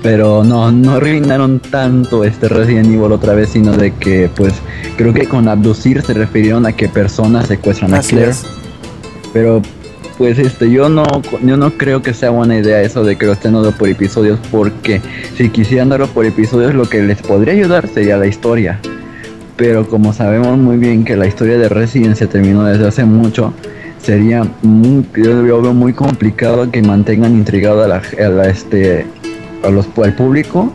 [0.02, 4.54] Pero no, no arruinaron tanto este Resident Evil otra vez, sino de que, pues,
[4.98, 8.32] creo que con abducir se refirieron a que personas secuestran a Claire.
[8.32, 8.46] es.
[9.34, 9.62] Pero
[10.20, 11.06] pues este yo no
[11.42, 14.38] yo no creo que sea buena idea eso de que lo estén dando por episodios
[14.52, 15.02] porque
[15.38, 18.80] si quisieran darlo por episodios lo que les podría ayudar sería la historia.
[19.56, 23.54] Pero como sabemos muy bien que la historia de Resident se terminó desde hace mucho,
[24.02, 28.02] sería muy, yo veo muy complicado que mantengan intrigado a la,
[28.50, 29.06] este
[29.64, 30.74] a los al público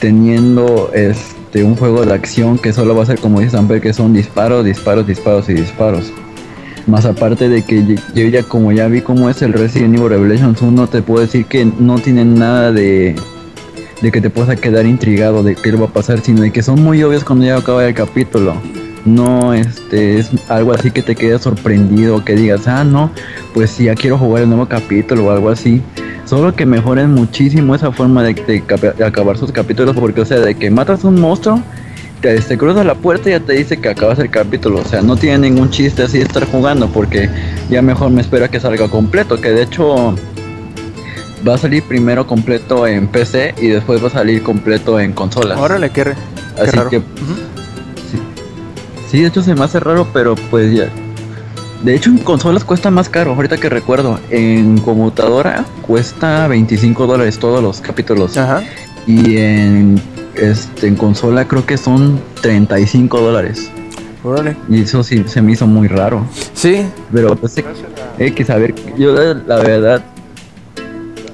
[0.00, 3.94] teniendo este un juego de acción que solo va a ser como dice Samper que
[3.94, 6.12] son disparos, disparos, disparos y disparos.
[6.86, 10.60] Más aparte de que yo- ya como ya vi cómo es el Resident Evil Revelations
[10.62, 13.14] 1, te puedo decir que no tienen nada de,
[14.00, 16.82] de que te puedas quedar intrigado de qué va a pasar, sino de que son
[16.82, 18.54] muy obvios cuando ya acaba el capítulo.
[19.04, 23.10] No este es algo así que te quedes sorprendido, que digas, ah no,
[23.54, 25.80] pues sí, ya quiero jugar el nuevo capítulo o algo así.
[26.24, 28.62] Solo que mejoren muchísimo esa forma de, de
[28.96, 31.60] de acabar sus capítulos, porque o sea, de que matas un monstruo,
[32.22, 34.80] te, te cruzas la puerta y ya te dice que acabas el capítulo.
[34.80, 37.28] O sea, no tiene ningún chiste así de estar jugando porque
[37.68, 39.38] ya mejor me espera que salga completo.
[39.40, 40.14] Que de hecho
[41.46, 45.58] va a salir primero completo en PC y después va a salir completo en consolas.
[45.58, 46.14] Órale, qué, re-
[46.56, 46.88] qué Así raro.
[46.90, 48.18] que sí.
[49.10, 50.88] sí, de hecho se me hace raro, pero pues ya.
[51.82, 54.20] De hecho en consolas cuesta más caro, ahorita que recuerdo.
[54.30, 58.36] En computadora cuesta 25 dólares todos los capítulos.
[58.36, 58.62] Ajá.
[59.08, 60.00] Y en,
[60.36, 63.70] este, en consola creo que son 35 dólares.
[64.24, 64.56] Órale.
[64.68, 66.24] Y eso sí se me hizo muy raro.
[66.54, 67.64] Sí, Pero pues hay-
[68.26, 70.02] hay que saber, yo la la verdad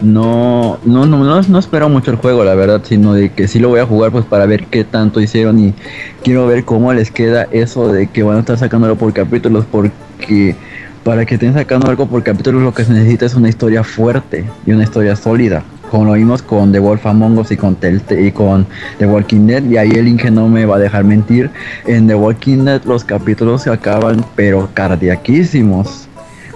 [0.01, 3.59] no, no, no, no, no espero mucho el juego, la verdad, sino de que sí
[3.59, 5.75] lo voy a jugar pues para ver qué tanto hicieron y
[6.23, 10.55] quiero ver cómo les queda eso de que van a estar sacándolo por capítulos porque
[11.03, 14.45] para que estén sacando algo por capítulos lo que se necesita es una historia fuerte
[14.67, 15.65] y una historia sólida.
[15.91, 18.67] Como lo vimos con The Wolf Among Us y con, Telltale- y con
[18.99, 21.51] The Walking Dead, y ahí el Inge no me va a dejar mentir.
[21.87, 26.09] En The Walking Dead los capítulos se acaban, pero cardiaquísimos.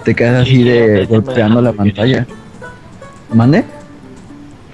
[0.04, 2.26] Te quedas así Sí, de golpeando la pantalla.
[3.32, 3.64] ¿Mande?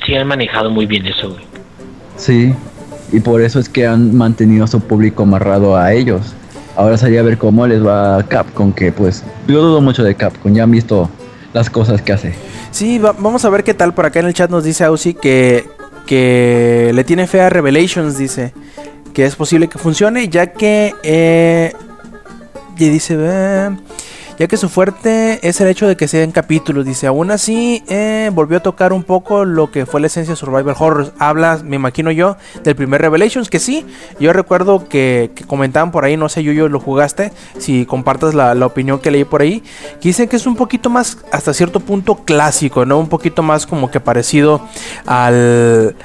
[0.04, 1.44] Sí, han manejado muy bien eso, güey.
[2.16, 2.54] Sí,
[3.12, 6.34] y por eso es que han mantenido a su público amarrado a ellos.
[6.76, 10.62] Ahora sería ver cómo les va Capcom, que pues yo dudo mucho de Capcom, ya
[10.64, 11.08] han visto
[11.52, 12.34] las cosas que hace.
[12.78, 13.92] Sí, va- vamos a ver qué tal.
[13.94, 15.66] Por acá en el chat nos dice Ausi que,
[16.06, 18.52] que le tiene fe a Revelations, dice.
[19.12, 20.94] Que es posible que funcione, ya que...
[21.02, 21.72] Eh,
[22.78, 23.16] y dice...
[24.38, 27.82] ya que su fuerte es el hecho de que sea en capítulos, dice, aún así
[27.88, 31.12] eh, volvió a tocar un poco lo que fue la esencia de Survival Horror.
[31.18, 33.84] Habla, me imagino yo, del primer Revelations, que sí,
[34.20, 38.66] yo recuerdo que, comentaban por ahí, no sé, Yuyo, lo jugaste, si compartas la, la
[38.66, 39.62] opinión que leí por ahí,
[40.00, 42.98] que dicen que es un poquito más, hasta cierto punto, clásico, ¿no?
[42.98, 44.60] Un poquito más como que parecido
[45.06, 45.96] al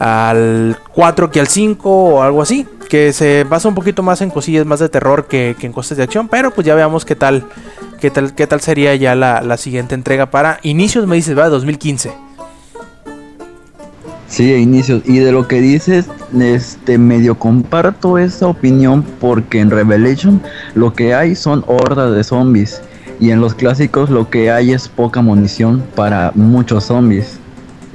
[0.00, 2.66] al 4 que al 5 o algo así.
[2.90, 5.96] Que se basa un poquito más en cosillas más de terror que, que en cosas
[5.96, 6.28] de acción.
[6.28, 7.46] Pero pues ya veamos qué tal.
[8.00, 11.48] Qué tal, qué tal sería ya la, la siguiente entrega para inicios, me dices, va,
[11.48, 12.12] 2015.
[14.30, 15.02] Sí, inicios.
[15.06, 16.06] Y de lo que dices,
[16.38, 20.40] este medio comparto esa opinión porque en Revelation
[20.74, 22.80] lo que hay son hordas de zombies.
[23.18, 27.40] Y en los clásicos lo que hay es poca munición para muchos zombies.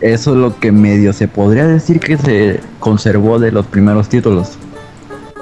[0.01, 4.57] Eso es lo que medio se podría decir que se conservó de los primeros títulos.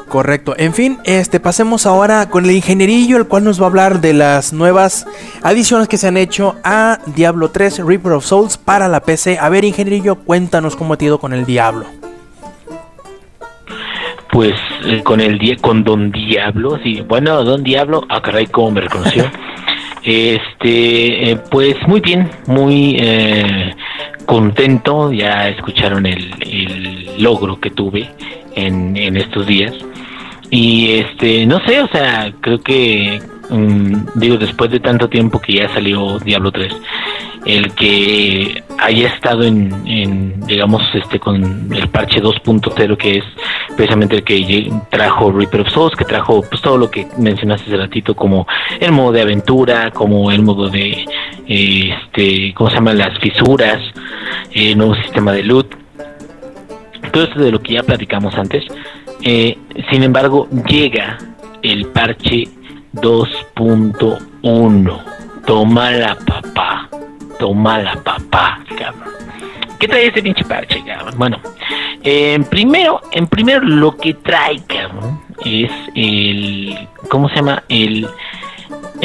[0.08, 0.54] Correcto.
[0.58, 4.14] En fin, este pasemos ahora con el ingenierillo, el cual nos va a hablar de
[4.14, 5.08] las nuevas
[5.42, 9.40] adiciones que se han hecho a Diablo 3 Reaper of Souls para la PC.
[9.40, 11.86] A ver, ingenierillo, cuéntanos cómo te ha ido con el Diablo.
[14.32, 14.54] Pues
[14.86, 18.82] eh, con el die con Don Diablo, sí, bueno, Don Diablo, ah caray, cómo me
[18.82, 19.26] reconoció.
[20.06, 23.74] Este, eh, pues muy bien, muy eh,
[24.26, 28.10] contento, ya escucharon el, el logro que tuve
[28.54, 29.74] en, en estos días.
[30.50, 35.54] Y este, no sé, o sea, creo que, mm, digo, después de tanto tiempo que
[35.54, 36.74] ya salió Diablo 3,
[37.46, 43.26] el que haya estado en, en, digamos, este, con el parche 2.0, que es
[43.76, 47.78] precisamente el que trajo Reaper of Souls, que trajo pues todo lo que mencionaste hace
[47.78, 48.48] ratito, como
[48.80, 51.06] el modo de aventura, como el modo de,
[51.48, 52.98] eh, este, ¿cómo se llaman?
[52.98, 53.80] Las fisuras,
[54.52, 55.76] el nuevo sistema de loot,
[57.12, 58.64] todo esto de lo que ya platicamos antes.
[59.24, 59.58] Eh,
[59.90, 61.18] sin embargo, llega
[61.62, 62.50] el parche
[62.94, 65.04] 2.1.
[65.46, 66.90] Toma la papá.
[67.40, 69.14] Toma la papá, cabrón.
[69.80, 71.16] ¿Qué trae este pinche parche, cabrón?
[71.18, 71.40] Bueno,
[72.04, 77.64] eh, primero, en primero lo que trae, cabrón, es el ¿cómo se llama?
[77.70, 78.08] El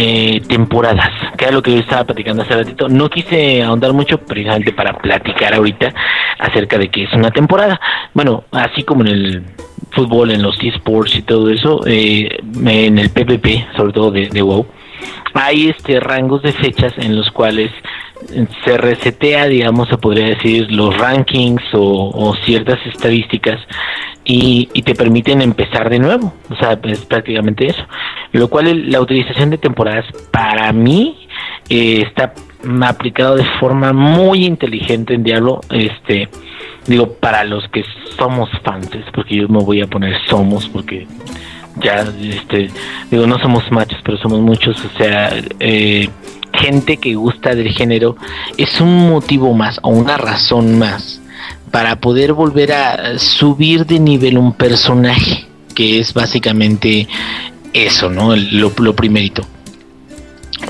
[0.01, 2.89] eh, temporadas, que era lo que yo estaba platicando hace ratito.
[2.89, 5.93] No quise ahondar mucho precisamente para platicar ahorita
[6.39, 7.81] acerca de que es una temporada.
[8.15, 9.43] Bueno, así como en el
[9.91, 12.29] fútbol, en los esports y todo eso, eh,
[12.65, 14.67] en el PPP, sobre todo de, WoW,
[15.35, 17.73] hay este rangos de fechas en los cuales
[18.65, 23.59] se resetea, digamos, se podría decir, los rankings o ciertas estadísticas
[24.31, 26.35] y, y, te permiten empezar de nuevo.
[26.51, 27.83] O sea, es prácticamente eso.
[28.33, 31.27] Lo cual la utilización de temporadas para mí
[31.71, 32.35] eh, está
[32.83, 35.63] aplicado de forma muy inteligente en Diablo.
[35.71, 36.29] Este,
[36.87, 37.83] digo, para los que
[38.19, 41.07] somos fans, porque yo me voy a poner somos, porque
[41.83, 42.71] ya, este,
[43.11, 46.07] digo, no somos machos, pero somos muchos, o sea, eh,
[46.53, 48.17] gente que gusta del género,
[48.59, 51.23] es un motivo más o una razón más
[51.71, 57.09] para poder volver a subir de nivel un personaje, que es básicamente
[57.73, 58.35] eso, ¿no?
[58.37, 59.47] Lo, primerito.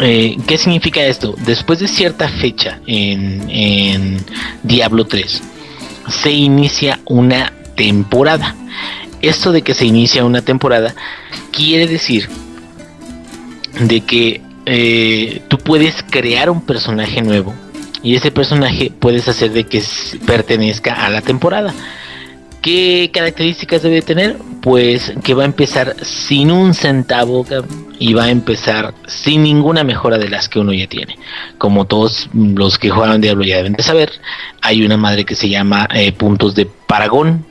[0.01, 1.35] Eh, ¿Qué significa esto?
[1.45, 4.25] Después de cierta fecha en, en
[4.63, 5.43] Diablo 3,
[6.09, 8.55] se inicia una temporada.
[9.23, 10.95] Esto de que se inicia una temporada
[11.53, 12.29] quiere decir
[13.81, 17.55] de que eh, tú puedes crear un personaje nuevo
[18.03, 19.83] y ese personaje puedes hacer de que
[20.27, 21.75] pertenezca a la temporada.
[22.63, 24.37] ¿Qué características debe tener?
[24.63, 27.47] Pues que va a empezar sin un centavo
[27.99, 31.17] y va a empezar sin ninguna mejora de las que uno ya tiene.
[31.57, 34.11] Como todos los que juegan Diablo ya deben de saber,
[34.61, 37.47] hay una madre que se llama eh, puntos de Paragón,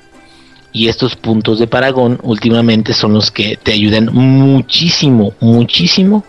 [0.72, 6.23] y estos puntos de Paragón últimamente son los que te ayudan muchísimo, muchísimo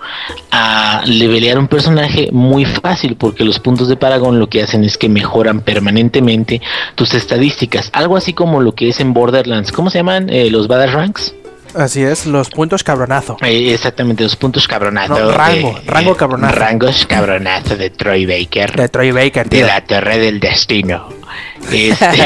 [0.51, 4.97] a levelear un personaje muy fácil porque los puntos de Paragón lo que hacen es
[4.97, 6.61] que mejoran permanentemente
[6.95, 10.69] tus estadísticas, algo así como lo que es en Borderlands, ¿cómo se llaman eh, los
[10.69, 11.35] Battle Ranks?
[11.75, 13.37] Así es, los puntos cabronazo.
[13.43, 15.19] Eh, exactamente, los puntos cabronazo.
[15.19, 16.55] No, rango, rango cabronazo.
[16.55, 18.75] Rangos cabronazo de Troy Baker.
[18.75, 19.61] De Troy Baker, tío.
[19.61, 21.09] De la Torre del Destino.
[21.73, 22.23] Este,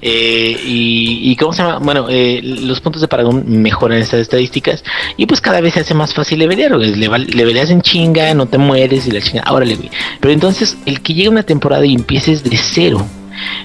[0.00, 4.84] eh, y, y, cómo se llama, bueno, eh, los puntos de Paragón mejoran estas estadísticas
[5.16, 8.58] y pues cada vez se hace más fácil levelear, le, leveleas en chinga, no te
[8.58, 9.78] mueres y la chinga, ahora le
[10.20, 13.06] Pero entonces el que llegue una temporada y empieces de cero,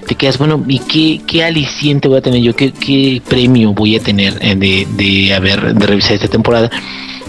[0.06, 2.54] te quedas, bueno, ¿y qué, qué aliciente voy a tener yo?
[2.54, 6.70] ¿Qué, qué premio voy a tener eh, de, de haber de revisar esta temporada?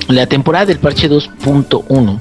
[0.08, 2.20] La temporada del parche 2.1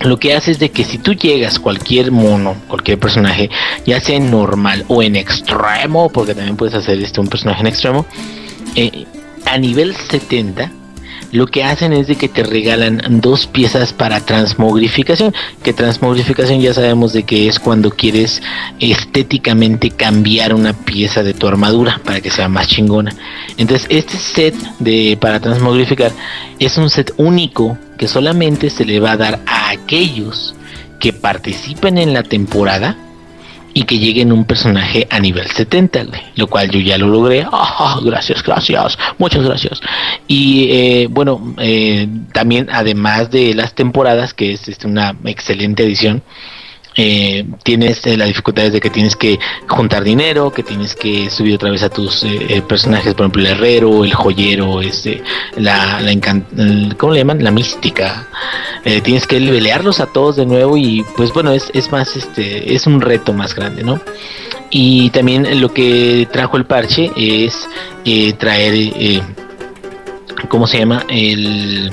[0.00, 3.50] lo que hace es de que si tú llegas cualquier mono, cualquier personaje,
[3.84, 7.66] ya sea en normal o en extremo, porque también puedes hacer este un personaje en
[7.66, 8.06] extremo,
[8.76, 9.06] eh,
[9.44, 10.70] a nivel 70,
[11.32, 16.74] lo que hacen es de que te regalan dos piezas para transmogrificación, que transmogrificación ya
[16.74, 18.42] sabemos de que es cuando quieres
[18.80, 23.14] estéticamente cambiar una pieza de tu armadura para que sea más chingona.
[23.56, 26.12] Entonces, este set de para transmogrificar
[26.58, 30.54] es un set único que solamente se le va a dar a aquellos
[31.00, 32.96] que participen en la temporada
[33.78, 37.46] y que lleguen un personaje a nivel 70, lo cual yo ya lo logré.
[37.48, 39.80] Oh, gracias, gracias, muchas gracias.
[40.26, 46.24] Y eh, bueno, eh, también además de las temporadas, que es este, una excelente edición,
[47.00, 49.38] eh, tienes eh, las dificultades de que tienes que
[49.68, 53.42] juntar dinero, que tienes que subir otra vez a tus eh, eh personajes, por ejemplo
[53.42, 55.22] el herrero, el joyero, este,
[55.56, 56.12] la, la
[56.96, 57.44] ¿cómo le llaman?
[57.44, 58.26] La mística.
[58.84, 62.74] Eh, tienes que levelearlos a todos de nuevo y pues bueno, es, es más, este,
[62.74, 64.00] es un reto más grande, ¿no?
[64.70, 67.68] Y también lo que trajo el parche es
[68.38, 69.22] traer,
[70.48, 71.04] ¿cómo se llama?
[71.08, 71.92] El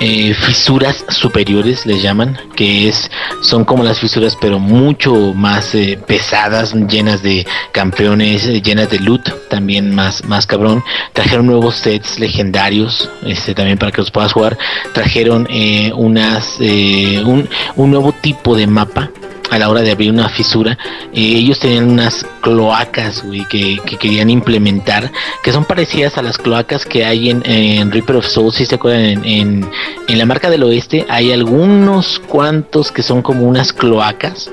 [0.00, 3.10] eh, fisuras superiores les llaman que es
[3.42, 8.98] son como las fisuras pero mucho más eh, pesadas llenas de campeones eh, llenas de
[8.98, 10.82] loot también más más cabrón.
[11.12, 14.58] Trajeron nuevos sets legendarios este también para que los puedas jugar.
[14.92, 19.10] Trajeron eh, unas eh, un, un nuevo tipo de mapa
[19.52, 20.78] a la hora de abrir una fisura,
[21.12, 25.12] eh, ellos tenían unas cloacas, güey, que, que, querían implementar,
[25.42, 28.76] que son parecidas a las cloacas que hay en, en Reaper of Souls, si se
[28.76, 29.70] acuerdan, en, en,
[30.08, 34.50] en, la marca del oeste hay algunos cuantos que son como unas cloacas,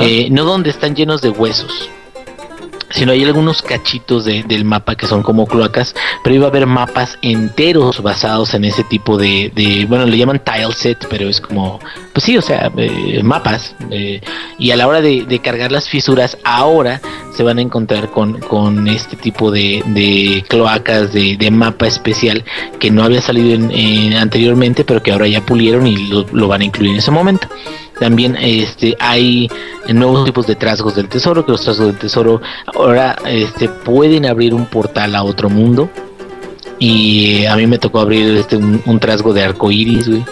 [0.00, 1.90] eh, no donde están llenos de huesos
[2.92, 6.66] sino hay algunos cachitos de, del mapa que son como cloacas, pero iba a haber
[6.66, 11.80] mapas enteros basados en ese tipo de, bueno, le llaman tile set, pero es como,
[12.12, 14.20] pues sí, o sea, eh, mapas, eh,
[14.58, 17.00] y a la hora de, cargar las fisuras, ahora
[17.34, 22.44] se van a encontrar con, con este tipo de, cloacas de, mapa especial
[22.78, 26.60] que no había salido en, en, anteriormente, pero que ahora ya pulieron y lo van
[26.60, 27.48] a incluir en ese momento.
[27.98, 29.48] También este, hay
[29.88, 32.40] nuevos tipos de trasgos del tesoro, que los trasgos del tesoro
[32.74, 35.88] ahora este, pueden abrir un portal a otro mundo.
[36.78, 40.24] y a mí me tocó abrir este un, un trasgo de arco iris, güey.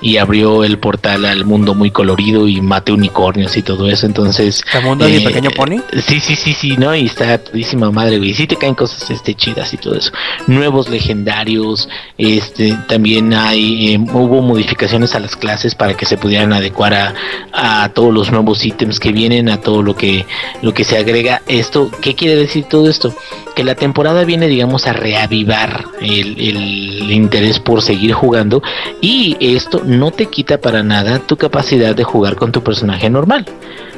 [0.00, 4.04] Y abrió el portal al mundo muy colorido y maté unicornios y todo eso.
[4.04, 4.64] Entonces.
[4.74, 5.80] ¿El mundo de mi pequeño pony?
[6.04, 6.94] Sí, sí, sí, sí, ¿no?
[6.94, 8.34] Y está todísima madre, güey.
[8.34, 10.10] Sí te caen cosas este, chidas y todo eso.
[10.48, 11.88] Nuevos legendarios.
[12.18, 17.14] Este, también hay, eh, hubo modificaciones a las clases para que se pudieran adecuar a,
[17.52, 20.26] a todos los nuevos ítems que vienen, a todo lo que,
[20.62, 21.42] lo que se agrega.
[21.46, 23.14] Esto, ¿qué quiere decir todo esto?
[23.54, 28.62] Que la temporada viene, digamos, a reavivar el, el interés por seguir jugando.
[29.00, 33.46] Y esto no te quita para nada tu capacidad de jugar con tu personaje normal.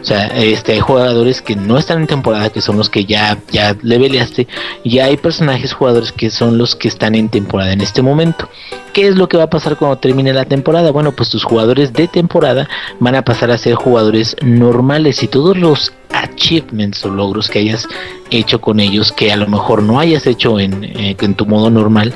[0.01, 3.39] O sea, este, hay jugadores que no están en temporada, que son los que ya,
[3.51, 4.47] ya leveleaste,
[4.83, 8.49] y hay personajes jugadores que son los que están en temporada en este momento.
[8.93, 10.91] ¿Qué es lo que va a pasar cuando termine la temporada?
[10.91, 12.69] Bueno, pues tus jugadores de temporada
[13.01, 15.93] van a pasar a ser jugadores normales y todos los
[16.23, 17.87] achievements o logros que hayas
[18.31, 21.71] hecho con ellos que a lo mejor no hayas hecho en, eh, en tu modo
[21.71, 22.15] normal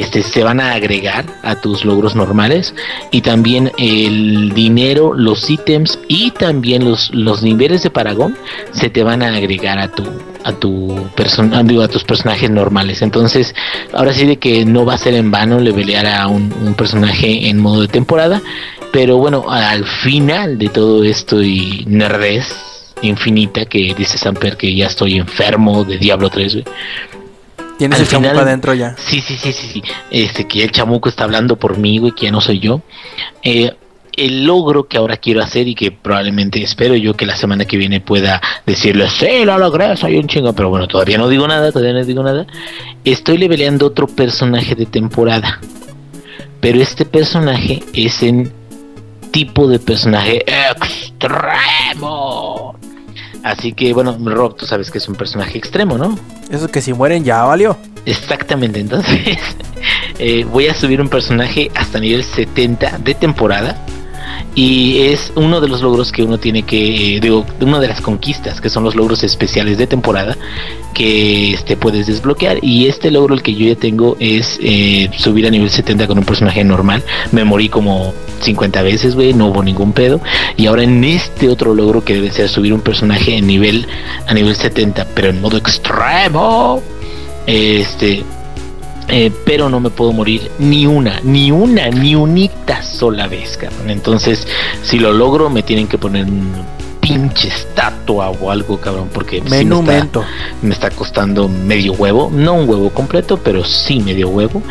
[0.00, 2.74] este se van a agregar a tus logros normales.
[3.10, 8.36] Y también el dinero los ítems y también los, los niveles de paragón
[8.72, 10.04] se te van a agregar a tu
[10.44, 13.02] a tu persona a tus personajes normales.
[13.02, 13.54] Entonces
[13.92, 17.48] ahora sí de que no va a ser en vano levelear a un, un personaje
[17.48, 18.42] en modo de temporada
[18.92, 24.86] pero bueno al final de todo esto y nerdez infinita que dice Samper que ya
[24.86, 26.64] estoy enfermo de Diablo 3, güey.
[27.78, 28.96] Tienes Al el chamuco final- adentro ya.
[28.96, 29.82] Sí, sí, sí, sí, sí.
[30.10, 32.80] Este, que el chamuco está hablando por mí, güey, que ya no soy yo.
[33.42, 33.70] Eh,
[34.16, 37.76] el logro que ahora quiero hacer y que probablemente espero yo que la semana que
[37.76, 41.70] viene pueda decirle, sí, lo logré, soy un chingo, pero bueno, todavía no digo nada,
[41.70, 42.46] todavía no digo nada.
[43.04, 45.60] Estoy leveleando otro personaje de temporada.
[46.60, 48.50] Pero este personaje es en
[49.32, 52.74] tipo de personaje extremo.
[53.46, 56.18] Así que bueno, Rob, tú sabes que es un personaje extremo, ¿no?
[56.50, 57.78] Eso que si mueren ya valió.
[58.04, 59.38] Exactamente, entonces
[60.18, 63.80] eh, voy a subir un personaje hasta nivel 70 de temporada.
[64.54, 68.00] Y es uno de los logros que uno tiene que, eh, digo, una de las
[68.00, 70.36] conquistas, que son los logros especiales de temporada,
[70.94, 72.58] que este, puedes desbloquear.
[72.62, 76.18] Y este logro, el que yo ya tengo, es eh, subir a nivel 70 con
[76.18, 77.04] un personaje normal.
[77.32, 80.20] Me morí como 50 veces, güey, no hubo ningún pedo.
[80.56, 83.86] Y ahora en este otro logro, que debe ser subir un personaje en nivel,
[84.26, 86.82] a nivel 70, pero en modo extremo,
[87.46, 88.24] este,
[89.08, 93.90] eh, pero no me puedo morir ni una, ni una, ni unita sola vez, cabrón.
[93.90, 94.46] Entonces,
[94.82, 96.64] si lo logro, me tienen que poner una
[97.06, 100.24] pinche estatua o algo, cabrón, porque sí me, está, Menumento.
[100.62, 104.62] me está costando medio huevo, no un huevo completo, pero sí medio huevo.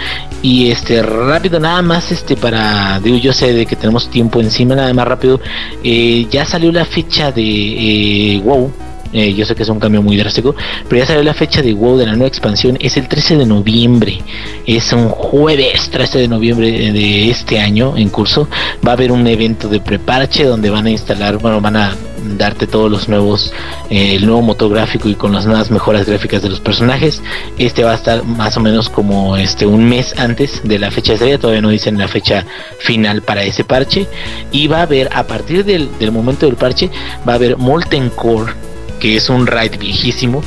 [0.41, 4.76] Y este, rápido, nada más, este, para, digo, yo sé de que tenemos tiempo encima,
[4.76, 5.40] nada más rápido,
[5.84, 8.72] eh, ya salió la fecha de eh, WoW.
[9.14, 10.56] Eh, yo sé que es un cambio muy drástico,
[10.90, 12.77] pero ya salió la fecha de WoW de la nueva expansión.
[12.80, 14.19] Es el 13 de noviembre.
[14.65, 18.49] Es un jueves 13 de noviembre de este año en curso.
[18.86, 21.95] Va a haber un evento de preparche donde van a instalar, bueno, van a
[22.38, 23.53] darte todos los nuevos,
[23.90, 27.22] eh, el nuevo motor gráfico y con las nuevas mejoras gráficas de los personajes.
[27.57, 31.14] Este va a estar más o menos como este un mes antes de la fecha
[31.14, 31.38] de salida.
[31.38, 32.45] Todavía no dicen la fecha
[32.80, 34.07] final para ese parche.
[34.52, 36.90] Y va a haber, a partir del, del momento del parche,
[37.27, 38.53] va a haber Molten Core
[38.99, 40.43] que es un raid viejísimo,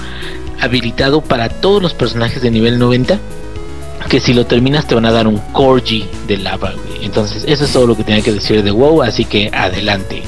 [0.61, 3.19] habilitado para todos los personajes de nivel 90.
[4.09, 7.05] Que si lo terminas te van a dar un Corgi de lava, güey.
[7.05, 9.03] Entonces, eso es todo lo que tenía que decir de WoW.
[9.03, 10.23] Así que adelante.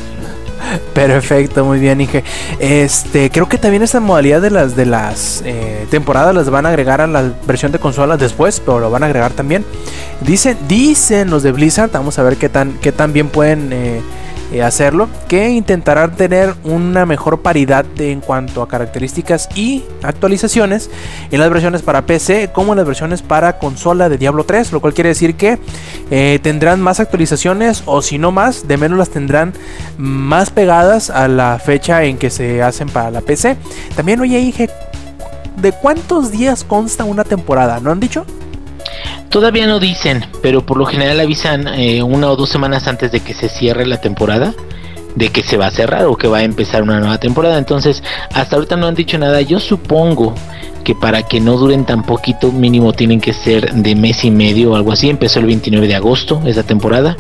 [0.95, 2.23] Perfecto, muy bien, Inge.
[2.59, 6.69] Este, creo que también esta modalidad de las de las eh, temporadas las van a
[6.69, 9.65] agregar a la versión de consolas después, pero lo van a agregar también.
[10.21, 14.03] Dicen, dicen los de Blizzard, vamos a ver qué tan qué tan bien pueden eh,
[14.53, 20.91] eh, hacerlo, que intentarán tener una mejor paridad en cuanto a características y actualizaciones
[21.31, 24.81] en las versiones para PC como en las versiones para consola de Diablo 3, lo
[24.81, 25.59] cual quiere decir que
[26.11, 29.53] eh, tendrán más actualizaciones o si no más, de menos las tendrán
[29.97, 33.57] más pegadas a la fecha en que se hacen para la PC.
[33.95, 34.69] También, oye, Inge,
[35.61, 37.79] ¿de cuántos días consta una temporada?
[37.81, 38.27] ¿No han dicho?
[39.31, 43.21] Todavía no dicen, pero por lo general avisan eh, una o dos semanas antes de
[43.21, 44.53] que se cierre la temporada,
[45.15, 47.57] de que se va a cerrar o que va a empezar una nueva temporada.
[47.57, 48.03] Entonces,
[48.35, 49.41] hasta ahorita no han dicho nada.
[49.41, 50.35] Yo supongo
[50.83, 54.73] que para que no duren tan poquito, mínimo tienen que ser de mes y medio
[54.73, 55.09] o algo así.
[55.09, 57.17] Empezó el 29 de agosto esa temporada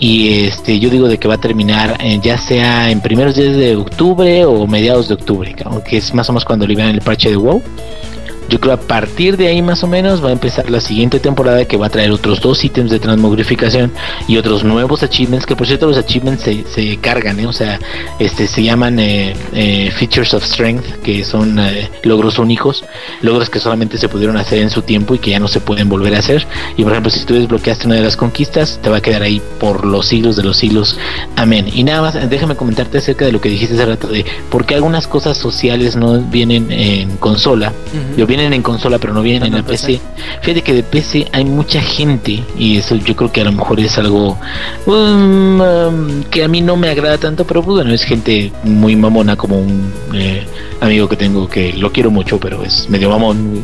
[0.00, 3.54] y este yo digo de que va a terminar eh, ya sea en primeros días
[3.54, 5.54] de octubre o mediados de octubre,
[5.86, 7.62] que es más o menos cuando liberan el parche de WoW.
[8.48, 11.64] Yo creo a partir de ahí más o menos va a empezar la siguiente temporada
[11.64, 13.92] que va a traer otros dos ítems de transmogrificación
[14.28, 17.46] y otros nuevos achievements, que por cierto los achievements se, se cargan, ¿eh?
[17.46, 17.78] o sea,
[18.18, 22.84] este se llaman eh, eh, Features of Strength, que son eh, logros únicos,
[23.22, 25.88] logros que solamente se pudieron hacer en su tiempo y que ya no se pueden
[25.88, 26.46] volver a hacer.
[26.76, 29.40] Y por ejemplo, si tú desbloqueaste una de las conquistas, te va a quedar ahí
[29.58, 30.98] por los siglos de los siglos.
[31.36, 31.66] Amén.
[31.72, 34.74] Y nada más, déjame comentarte acerca de lo que dijiste hace rato de por qué
[34.74, 37.72] algunas cosas sociales no vienen en consola,
[38.20, 40.00] o vienen en consola pero no vienen en la PC.
[40.42, 43.78] Fíjate que de PC hay mucha gente y eso yo creo que a lo mejor
[43.78, 44.36] es algo
[44.86, 48.96] um, um, que a mí no me agrada tanto, pero pues, bueno, es gente muy
[48.96, 50.44] mamona como un eh,
[50.80, 53.62] amigo que tengo que lo quiero mucho, pero es medio mamón.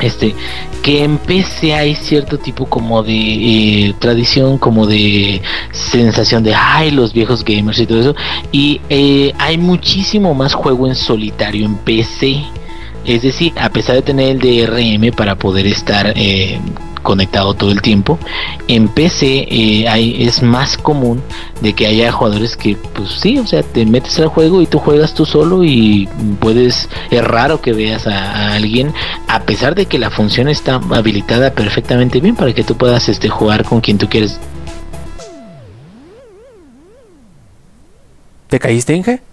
[0.00, 0.34] Este,
[0.82, 5.40] que en PC hay cierto tipo como de eh, tradición, como de
[5.70, 8.16] sensación de ay, los viejos gamers y todo eso.
[8.50, 12.42] Y eh, hay muchísimo más juego en solitario en PC.
[13.04, 16.60] Es decir, a pesar de tener el DRM para poder estar eh,
[17.02, 18.18] conectado todo el tiempo,
[18.68, 21.20] en PC eh, es más común
[21.60, 24.78] de que haya jugadores que, pues sí, o sea, te metes al juego y tú
[24.78, 26.08] juegas tú solo y
[26.40, 28.92] puedes, es raro que veas a, a alguien,
[29.28, 33.28] a pesar de que la función está habilitada perfectamente bien para que tú puedas este,
[33.28, 34.38] jugar con quien tú quieres.
[38.48, 39.31] ¿Te caíste, Inge?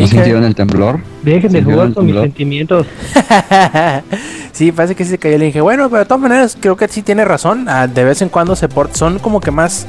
[0.00, 1.00] ¿No sintieron el temblor?
[1.22, 2.86] Dejen de ¿Sintieron jugar con mis sentimientos.
[4.52, 5.60] sí, parece que sí se cayó el Inge.
[5.60, 7.66] Bueno, pero de todas maneras, creo que sí tiene razón.
[7.68, 9.86] Ah, de vez en cuando se port son como que más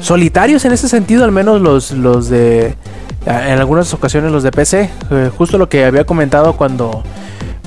[0.00, 2.74] solitarios en ese sentido, al menos los, los de.
[3.26, 4.90] ah, En algunas ocasiones los de PC.
[5.10, 7.02] Eh, justo lo que había comentado cuando.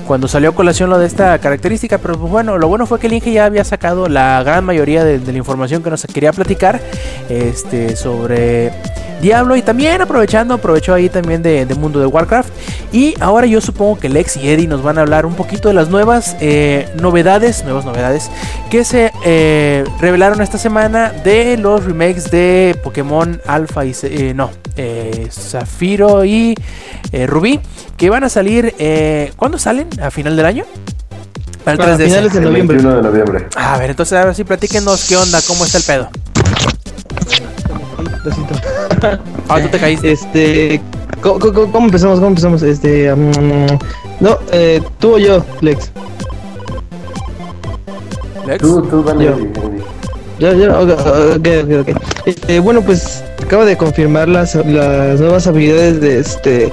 [0.06, 3.08] Cuando salió a colación lo de esta característica, pero pues bueno, lo bueno fue que
[3.08, 6.32] el Inge ya había sacado la gran mayoría de, de la información que nos quería
[6.32, 6.80] platicar
[7.28, 8.70] este, sobre
[9.20, 12.50] Diablo y también aprovechando, aprovechó ahí también de, de Mundo de Warcraft.
[12.92, 15.74] Y ahora yo supongo que Lex y Eddie nos van a hablar un poquito de
[15.74, 18.30] las nuevas eh, novedades, nuevas novedades
[18.70, 24.50] que se eh, revelaron esta semana de los remakes de Pokémon Alpha y eh, no,
[24.76, 26.54] eh, Zafiro y
[27.12, 27.60] eh, Rubí,
[27.96, 29.88] que van a salir, eh, ¿cuándo salen?
[30.02, 30.64] ¿A final del año?
[31.64, 32.04] Para el Para 3DS.
[32.06, 32.76] finales de El noviembre.
[32.76, 33.46] 21 de noviembre.
[33.56, 36.10] A ver, entonces a ver si platíquenos qué onda, cómo está el pedo.
[39.48, 40.12] Ah, tú te caíste.
[40.12, 40.80] Este,
[41.20, 42.16] ¿cómo, cómo- cómo empezamos?
[42.16, 42.62] ¿Cómo empezamos?
[42.62, 43.78] Este, mm,
[44.20, 45.90] no, eh, tú o yo, Lex.
[48.46, 48.60] Lex.
[48.62, 49.24] Tú, tú, dale.
[49.26, 49.36] Yo.
[50.38, 50.90] Ya, ya, ok,
[51.36, 51.48] ok,
[51.88, 52.02] ok.
[52.26, 56.70] Este, bueno, pues acaba de confirmar las, las nuevas habilidades de este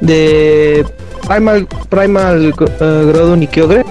[0.00, 0.86] de
[1.26, 3.84] Primal Primal uh, Groudon y Kyogre.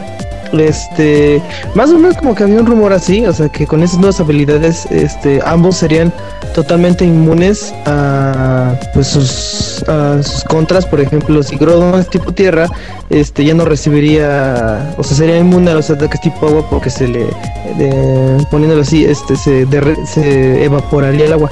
[0.54, 1.42] Este,
[1.74, 4.20] más o menos como que había un rumor así, o sea, que con esas nuevas
[4.20, 6.14] habilidades, este, ambos serían
[6.54, 12.68] totalmente inmunes a pues sus, a sus contras, por ejemplo, si Groudon es tipo tierra,
[13.10, 17.08] este ya no recibiría, o sea, sería inmune a los ataques tipo agua porque se
[17.08, 17.26] le
[17.78, 21.52] de- poniéndolo así, este se, derre- se evaporaría el agua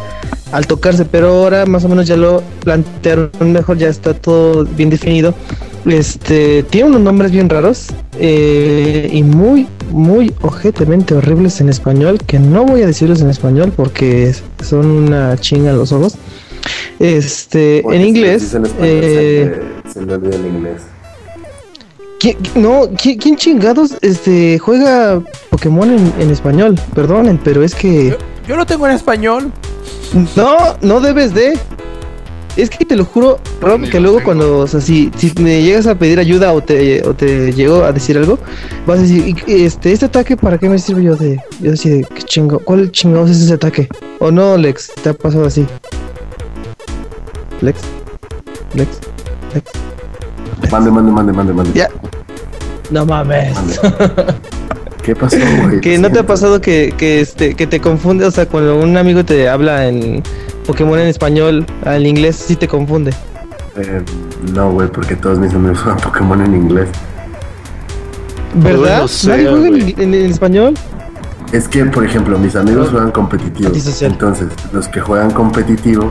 [0.51, 4.89] al tocarse, pero ahora más o menos ya lo plantearon mejor, ya está todo bien
[4.89, 5.33] definido.
[5.85, 7.87] Este tiene unos nombres bien raros
[8.19, 13.73] eh, y muy, muy ojetemente horribles en español, que no voy a decirlos en español
[13.75, 14.33] porque
[14.63, 16.15] son una chinga en los ojos.
[16.99, 20.81] Este, Porque en inglés, dice en español, eh, se, se le olvida el inglés.
[22.19, 26.79] ¿Quién, no, ¿quién, quién chingados este, juega Pokémon en, en español?
[26.93, 28.15] Perdonen, pero es que...
[28.47, 29.51] Yo lo tengo en español.
[30.35, 31.57] No, no debes de.
[32.57, 34.25] Es que te lo juro, Rob, que luego tengo.
[34.25, 37.83] cuando, o sea, si, si me llegas a pedir ayuda o te, o te llego
[37.85, 38.37] a decir algo,
[38.85, 41.39] vas a decir, "¿Y- este, este ataque, ¿para qué me sirve yo de?
[41.61, 42.59] Yo así de, ¿qué chingo?
[42.59, 43.87] ¿Cuál chingados es ese ataque?
[44.19, 44.91] ¿O no, Lex?
[45.01, 45.65] ¿Te ha pasado así?
[47.61, 47.79] Lex,
[48.73, 48.89] Lex,
[49.53, 49.71] Lex.
[50.71, 51.71] Mande, mande, mande, mande, mande.
[51.73, 51.89] Ya.
[52.89, 53.53] No mames.
[53.55, 53.75] Mande.
[55.03, 55.81] ¿Qué pasó, güey?
[55.81, 58.97] Que no te ha pasado que, que, este, que te confunde, o sea, cuando un
[58.97, 60.21] amigo te habla en
[60.65, 63.11] Pokémon en español, al inglés sí te confunde.
[63.77, 64.01] Eh,
[64.53, 66.89] no, güey, porque todos mis amigos juegan Pokémon en inglés.
[68.55, 69.01] ¿Verdad?
[69.01, 69.95] no sé, ¿Nadie juega en, güey.
[69.97, 70.73] en- en español?
[71.53, 73.67] Es que, por ejemplo, mis amigos juegan competitivo.
[73.67, 74.11] Antisocial.
[74.11, 76.09] Entonces, los que juegan competitivo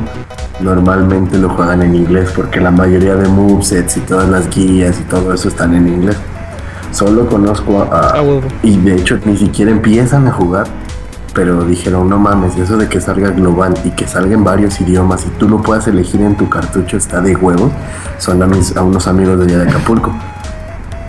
[0.61, 5.05] normalmente lo juegan en inglés porque la mayoría de movesets y todas las guías y
[5.05, 6.17] todo eso están en inglés.
[6.93, 8.19] Solo conozco a...
[8.19, 8.23] Ah,
[8.63, 10.67] y de hecho ni siquiera empiezan a jugar.
[11.35, 15.25] Pero dijeron, no mames, eso de que salga global y que salga en varios idiomas
[15.27, 17.71] y tú lo puedas elegir en tu cartucho está de huevos.
[18.19, 20.13] Son a, mis, a unos amigos de allá de Acapulco.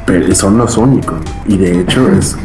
[0.06, 1.19] Pero son los únicos.
[1.48, 2.35] Y de hecho es,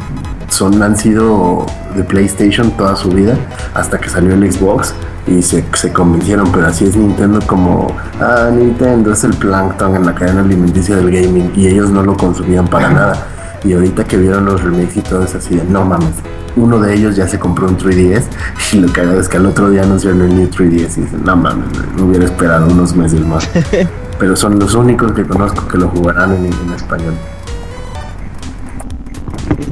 [0.48, 3.36] son, han sido de PlayStation toda su vida
[3.74, 4.94] hasta que salió el Xbox
[5.26, 7.88] y se, se convencieron, pero así es Nintendo como,
[8.20, 12.16] ah, Nintendo es el plankton en la cadena alimenticia del gaming y ellos no lo
[12.16, 13.26] consumían para nada.
[13.64, 16.14] Y ahorita que vieron los remakes y todo es así de, no mames,
[16.56, 18.24] uno de ellos ya se compró un 3DS
[18.72, 21.22] y lo que hago es que al otro día anunciaron el new 3DS y dicen,
[21.24, 23.48] no mames, me hubiera esperado unos meses más.
[24.18, 27.14] pero son los únicos que conozco que lo jugarán en, en español.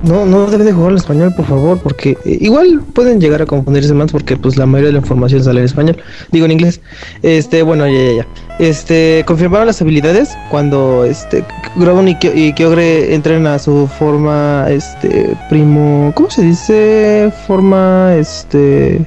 [0.05, 3.47] No, no debe de jugar en español, por favor, porque eh, igual pueden llegar a
[3.47, 5.97] confundirse más porque pues la mayoría de la información sale en español,
[6.31, 6.81] digo en inglés.
[7.23, 8.27] Este, bueno, ya, ya, ya.
[8.59, 11.43] Este, confirmaron las habilidades cuando este
[11.77, 17.33] Groudon y, Kyo- y Kyogre entren a su forma este primo, ¿cómo se dice?
[17.47, 19.05] Forma este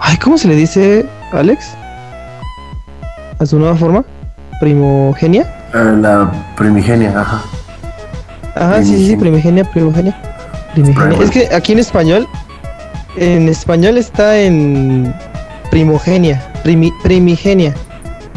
[0.00, 1.64] Ay, ¿cómo se le dice, Alex?
[3.40, 4.04] A su nueva forma?
[4.60, 5.42] Primogenia?
[5.74, 7.42] Eh, la primigenia, ajá.
[8.54, 10.20] Ajá, sí, sí, sí, primigenia, primigenia.
[10.74, 11.18] Primigenia.
[11.22, 12.26] Es que aquí en español,
[13.16, 15.14] en español está en
[15.70, 17.74] primogenia, primi- primigenia.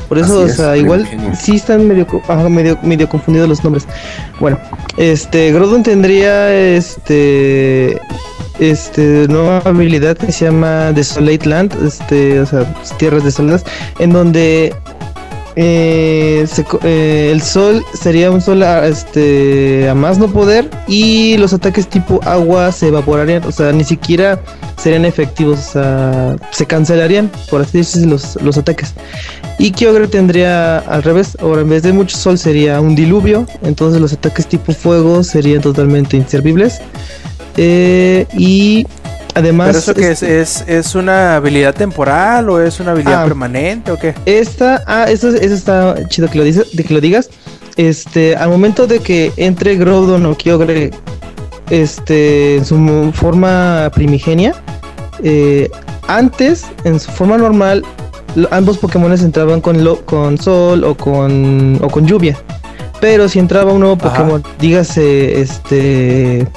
[0.09, 1.35] Por eso, Así o es, sea, igual primigenia.
[1.35, 3.85] sí están medio, ajá, medio, medio confundidos los nombres.
[4.39, 4.57] Bueno,
[4.97, 7.99] este, Groudon tendría este,
[8.59, 12.63] este, nueva habilidad que se llama Desolate Land, este, o sea,
[12.97, 13.65] tierras desoladas,
[13.99, 14.73] en donde
[15.59, 16.45] eh,
[16.83, 21.87] eh, el sol sería un sol a, este, a más no poder y los ataques
[21.87, 24.39] tipo agua se evaporarían, o sea, ni siquiera
[24.77, 28.93] serían efectivos, o sea, se cancelarían, por así decirlo, los, los ataques.
[29.57, 33.99] Y Kyogre tendría al revés, ahora en vez de mucho sol sería un diluvio, entonces
[33.99, 36.81] los ataques tipo fuego serían totalmente inservibles.
[37.59, 38.85] Eh, y
[39.37, 39.67] además...
[39.67, 40.23] ¿Pero eso qué es?
[40.23, 40.63] es?
[40.67, 43.25] ¿Es una habilidad temporal o es una habilidad Ah.
[43.25, 44.13] permanente o qué?
[44.25, 47.29] Esta, ah, eso, eso está chido que lo, dices, que lo digas.
[47.75, 50.91] Este, al momento de que entre Groudon o Kyogre,
[51.69, 54.55] este, en su forma primigenia,
[55.23, 55.69] eh,
[56.07, 57.83] antes, en su forma normal,
[58.51, 62.37] ambos Pokémones entraban con, lo, con sol o con, o con lluvia.
[62.99, 64.09] Pero si entraba un nuevo Ajá.
[64.09, 66.47] Pokémon, dígase, este,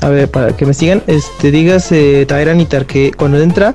[0.00, 3.74] a ver, para que me sigan, este, dígase Tyranitar, que cuando entra,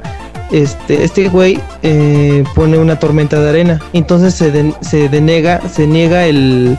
[0.51, 3.81] este, este güey eh, pone una tormenta de arena.
[3.93, 6.77] Entonces se, den- se denega, se niega el,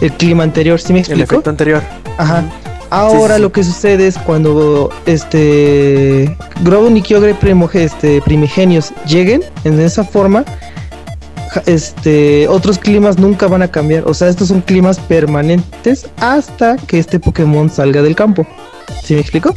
[0.00, 1.34] el clima anterior, ¿sí me El explico?
[1.34, 1.82] efecto anterior.
[2.18, 2.44] Ajá.
[2.92, 3.42] Ahora Sí, sí, sí.
[3.42, 7.36] lo que sucede es cuando este Groudon y Kyogre
[7.74, 10.44] este, primigenios lleguen en esa forma,
[11.66, 14.04] este otros climas nunca van a cambiar.
[14.06, 18.46] O sea, estos son climas permanentes hasta que este Pokémon salga del campo.
[19.04, 19.54] ¿Sí me explico?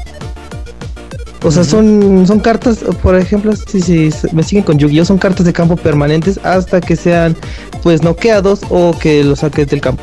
[1.44, 5.46] O sea, son, son cartas, por ejemplo, si, si me siguen con Yu-Gi-Oh, son cartas
[5.46, 7.36] de campo permanentes hasta que sean
[7.82, 10.02] pues noqueados o que los saques del campo.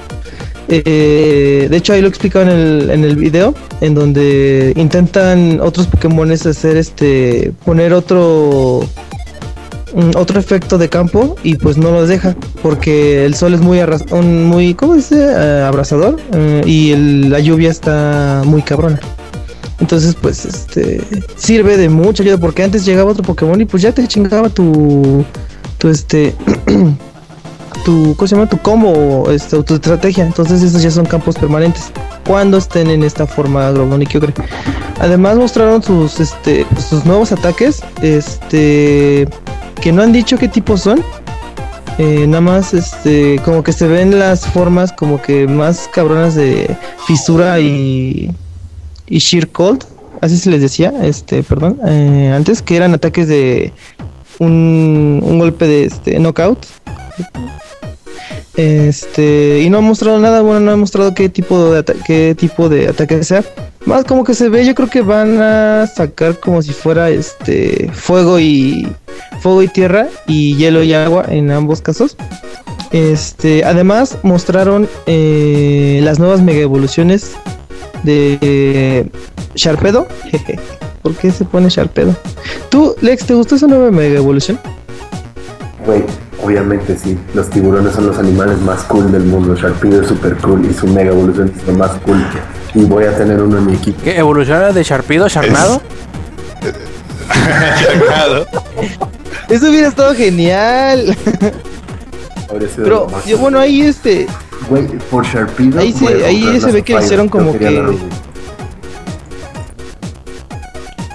[0.68, 5.60] Eh, de hecho, ahí lo he explicado en el, en el video, en donde intentan
[5.60, 8.80] otros Pokémones hacer este, poner otro,
[9.94, 13.78] mm, otro efecto de campo y pues no los deja, porque el sol es muy,
[13.78, 15.16] arras- un- muy ¿cómo dice?
[15.26, 19.00] Eh, abrasador eh, y el- la lluvia está muy cabrona.
[19.80, 21.00] Entonces, pues, este,
[21.36, 25.24] sirve de mucha ayuda, porque antes llegaba otro Pokémon y pues ya te chingaba tu,
[25.78, 26.34] tu, este,
[27.84, 28.48] tu, ¿cómo se llama?
[28.48, 30.24] Tu combo, este, o tu estrategia.
[30.24, 31.90] Entonces esos ya son campos permanentes
[32.26, 33.72] cuando estén en esta forma
[34.08, 34.34] Kyogre.
[35.00, 39.26] Además mostraron sus, este, sus nuevos ataques, este,
[39.80, 41.02] que no han dicho qué tipos son.
[41.98, 46.76] Eh, nada más, este, como que se ven las formas como que más cabronas de
[47.06, 48.30] fisura y,
[49.10, 49.84] y sheer cold,
[50.22, 53.72] así se les decía, este, perdón, eh, antes que eran ataques de
[54.38, 56.64] un, un golpe de este knockout.
[58.56, 62.68] Este, y no ha mostrado nada, bueno, no ha mostrado qué tipo de qué tipo
[62.68, 63.44] de ataque sea.
[63.86, 67.90] Más como que se ve, yo creo que van a sacar como si fuera este
[67.92, 68.86] fuego y
[69.40, 72.16] fuego y tierra y hielo y agua en ambos casos.
[72.92, 77.36] Este, además mostraron eh, las nuevas mega evoluciones
[78.02, 79.10] de
[79.54, 80.06] Sharpedo.
[80.30, 80.58] Jeje.
[81.02, 82.14] ¿Por qué se pone Sharpedo?
[82.68, 84.58] ¿Tú, Lex, te gustó esa nueva mega evolución?
[85.86, 86.04] Güey,
[86.42, 87.18] obviamente sí.
[87.34, 89.56] Los tiburones son los animales más cool del mundo.
[89.56, 92.22] Sharpedo es super cool y su mega evolución es lo más cool.
[92.74, 94.00] Y voy a tener uno en mi equipo.
[94.02, 94.18] ¿Qué?
[94.18, 95.80] ¿Evoluciona de Sharpido a Sharnado?
[99.48, 101.16] Eso hubiera estado genial.
[102.76, 104.26] Pero, yo, bueno, ahí este.
[104.70, 105.78] Güey, por Sharpedo.
[105.80, 107.84] Ahí se- ahí se ve que hicieron como que-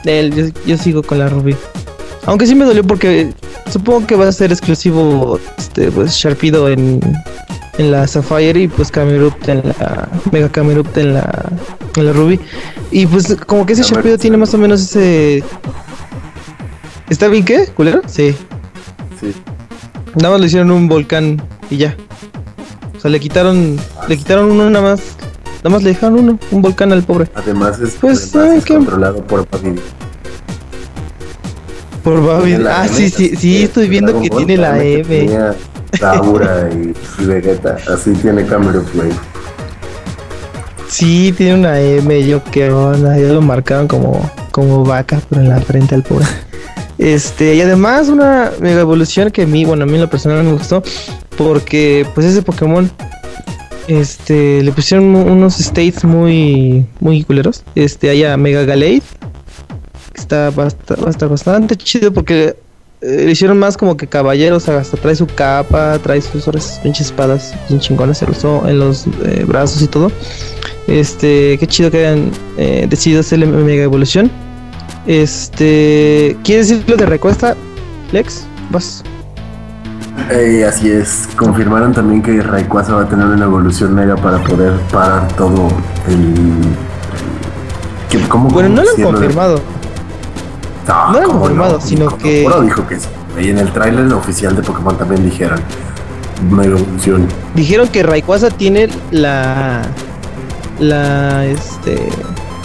[0.05, 1.55] yo, yo sigo con la Ruby.
[2.25, 3.33] Aunque sí me dolió porque
[3.71, 6.99] supongo que va a ser exclusivo este pues Sharpedo en,
[7.77, 11.51] en la Sapphire y pues Camerupt en la Mega Camerupt en la
[11.95, 12.39] en la Ruby.
[12.91, 15.43] Y pues como que ese Sharpedo tiene más o menos ese
[17.09, 18.01] ¿Está bien qué, culero?
[18.07, 18.35] Sí.
[19.19, 19.31] Sí.
[20.15, 21.95] Nada más le hicieron un volcán y ya.
[23.05, 23.77] Sea, le quitaron,
[24.07, 24.99] le quitaron uno nada más.
[25.57, 27.29] Nada más le dejaron uno, un volcán al pobre.
[27.35, 29.79] Además es, Pues, además es controlado por Babidi.
[32.03, 32.45] Por Babi.
[32.49, 35.03] Tiene la Ah, M, sí, sí, sí, estoy viendo que Ball, tiene la M.
[35.03, 35.55] Tenía
[35.99, 37.77] Saura y, y Vegeta.
[37.93, 39.11] Así tiene Camera Play.
[40.87, 45.49] Sí, tiene una M, yo qué onda, ya lo marcaron como, como vaca, pero en
[45.49, 46.25] la frente al pobre.
[46.97, 50.43] Este, y además una mega evolución que a mí, bueno, a mí en lo personal
[50.43, 50.81] me gustó,
[51.37, 52.89] porque pues ese Pokémon,
[53.87, 57.63] este, le pusieron unos states muy, muy culeros.
[57.75, 59.01] Este, hay a Mega Galade,
[60.13, 62.55] que está basta- basta- bastante chido porque
[63.01, 66.45] eh, le hicieron más como que caballeros, hasta trae su capa, trae sus
[66.81, 70.11] pinches espadas bien chingonas en los, en los eh, brazos y todo.
[70.87, 74.31] Este, qué chido que hayan eh, decidido hacerle mega evolución.
[75.05, 77.55] Este, ¿quieres decir lo de Recuesta,
[78.11, 78.43] Lex?
[78.71, 79.03] Vas.
[80.29, 81.27] Eh, así es.
[81.35, 85.67] Confirmaron también que Rayquaza va a tener una evolución mega para poder parar todo
[86.07, 86.53] el.
[88.29, 89.59] ¿cómo- Bueno, no lo han confirmado.
[90.87, 93.07] Ah, no lo han ¿cómo confirmado, sino Nico que- dijo que sí.
[93.39, 95.59] Y en el tráiler oficial de Pokémon también dijeron
[96.49, 97.27] mega evolución.
[97.53, 99.81] Dijeron que Rayquaza tiene la
[100.79, 102.09] la este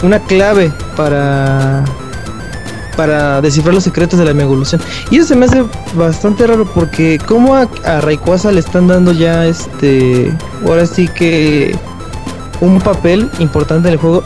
[0.03, 1.83] una clave para
[3.01, 4.79] para descifrar los secretos de la mega evolución.
[5.09, 5.63] Y eso se me hace
[5.95, 10.31] bastante raro porque como a, a Rayquaza le están dando ya este
[10.67, 11.75] ahora sí que
[12.59, 14.23] un papel importante en el juego.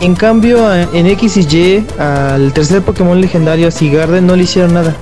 [0.00, 4.74] En cambio en X y Y al tercer Pokémon legendario a Sigarde no le hicieron
[4.74, 4.96] nada.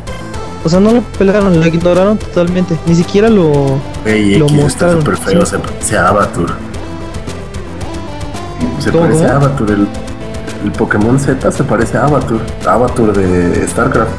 [0.63, 2.77] O sea, no lo pelaron, lo ignoraron totalmente.
[2.85, 5.53] Ni siquiera lo Ey, Lo X está mostraron, feo, sí.
[5.53, 6.59] se parece a.
[8.81, 9.89] Se ¿Cómo, parece a Avatur, el,
[10.65, 14.11] el Pokémon Z se parece a Avatur, Avatur de StarCraft.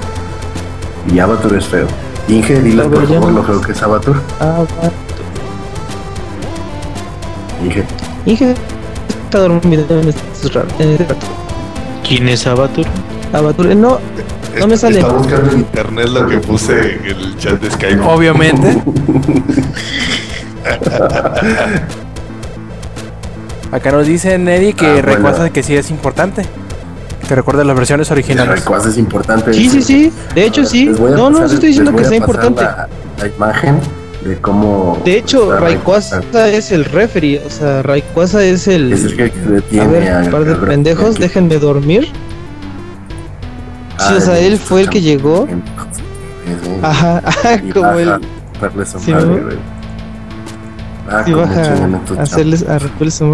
[1.14, 1.88] Y Avatur es feo.
[2.28, 4.22] Inge, diles por favor no- lo feo que es Avatur.
[4.40, 4.91] Ah, va.
[7.66, 7.84] Inge.
[8.26, 8.53] Inge
[9.26, 11.16] está dormido en este rato.
[12.07, 12.86] ¿Quién es Abatur?
[13.34, 13.99] Abatur- eh, no,
[14.60, 14.99] no me sale.
[14.99, 18.02] Estaba buscando en internet lo que puse en el chat de Skype.
[18.02, 18.82] Obviamente.
[23.72, 25.54] Acá nos dice Neddy que Ah, bueno.
[25.54, 26.44] Que sí es importante.
[27.28, 28.60] Que recuerda las versiones originales.
[28.66, 29.54] Rayquaza es importante.
[29.54, 30.12] Sí, sí, sí.
[30.34, 30.86] De hecho, sí.
[30.88, 32.64] No, no, sí estoy diciendo que sea importante.
[32.64, 32.88] La,
[33.20, 33.80] la imagen
[34.26, 35.00] de cómo.
[35.06, 37.40] De hecho, Rayquaza es el referee.
[37.46, 38.91] O sea, Rayquaza es el.
[38.94, 42.06] Es el que a detiene ver, a- un par de pendejos, déjenme dormir.
[44.00, 45.48] Sí, o Ay, sea, él fue el que llegó.
[46.82, 47.22] Ajá,
[47.74, 49.79] como su Sí, madre, ¿no?
[51.11, 53.26] Ah, Sí, chingan a hacerles a romperles su.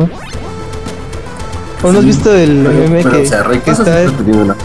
[1.84, 3.84] ¿O no has Sí, visto el pero, meme pero, que, o sea, que está
[4.26, 4.56] una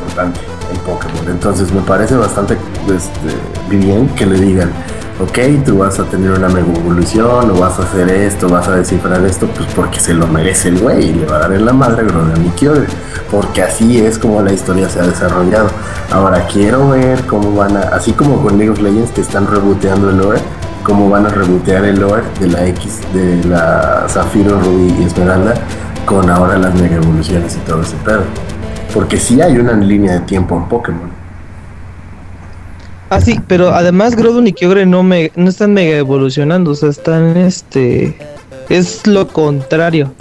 [0.00, 0.40] importante
[0.72, 1.28] en Pokémon.
[1.28, 2.56] Entonces me parece bastante
[2.86, 4.70] este, bien que le digan,
[5.20, 8.76] ok, tú vas a tener una mega evolución, o vas a hacer esto, vas a
[8.76, 11.66] descifrar esto, pues porque se lo merece el güey y le va a dar en
[11.66, 12.86] la madre a Kyogre.
[13.30, 15.68] Porque así es como la historia se ha desarrollado.
[16.10, 20.10] Ahora quiero ver cómo van a, así como con League of Legends que están reboteando
[20.10, 20.40] el lore,
[20.90, 25.54] cómo van a rebotear el lore de la X, de la Zafiro, Rubí y Esmeralda
[26.04, 28.24] con ahora las mega evoluciones y todo ese pedo.
[28.92, 31.08] Porque sí hay una línea de tiempo en Pokémon.
[33.08, 36.88] Ah, sí, pero además Groudon y Kyogre no, me, no están mega evolucionando, o sea,
[36.88, 38.18] están este...
[38.68, 40.12] Es lo contrario.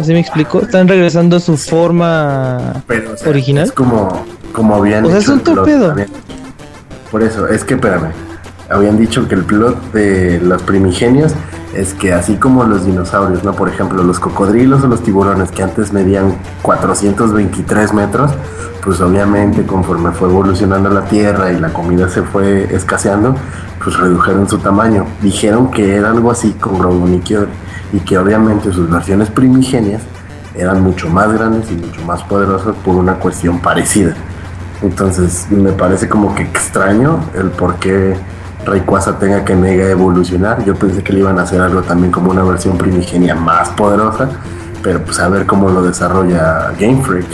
[0.00, 0.62] ¿Así me explico?
[0.62, 3.64] Están regresando a su forma Pero, o sea, original.
[3.64, 5.94] Es como, como habían O sea, hecho es un torpedo.
[7.10, 8.23] Por eso, es que espérame.
[8.70, 11.34] Habían dicho que el plot de los primigenios
[11.74, 13.52] es que así como los dinosaurios, ¿no?
[13.52, 18.30] Por ejemplo, los cocodrilos o los tiburones que antes medían 423 metros,
[18.82, 23.34] pues obviamente conforme fue evolucionando la Tierra y la comida se fue escaseando,
[23.82, 25.04] pues redujeron su tamaño.
[25.20, 26.78] Dijeron que era algo así con
[27.20, 27.48] Kyogre
[27.92, 30.02] y que obviamente sus versiones primigenias
[30.54, 34.14] eran mucho más grandes y mucho más poderosas por una cuestión parecida.
[34.82, 38.16] Entonces me parece como que extraño el por qué
[38.64, 40.64] Rayquaza tenga que mega evolucionar.
[40.64, 44.28] Yo pensé que le iban a hacer algo también como una versión primigenia más poderosa,
[44.82, 47.26] pero pues a ver cómo lo desarrolla Game Freak.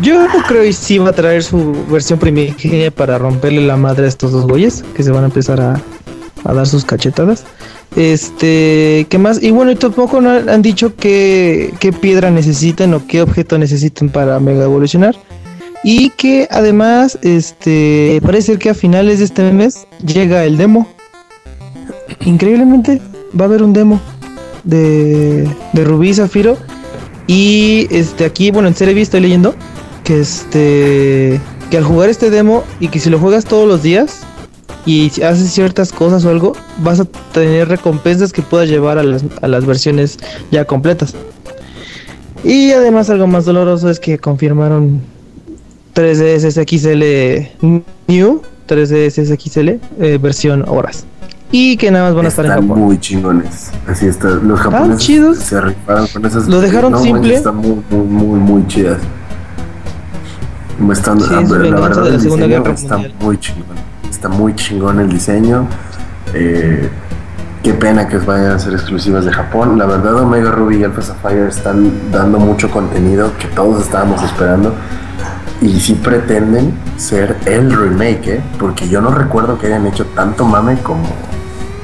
[0.00, 4.08] Yo creo que sí va a traer su versión primigenia para romperle la madre a
[4.08, 5.80] estos dos güeyes que se van a empezar a,
[6.44, 7.44] dar sus cachetadas.
[7.96, 9.42] Este, ¿qué más?
[9.42, 14.64] Y bueno, y tampoco han dicho qué piedra necesitan o qué objeto necesitan para mega
[14.64, 15.16] evolucionar.
[15.84, 20.88] Y que además, este, parece ser que a finales de este mes llega el demo.
[22.24, 23.00] Increíblemente,
[23.38, 24.00] va a haber un demo
[24.64, 26.56] de, de Rubí Zafiro.
[27.26, 29.54] Y este aquí, bueno, en Cerebi estoy leyendo
[30.04, 31.40] que este
[31.70, 34.20] que al jugar este demo y que si lo juegas todos los días
[34.86, 39.22] y haces ciertas cosas o algo, vas a tener recompensas que puedas llevar a las,
[39.42, 40.18] a las versiones
[40.50, 41.14] ya completas.
[42.42, 45.02] Y además algo más doloroso es que confirmaron
[45.94, 47.72] 3DS XL
[48.06, 49.68] New, 3DS XL
[50.00, 51.04] eh, versión horas.
[51.50, 52.82] Y que nada más van a estar en Están Japón.
[52.84, 53.70] muy chingones.
[53.86, 54.28] Así está.
[54.28, 55.38] Los japoneses chidos.
[55.38, 56.46] se rifaron con esas.
[56.46, 57.34] Lo dejaron no, simple.
[57.36, 58.98] Están muy, muy, muy, muy chidas.
[60.92, 63.14] Están, Sí, ah, es la verdad, de la el Segunda diseño Guerra está Mundial.
[63.20, 63.76] muy chingón.
[64.10, 65.66] Está muy chingón el diseño.
[66.34, 66.88] Eh,
[67.62, 69.78] qué pena que vayan a ser exclusivas de Japón.
[69.78, 74.74] La verdad, Omega Ruby y Alpha Sapphire están dando mucho contenido que todos estábamos esperando.
[75.60, 78.40] Y sí pretenden ser el remake, ¿eh?
[78.60, 81.08] porque yo no recuerdo que hayan hecho tanto mame como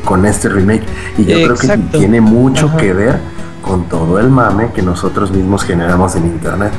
[0.05, 0.85] con este remake.
[1.19, 2.77] Y yo creo que tiene mucho Ajá.
[2.77, 3.19] que ver
[3.63, 6.71] con todo el mame que nosotros mismos generamos en internet.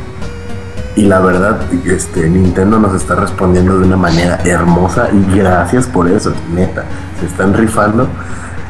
[0.96, 6.08] Y la verdad, este, Nintendo nos está respondiendo de una manera hermosa y gracias por
[6.08, 6.86] eso, neta.
[7.20, 8.08] Se están rifando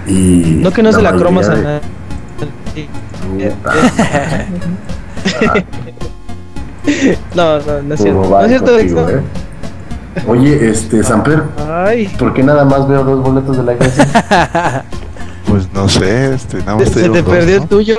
[0.08, 0.62] y...
[0.64, 1.82] No que no se la cromas a nadie.
[3.38, 3.54] de-
[7.36, 8.22] No, no, no es cierto.
[8.22, 9.10] Todo No es cierto, contigo.
[9.10, 9.22] ¿eh?
[10.28, 14.86] Oye, este, Samper, Ay, ¿por qué nada más veo dos boletos de la iglesia?
[15.48, 17.64] Pues no sé, este, nada más se digo te dos, perdió ¿no?
[17.64, 17.98] el tuyo.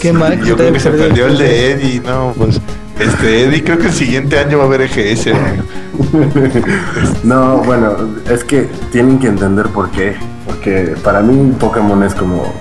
[0.00, 2.60] Qué mal Yo creo que se perdió el de Eddie, no, pues.
[3.00, 5.28] Este, Eddie, creo que el siguiente año va a haber EGS.
[7.24, 7.94] No, bueno,
[8.30, 10.14] es que tienen que entender por qué.
[10.46, 12.52] Porque para mí Pokémon es como...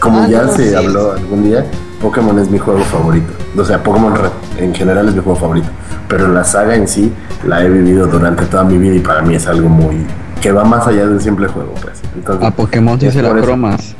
[0.00, 0.74] Como Ah, ya no, se sí.
[0.74, 1.64] habló algún día,
[2.00, 3.32] Pokémon es mi juego favorito.
[3.56, 5.68] O sea, Pokémon Red en general es mi juego favorito.
[6.08, 7.12] Pero la saga en sí
[7.46, 10.04] la he vivido durante toda mi vida y para mí es algo muy...
[10.40, 12.00] que va más allá de un simple juego, pues.
[12.14, 13.94] Entonces, A Pokémon sí se la cromas.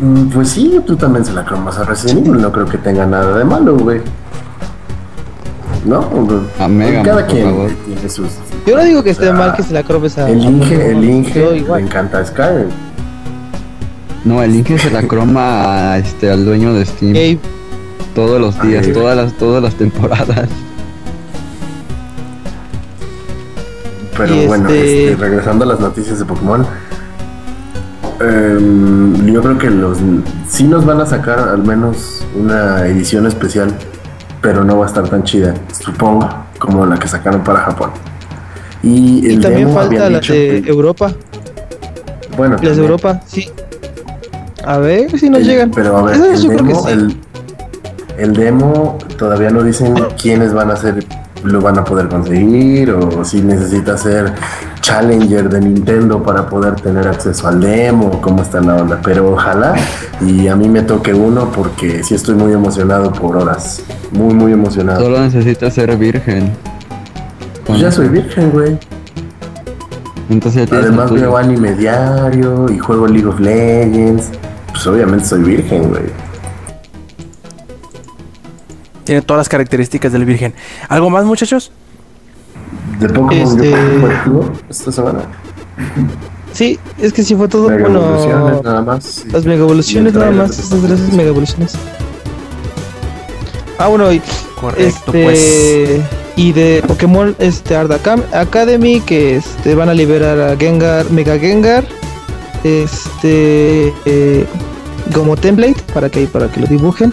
[0.00, 3.06] Mm, Pues sí, tú también se la cromas a Resident Evil, no creo que tenga
[3.06, 4.00] nada de malo, güey.
[5.84, 6.08] ¿No?
[6.58, 7.70] A Mega Cada quien favor.
[7.86, 8.28] tiene sus...
[8.66, 10.28] Yo no digo que esté O sea, mal que se la cromes a.
[10.30, 12.68] El Inge, el Yo Inge, le encanta Skyrim.
[14.24, 17.38] No, el Inge se la croma a, este, al dueño de Steam.
[18.14, 18.92] Todos los días, Ay.
[18.92, 20.48] todas las, todas las temporadas.
[24.16, 26.64] Pero Y bueno, este- este, regresando a las noticias de Pokémon.
[28.20, 29.98] em, yo creo que los
[30.48, 33.74] sí nos van a sacar al menos una edición especial,
[34.40, 35.52] pero no va a estar tan chida,
[35.84, 36.28] supongo,
[36.58, 37.90] como la que sacaron para Japón.
[38.84, 41.12] Y, también demo falta dicho de que- Europa.
[42.36, 42.84] bueno, Las de también.
[42.84, 43.48] Europa, sí.
[44.66, 45.70] A ver si nos El- llegan.
[45.70, 46.92] Pero a ver, el demo, sí.
[46.92, 47.16] el,
[48.18, 51.04] el demo todavía no dicen quiénes van a ser,
[51.42, 54.32] lo van a poder conseguir o si necesita ser
[54.80, 59.00] challenger de Nintendo para poder tener acceso al demo, o cómo está la onda.
[59.02, 59.74] Pero ojalá
[60.20, 63.82] y a mí me toque uno porque sí estoy muy emocionado por horas.
[64.12, 65.00] Muy, muy emocionado.
[65.02, 66.50] Solo necesita ser virgen.
[67.66, 68.78] Pues ya soy virgen, güey.
[70.30, 74.30] Entonces ya Además veo anime diario y juego League of Legends.
[74.74, 76.02] Pues obviamente soy virgen, güey.
[79.04, 80.54] Tiene todas las características del virgen.
[80.88, 81.70] ¿Algo más, muchachos?
[82.98, 83.70] De Pokémon Este-
[84.26, 85.20] yo esta semana.
[86.52, 87.68] Sí, es que sí fue todo.
[87.68, 89.24] Mega Bueno, evoluciones nada más.
[89.32, 90.58] las mega evoluciones nada más.
[90.58, 91.72] Esas gracias mega evoluciones.
[93.78, 94.22] Ah, bueno, y
[94.60, 96.00] Correcto, este, pues.
[96.36, 101.36] y de Pokémon este Art Acam- Academy que este van a liberar a Gengar, Mega
[101.38, 101.84] Gengar,
[102.64, 104.46] este eh,
[105.14, 107.12] como template para que para que lo dibujen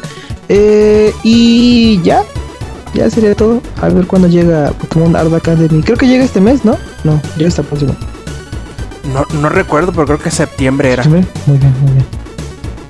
[0.49, 2.23] Eh, y ya,
[2.93, 3.61] ya sería todo.
[3.81, 5.81] A ver cuándo llega Pokémon Art Academy.
[5.81, 6.77] Creo que llega este mes, ¿no?
[7.03, 7.95] No, llega hasta el próximo.
[9.13, 11.03] No, no recuerdo, pero creo que septiembre era.
[11.03, 11.21] Muy
[11.57, 12.05] bien, muy bien.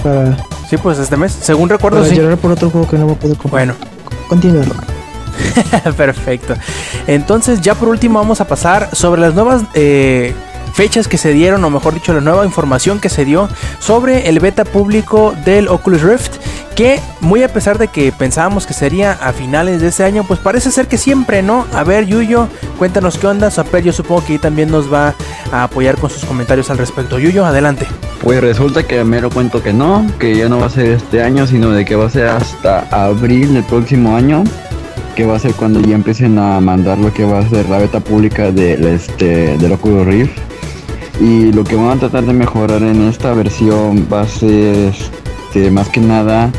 [0.01, 0.37] Para,
[0.69, 1.33] Sí, pues este mes.
[1.33, 2.15] Según recuerdo, para sí.
[2.15, 3.65] llorar por otro juego que no a poder comprar.
[3.67, 3.75] Bueno,
[4.29, 4.63] Continúa.
[5.97, 6.55] Perfecto.
[7.07, 10.33] Entonces, ya por último vamos a pasar sobre las nuevas eh,
[10.73, 13.49] fechas que se dieron, o mejor dicho, la nueva información que se dio
[13.79, 16.37] sobre el beta público del Oculus Rift.
[16.75, 20.39] Que muy a pesar de que pensábamos que sería a finales de ese año, pues
[20.39, 21.67] parece ser que siempre, ¿no?
[21.73, 23.51] A ver, Yuyo, cuéntanos qué onda.
[23.51, 25.13] Saper, yo supongo que también nos va
[25.51, 27.19] a apoyar con sus comentarios al respecto.
[27.19, 27.85] Yuyo, adelante.
[28.23, 31.45] Pues resulta que mero cuento que no, que ya no va a ser este año,
[31.45, 34.43] sino de que va a ser hasta abril del próximo año,
[35.15, 37.79] que va a ser cuando ya empiecen a mandar lo que va a ser la
[37.79, 40.50] beta pública del este del Oculus Rift.
[41.19, 44.93] Y lo que van a tratar de mejorar en esta versión va a ser
[45.51, 46.51] este, más que nada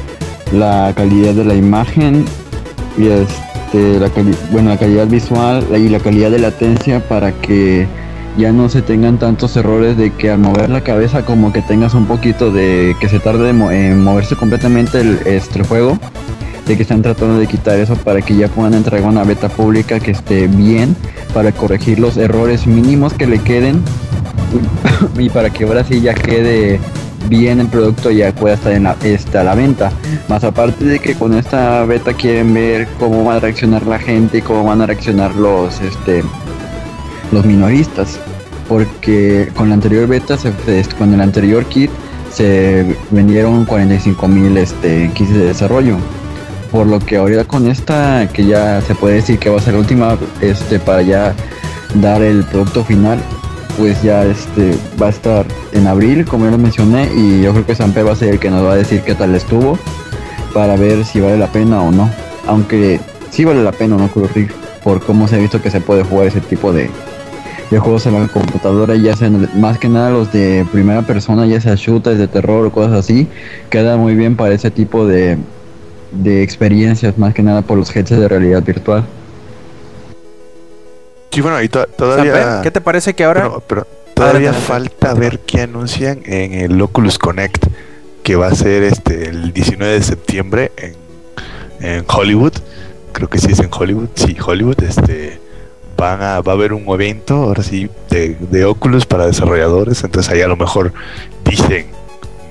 [0.52, 2.26] la calidad de la imagen
[2.98, 4.10] y este la
[4.50, 7.86] bueno la calidad visual y la calidad de latencia para que
[8.36, 11.94] ya no se tengan tantos errores de que al mover la cabeza como que tengas
[11.94, 15.98] un poquito de que se tarde en moverse completamente el, este, juego.
[16.66, 19.98] De que están tratando de quitar eso para que ya puedan entregar una beta pública
[19.98, 20.94] que esté bien
[21.34, 23.82] para corregir los errores mínimos que le queden
[25.18, 26.80] y para que ahora sí ya quede
[27.28, 29.92] bien el producto ya pueda estar en la, este, a la venta.
[30.28, 34.38] Más aparte de que con esta beta quieren ver cómo va a reaccionar la gente
[34.38, 36.22] y cómo van a reaccionar los este
[37.30, 38.18] los minoristas.
[38.68, 41.90] Porque con la anterior beta, se, este, con el anterior kit,
[42.32, 45.96] se vendieron 45 mil este, kits de desarrollo.
[46.70, 49.74] Por lo que ahorita con esta, que ya se puede decir que va a ser
[49.74, 51.34] la última, este, para ya
[51.96, 53.18] dar el producto final,
[53.76, 57.66] pues ya este va a estar en abril, como ya lo mencioné, y yo creo
[57.66, 59.78] que Sampe va a ser el que nos va a decir qué tal estuvo,
[60.52, 62.10] para ver si vale la pena o no.
[62.46, 63.00] Aunque
[63.30, 64.08] sí vale la pena, ¿no?
[64.08, 64.28] Creo
[64.82, 66.90] por cómo se ha visto que se puede jugar ese tipo de,
[67.70, 71.60] de juegos en la computadora, ya sean más que nada los de primera persona, ya
[71.60, 73.28] sea shooters de terror o cosas así,
[73.70, 75.38] queda muy bien para ese tipo de,
[76.12, 79.04] de experiencias, más que nada por los headsets de realidad virtual.
[81.32, 82.60] Sí, bueno, to- todavía.
[82.62, 83.50] ¿Qué te parece que ahora?
[83.66, 87.66] Pero todavía Adelante, falta ver qué anuncian en el Oculus Connect,
[88.22, 90.94] que va a ser este el 19 de septiembre en,
[91.80, 92.52] en Hollywood.
[93.12, 94.08] Creo que sí es en Hollywood.
[94.14, 94.82] Sí, Hollywood.
[94.82, 95.40] Este
[95.96, 100.04] van a, va a haber un evento, ahora sí, de, de Oculus para desarrolladores.
[100.04, 100.92] Entonces ahí a lo mejor
[101.44, 101.86] dicen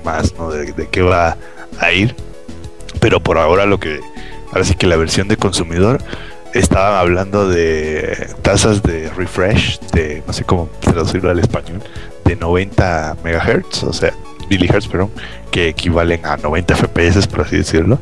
[0.04, 0.50] más, ¿no?
[0.50, 1.36] De, de qué va
[1.78, 2.14] a ir.
[3.00, 4.00] Pero por ahora lo que,
[4.50, 5.98] ahora sí que la versión de consumidor
[6.54, 11.82] estaban hablando de tasas de refresh, de no sé cómo traducirlo al español,
[12.24, 14.12] de 90 megahertz, o sea,
[14.48, 15.10] milihertz, perdón,
[15.50, 17.98] que equivalen a 90 FPS, por así decirlo.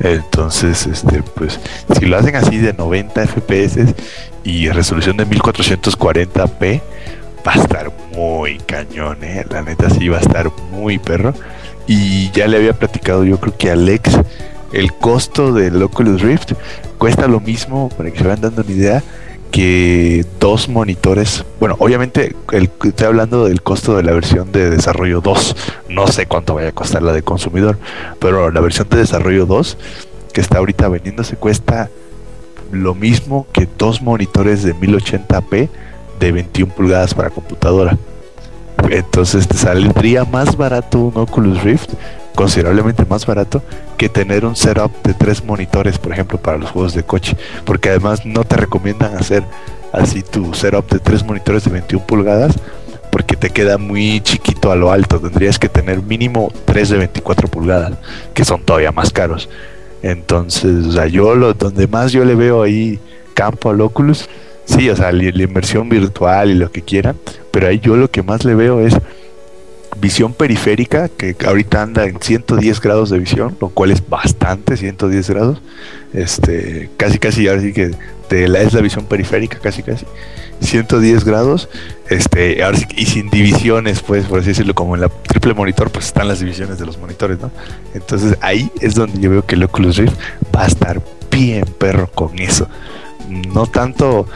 [0.00, 1.60] Entonces, este, pues,
[1.98, 3.94] si lo hacen así de 90 FPS
[4.42, 6.82] y resolución de 1440p,
[7.46, 9.44] va a estar muy cañón, ¿eh?
[9.50, 11.34] La neta sí va a estar muy perro.
[11.86, 14.18] Y ya le había platicado yo creo que a Alex
[14.74, 16.52] el costo del Oculus Rift
[16.98, 19.02] cuesta lo mismo, para que se vayan dando una idea,
[19.50, 21.44] que dos monitores.
[21.60, 25.56] Bueno, obviamente el, estoy hablando del costo de la versión de desarrollo 2.
[25.90, 27.78] No sé cuánto vaya a costar la de consumidor,
[28.18, 29.78] pero la versión de desarrollo 2
[30.32, 31.88] que está ahorita vendiéndose cuesta
[32.72, 35.68] lo mismo que dos monitores de 1080p
[36.18, 37.96] de 21 pulgadas para computadora.
[38.90, 41.90] Entonces te saldría más barato un Oculus Rift,
[42.34, 43.62] considerablemente más barato,
[43.96, 47.36] que tener un setup de tres monitores, por ejemplo, para los juegos de coche.
[47.64, 49.44] Porque además no te recomiendan hacer
[49.92, 52.54] así tu setup de tres monitores de 21 pulgadas,
[53.10, 55.20] porque te queda muy chiquito a lo alto.
[55.20, 57.92] Tendrías que tener mínimo tres de 24 pulgadas,
[58.34, 59.48] que son todavía más caros.
[60.02, 62.98] Entonces, o sea, yo lo, donde más yo le veo ahí
[63.32, 64.28] campo al Oculus,
[64.64, 67.16] sí, o sea, la, la inversión virtual y lo que quieran,
[67.50, 68.94] pero ahí yo lo que más le veo es
[70.00, 75.30] visión periférica, que ahorita anda en 110 grados de visión, lo cual es bastante, 110
[75.30, 75.58] grados.
[76.12, 77.90] Este, casi casi ahora sí que
[78.30, 80.06] la, es la visión periférica, casi casi.
[80.60, 81.68] 110 grados,
[82.08, 85.90] este, ahora sí, y sin divisiones, pues, por así decirlo, como en la triple monitor,
[85.90, 87.50] pues están las divisiones de los monitores, ¿no?
[87.92, 90.14] Entonces ahí es donde yo veo que el Oculus Rift
[90.54, 92.68] va a estar bien perro con eso.
[93.28, 94.26] No tanto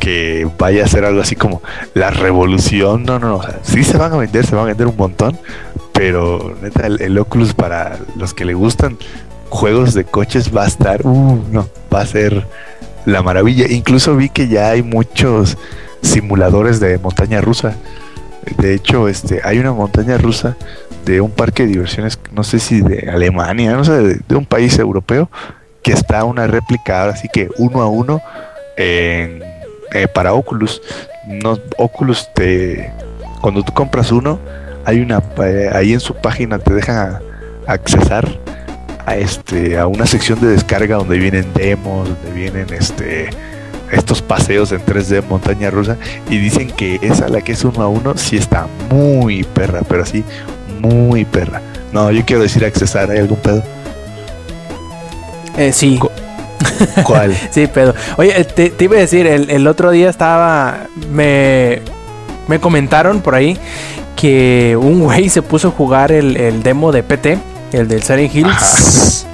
[0.00, 1.62] que vaya a ser algo así como
[1.94, 4.86] la revolución, no, no, no, o sí se van a vender, se van a vender
[4.88, 5.38] un montón,
[5.92, 8.98] pero neta, el, Oculus para los que le gustan
[9.50, 12.46] juegos de coches va a estar, uh, no, va a ser
[13.04, 13.66] la maravilla.
[13.68, 15.58] Incluso vi que ya hay muchos
[16.00, 17.76] simuladores de montaña rusa.
[18.56, 20.56] De hecho, este, hay una montaña rusa
[21.04, 24.46] de un parque de diversiones, no sé si de Alemania, no sé, de, de un
[24.46, 25.28] país europeo,
[25.82, 28.22] que está una réplica, ahora sí que uno a uno,
[28.76, 29.49] en,
[29.92, 30.80] eh, para Oculus.
[31.26, 32.92] No, Oculus te,
[33.40, 34.38] cuando tú compras uno,
[34.84, 37.20] hay una, eh, ahí en su página te dejan a-
[37.72, 38.26] accesar
[39.06, 43.30] a este, a una sección de descarga donde vienen demos, donde vienen este
[43.92, 45.96] estos paseos en 3D en montaña rusa
[46.28, 50.04] y dicen que esa la que es uno a uno sí está muy perra, pero
[50.04, 50.22] así
[50.80, 51.60] muy perra.
[51.92, 53.64] No, yo quiero decir accesar, ¿hay algún pedo?
[55.58, 55.98] Eh, sí.
[57.04, 57.36] ¿Cuál?
[57.50, 57.94] sí, pedo.
[58.16, 60.86] Oye, eh, te, te iba a decir, el, el otro día estaba.
[61.12, 61.80] Me,
[62.48, 63.56] me comentaron por ahí
[64.16, 67.38] que un güey se puso a jugar el, el demo de PT,
[67.72, 69.26] el del Silent Hills.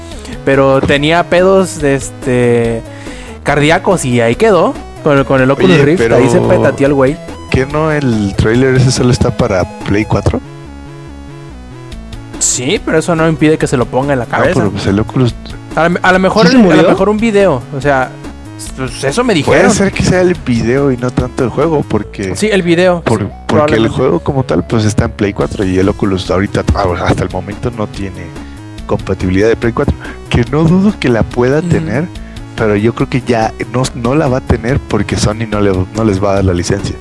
[0.45, 2.83] Pero tenía pedos de este
[3.43, 4.75] cardíacos y ahí quedó.
[5.03, 7.17] Con, el- con el Oculus Oye, Rift, pero- ahí se petateó el güey.
[7.51, 10.41] ¿Que no el trailer ese solo está para Play 4?
[12.39, 14.55] Sí, pero eso no impide que se lo ponga en la No, cabeza.
[14.55, 15.35] pero pues el Oculus
[15.77, 17.63] a, lo, a lo mejor, ¿Sí se a lo mejor un video.
[17.77, 18.11] O sea,
[18.77, 19.71] pues eso me puede dijeron.
[19.73, 23.03] ser que sea el video y no tanto el juego, porque Sí, el video.
[23.03, 26.31] por- sí, porque el juego como tal pues está en Play 4 y el Oculus
[26.31, 28.25] ahorita ah, hasta el momento no tiene
[28.87, 29.95] compatibilidad de Play 4,
[30.31, 32.07] que no dudo que la pueda tener,
[32.57, 35.73] pero yo creo que ya no, no la va a tener porque Sony no, le,
[35.95, 36.97] no les va a dar la licencia.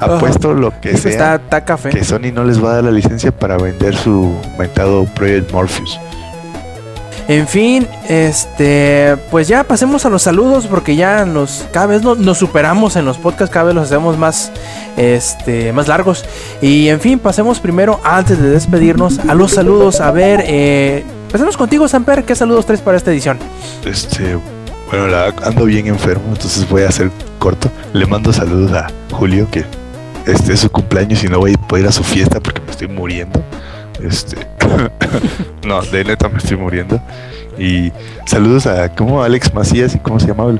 [0.00, 1.90] Apuesto lo que sea está, está café.
[1.90, 5.98] que Sony no les va a dar la licencia para vender su mentado Project Morpheus.
[7.28, 12.14] En fin, este, pues ya pasemos a los saludos porque ya nos cada vez no-
[12.14, 14.50] nos superamos en los podcasts, cada vez los hacemos más
[14.96, 16.24] este más largos.
[16.62, 20.00] Y en fin, pasemos primero antes de despedirnos a los saludos.
[20.00, 23.38] A ver, eh, empecemos contigo, Samper, ¿qué saludos traes para esta edición?
[23.84, 24.38] Este,
[24.90, 27.70] bueno, la, ando bien enfermo, entonces voy a hacer corto.
[27.92, 29.66] Le mando saludos a Julio, que
[30.24, 32.70] este es su cumpleaños y no voy a poder ir a su fiesta porque me
[32.70, 33.42] estoy muriendo.
[34.02, 34.36] Este,
[35.66, 37.00] no, de neta me estoy muriendo.
[37.58, 37.92] Y
[38.26, 40.54] saludos a como Alex Macías y cómo se llamaba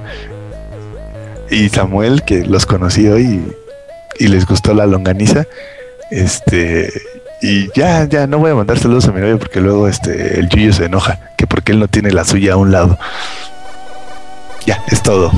[1.50, 3.54] y Samuel, que los conocí hoy
[4.18, 5.46] y, les gustó la longaniza.
[6.10, 6.92] Este,
[7.40, 10.48] y ya, ya no voy a mandar saludos a mi novia porque luego este el
[10.48, 12.98] Yuyo se enoja, que porque él no tiene la suya a un lado.
[14.66, 15.30] Ya, es todo.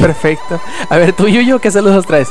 [0.00, 0.60] Perfecto.
[0.88, 2.28] A ver, tú, Yuyo, ¿qué saludos traes?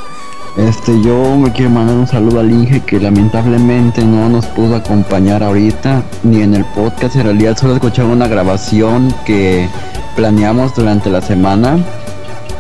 [0.58, 5.42] Este, yo me quiero mandar un saludo al Inge que lamentablemente no nos pudo acompañar
[5.42, 7.16] ahorita ni en el podcast.
[7.16, 9.68] En realidad solo escuchaba una grabación que
[10.16, 11.78] planeamos durante la semana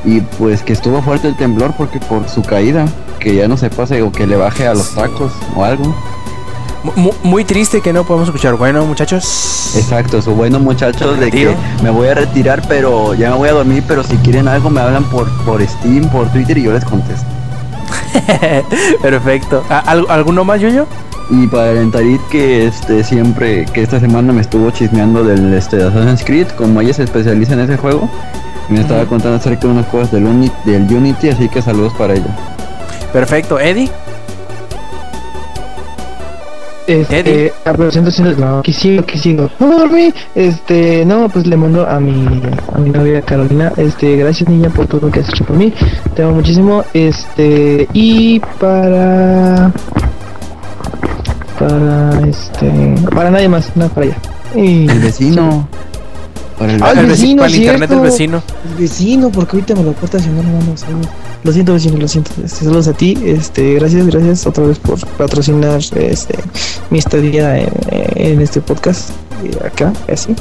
[0.03, 2.85] y pues que estuvo fuerte el temblor porque por su caída,
[3.19, 5.95] que ya no se pase o que le baje a los tacos o algo.
[6.95, 8.55] Mu- muy triste que no podemos escuchar.
[8.55, 9.73] Bueno, muchachos.
[9.77, 13.53] Exacto, su bueno muchachos de que me voy a retirar pero ya me voy a
[13.53, 16.83] dormir, pero si quieren algo me hablan por, por Steam, por Twitter y yo les
[16.83, 17.25] contesto.
[19.01, 19.63] Perfecto.
[19.69, 20.85] ¿A- al- ¿Alguno más, Yuyo?
[21.29, 25.77] Y para el Entarit que este siempre, que esta semana me estuvo chismeando del este,
[25.77, 28.09] de Assassin's Creed, como ella se especializa en ese juego,
[28.69, 32.13] me estaba contando acerca de unas cosas del, Uni- del Unity, así que saludos para
[32.13, 32.35] ella.
[33.13, 33.59] Perfecto.
[33.59, 33.89] Eddie.
[36.87, 37.53] Este, Eddie.
[37.65, 39.49] aprovechando ese- no, aquí sigo, aquí sigo.
[39.59, 40.13] No dormí.
[40.35, 42.41] Este, no, pues le mando a mi
[42.73, 43.71] a mi novia Carolina.
[43.77, 45.73] Este, gracias niña por todo lo que has hecho por mí.
[46.15, 46.83] Te amo muchísimo.
[46.93, 49.71] Este, y para
[51.59, 54.17] para este, para nadie más, nada para allá.
[54.55, 55.67] Y El vecino.
[56.57, 58.41] Para el Ah, vecino, para el internet del vecino.
[58.69, 61.07] el vecino, porque ahorita me lo corta si no le mando saludos.
[61.43, 62.31] Lo siento vecino, lo siento.
[62.43, 63.17] Este, saludos a ti.
[63.25, 66.37] Este, gracias, gracias otra vez por patrocinar este
[66.89, 69.09] mi estadía en, en este podcast
[69.43, 70.35] eh, acá, así.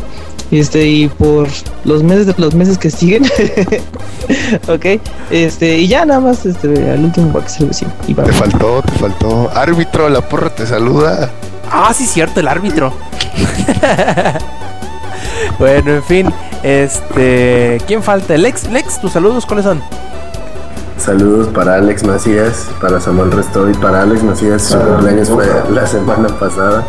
[0.52, 1.48] Este, y por
[1.84, 3.24] los meses los meses que siguen.
[4.68, 5.00] ok.
[5.30, 7.90] Este, y ya nada más este al último para que el vecino.
[8.06, 9.50] Y para Te faltó, te faltó.
[9.54, 11.30] Árbitro, la porra te saluda.
[11.70, 12.92] Ah, sí, cierto, el árbitro.
[15.58, 16.30] bueno, en fin.
[16.62, 17.78] Este.
[17.86, 18.36] ¿Quién falta?
[18.36, 19.82] Lex, Lex, tus saludos, ¿cuáles son?
[21.04, 26.28] Saludos para Alex Macías, para Samuel Restoy, para Alex Macías, su cumpleaños fue la semana
[26.28, 26.84] pasada.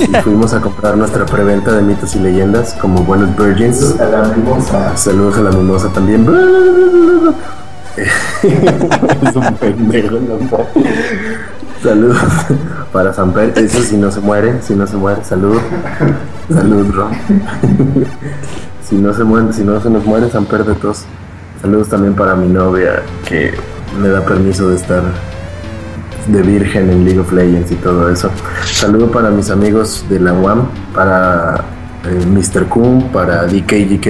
[0.00, 4.00] Eh, y fuimos a comprar nuestra preventa de mitos y leyendas como buenos virgins.
[4.00, 4.96] A la mimosa.
[4.96, 6.26] Saludos a la mimosa también.
[7.96, 10.38] es un pendejo, ¿no?
[11.84, 12.18] Saludos
[12.92, 13.56] para Samper.
[13.56, 15.60] Eso si no se muere, si no se muere, salud.
[16.52, 17.12] Salud, Ron.
[18.82, 21.04] si no se muere, si no se nos muere, Samper de tos.
[21.66, 23.52] Saludos también para mi novia que
[24.00, 25.02] me da permiso de estar
[26.28, 28.30] de virgen en League of Legends y todo eso.
[28.72, 31.56] Saludo para mis amigos de la UAM, para
[32.04, 32.66] eh, Mr.
[32.66, 34.06] Kun, para DKGK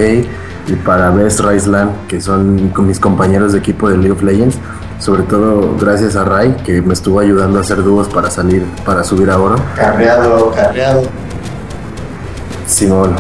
[0.67, 4.59] y para Best Raisland, que son mis compañeros de equipo de League of Legends.
[4.99, 9.03] Sobre todo gracias a Rai, que me estuvo ayudando a hacer dúos para salir, para
[9.03, 9.57] subir a oro.
[9.77, 11.05] Carreado, carreado.
[12.67, 13.17] Simón.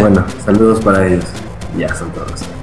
[0.00, 1.26] bueno, saludos para ellos.
[1.76, 2.59] Ya son todos.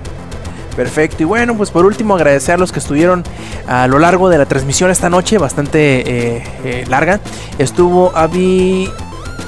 [0.78, 1.24] Perfecto.
[1.24, 3.24] Y bueno, pues por último agradecer a los que estuvieron
[3.66, 7.20] a lo largo de la transmisión esta noche, bastante eh, eh, larga.
[7.58, 8.88] Estuvo Avi,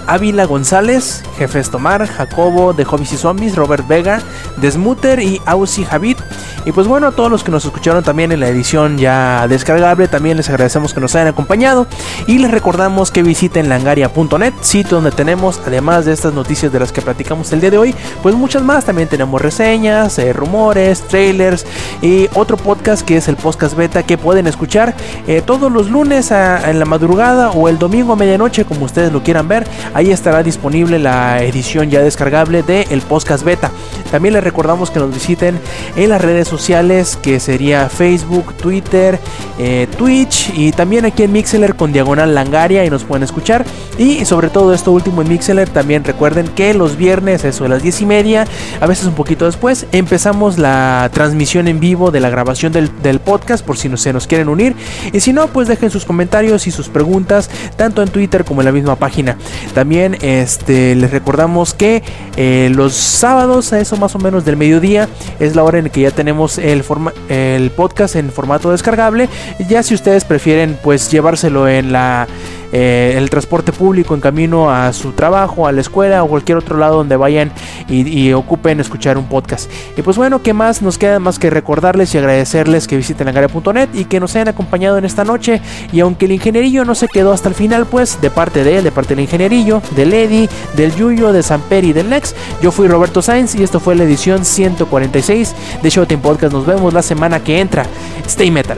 [0.09, 4.21] Ávila González, Jefes Tomar, Jacobo de Hobbies y Zombies, Robert Vega,
[4.57, 6.17] Desmuter y Ausi Javid.
[6.65, 10.07] Y pues bueno, a todos los que nos escucharon también en la edición ya descargable,
[10.07, 11.85] también les agradecemos que nos hayan acompañado.
[12.25, 16.91] Y les recordamos que visiten langaria.net, sitio donde tenemos, además de estas noticias de las
[16.91, 18.85] que platicamos el día de hoy, pues muchas más.
[18.85, 21.65] También tenemos reseñas, eh, rumores, trailers
[22.01, 24.95] y otro podcast que es el podcast beta que pueden escuchar
[25.27, 29.21] eh, todos los lunes en la madrugada o el domingo a medianoche, como ustedes lo
[29.21, 29.67] quieran ver.
[29.99, 33.69] Ahí estará disponible la edición ya descargable del podcast beta.
[34.09, 35.59] También les recordamos que nos visiten
[35.97, 39.19] en las redes sociales que sería Facebook, Twitter,
[39.59, 43.65] eh, Twitch y también aquí en Mixeler con Diagonal Langaria y nos pueden escuchar.
[43.97, 47.83] Y sobre todo esto último en Mixeler también recuerden que los viernes, eso a las
[47.83, 48.47] 10 y media,
[48.79, 53.19] a veces un poquito después, empezamos la transmisión en vivo de la grabación del, del
[53.19, 54.77] podcast por si no, se nos quieren unir.
[55.11, 58.65] Y si no, pues dejen sus comentarios y sus preguntas tanto en Twitter como en
[58.65, 59.35] la misma página.
[59.73, 62.03] También este, les recordamos que
[62.37, 65.09] eh, los sábados a eso más o menos del mediodía
[65.39, 69.29] es la hora en que ya tenemos el, forma, el podcast en formato descargable.
[69.67, 72.27] Ya si ustedes prefieren pues llevárselo en la
[72.71, 76.77] eh, el transporte público en camino a su trabajo, a la escuela o cualquier otro
[76.77, 77.51] lado donde vayan
[77.87, 79.69] y, ocupen escuchar un podcast.
[79.97, 83.89] Y pues bueno, ¿qué más nos queda más que recordarles y agradecerles que visiten langaria.net
[83.93, 85.61] y que nos hayan acompañado en esta noche?
[85.91, 88.83] Y aunque el ingenierillo no se quedó hasta el final, pues de parte de él,
[88.83, 92.87] de parte del ingenierillo, del Eddie, del Yuyo, de Samper y del Lex, yo fui
[92.87, 96.53] Roberto Sainz y esto fue la edición 146 de Showtime Podcast.
[96.53, 97.85] Nos vemos la semana que entra.
[98.25, 98.77] Stay Metal.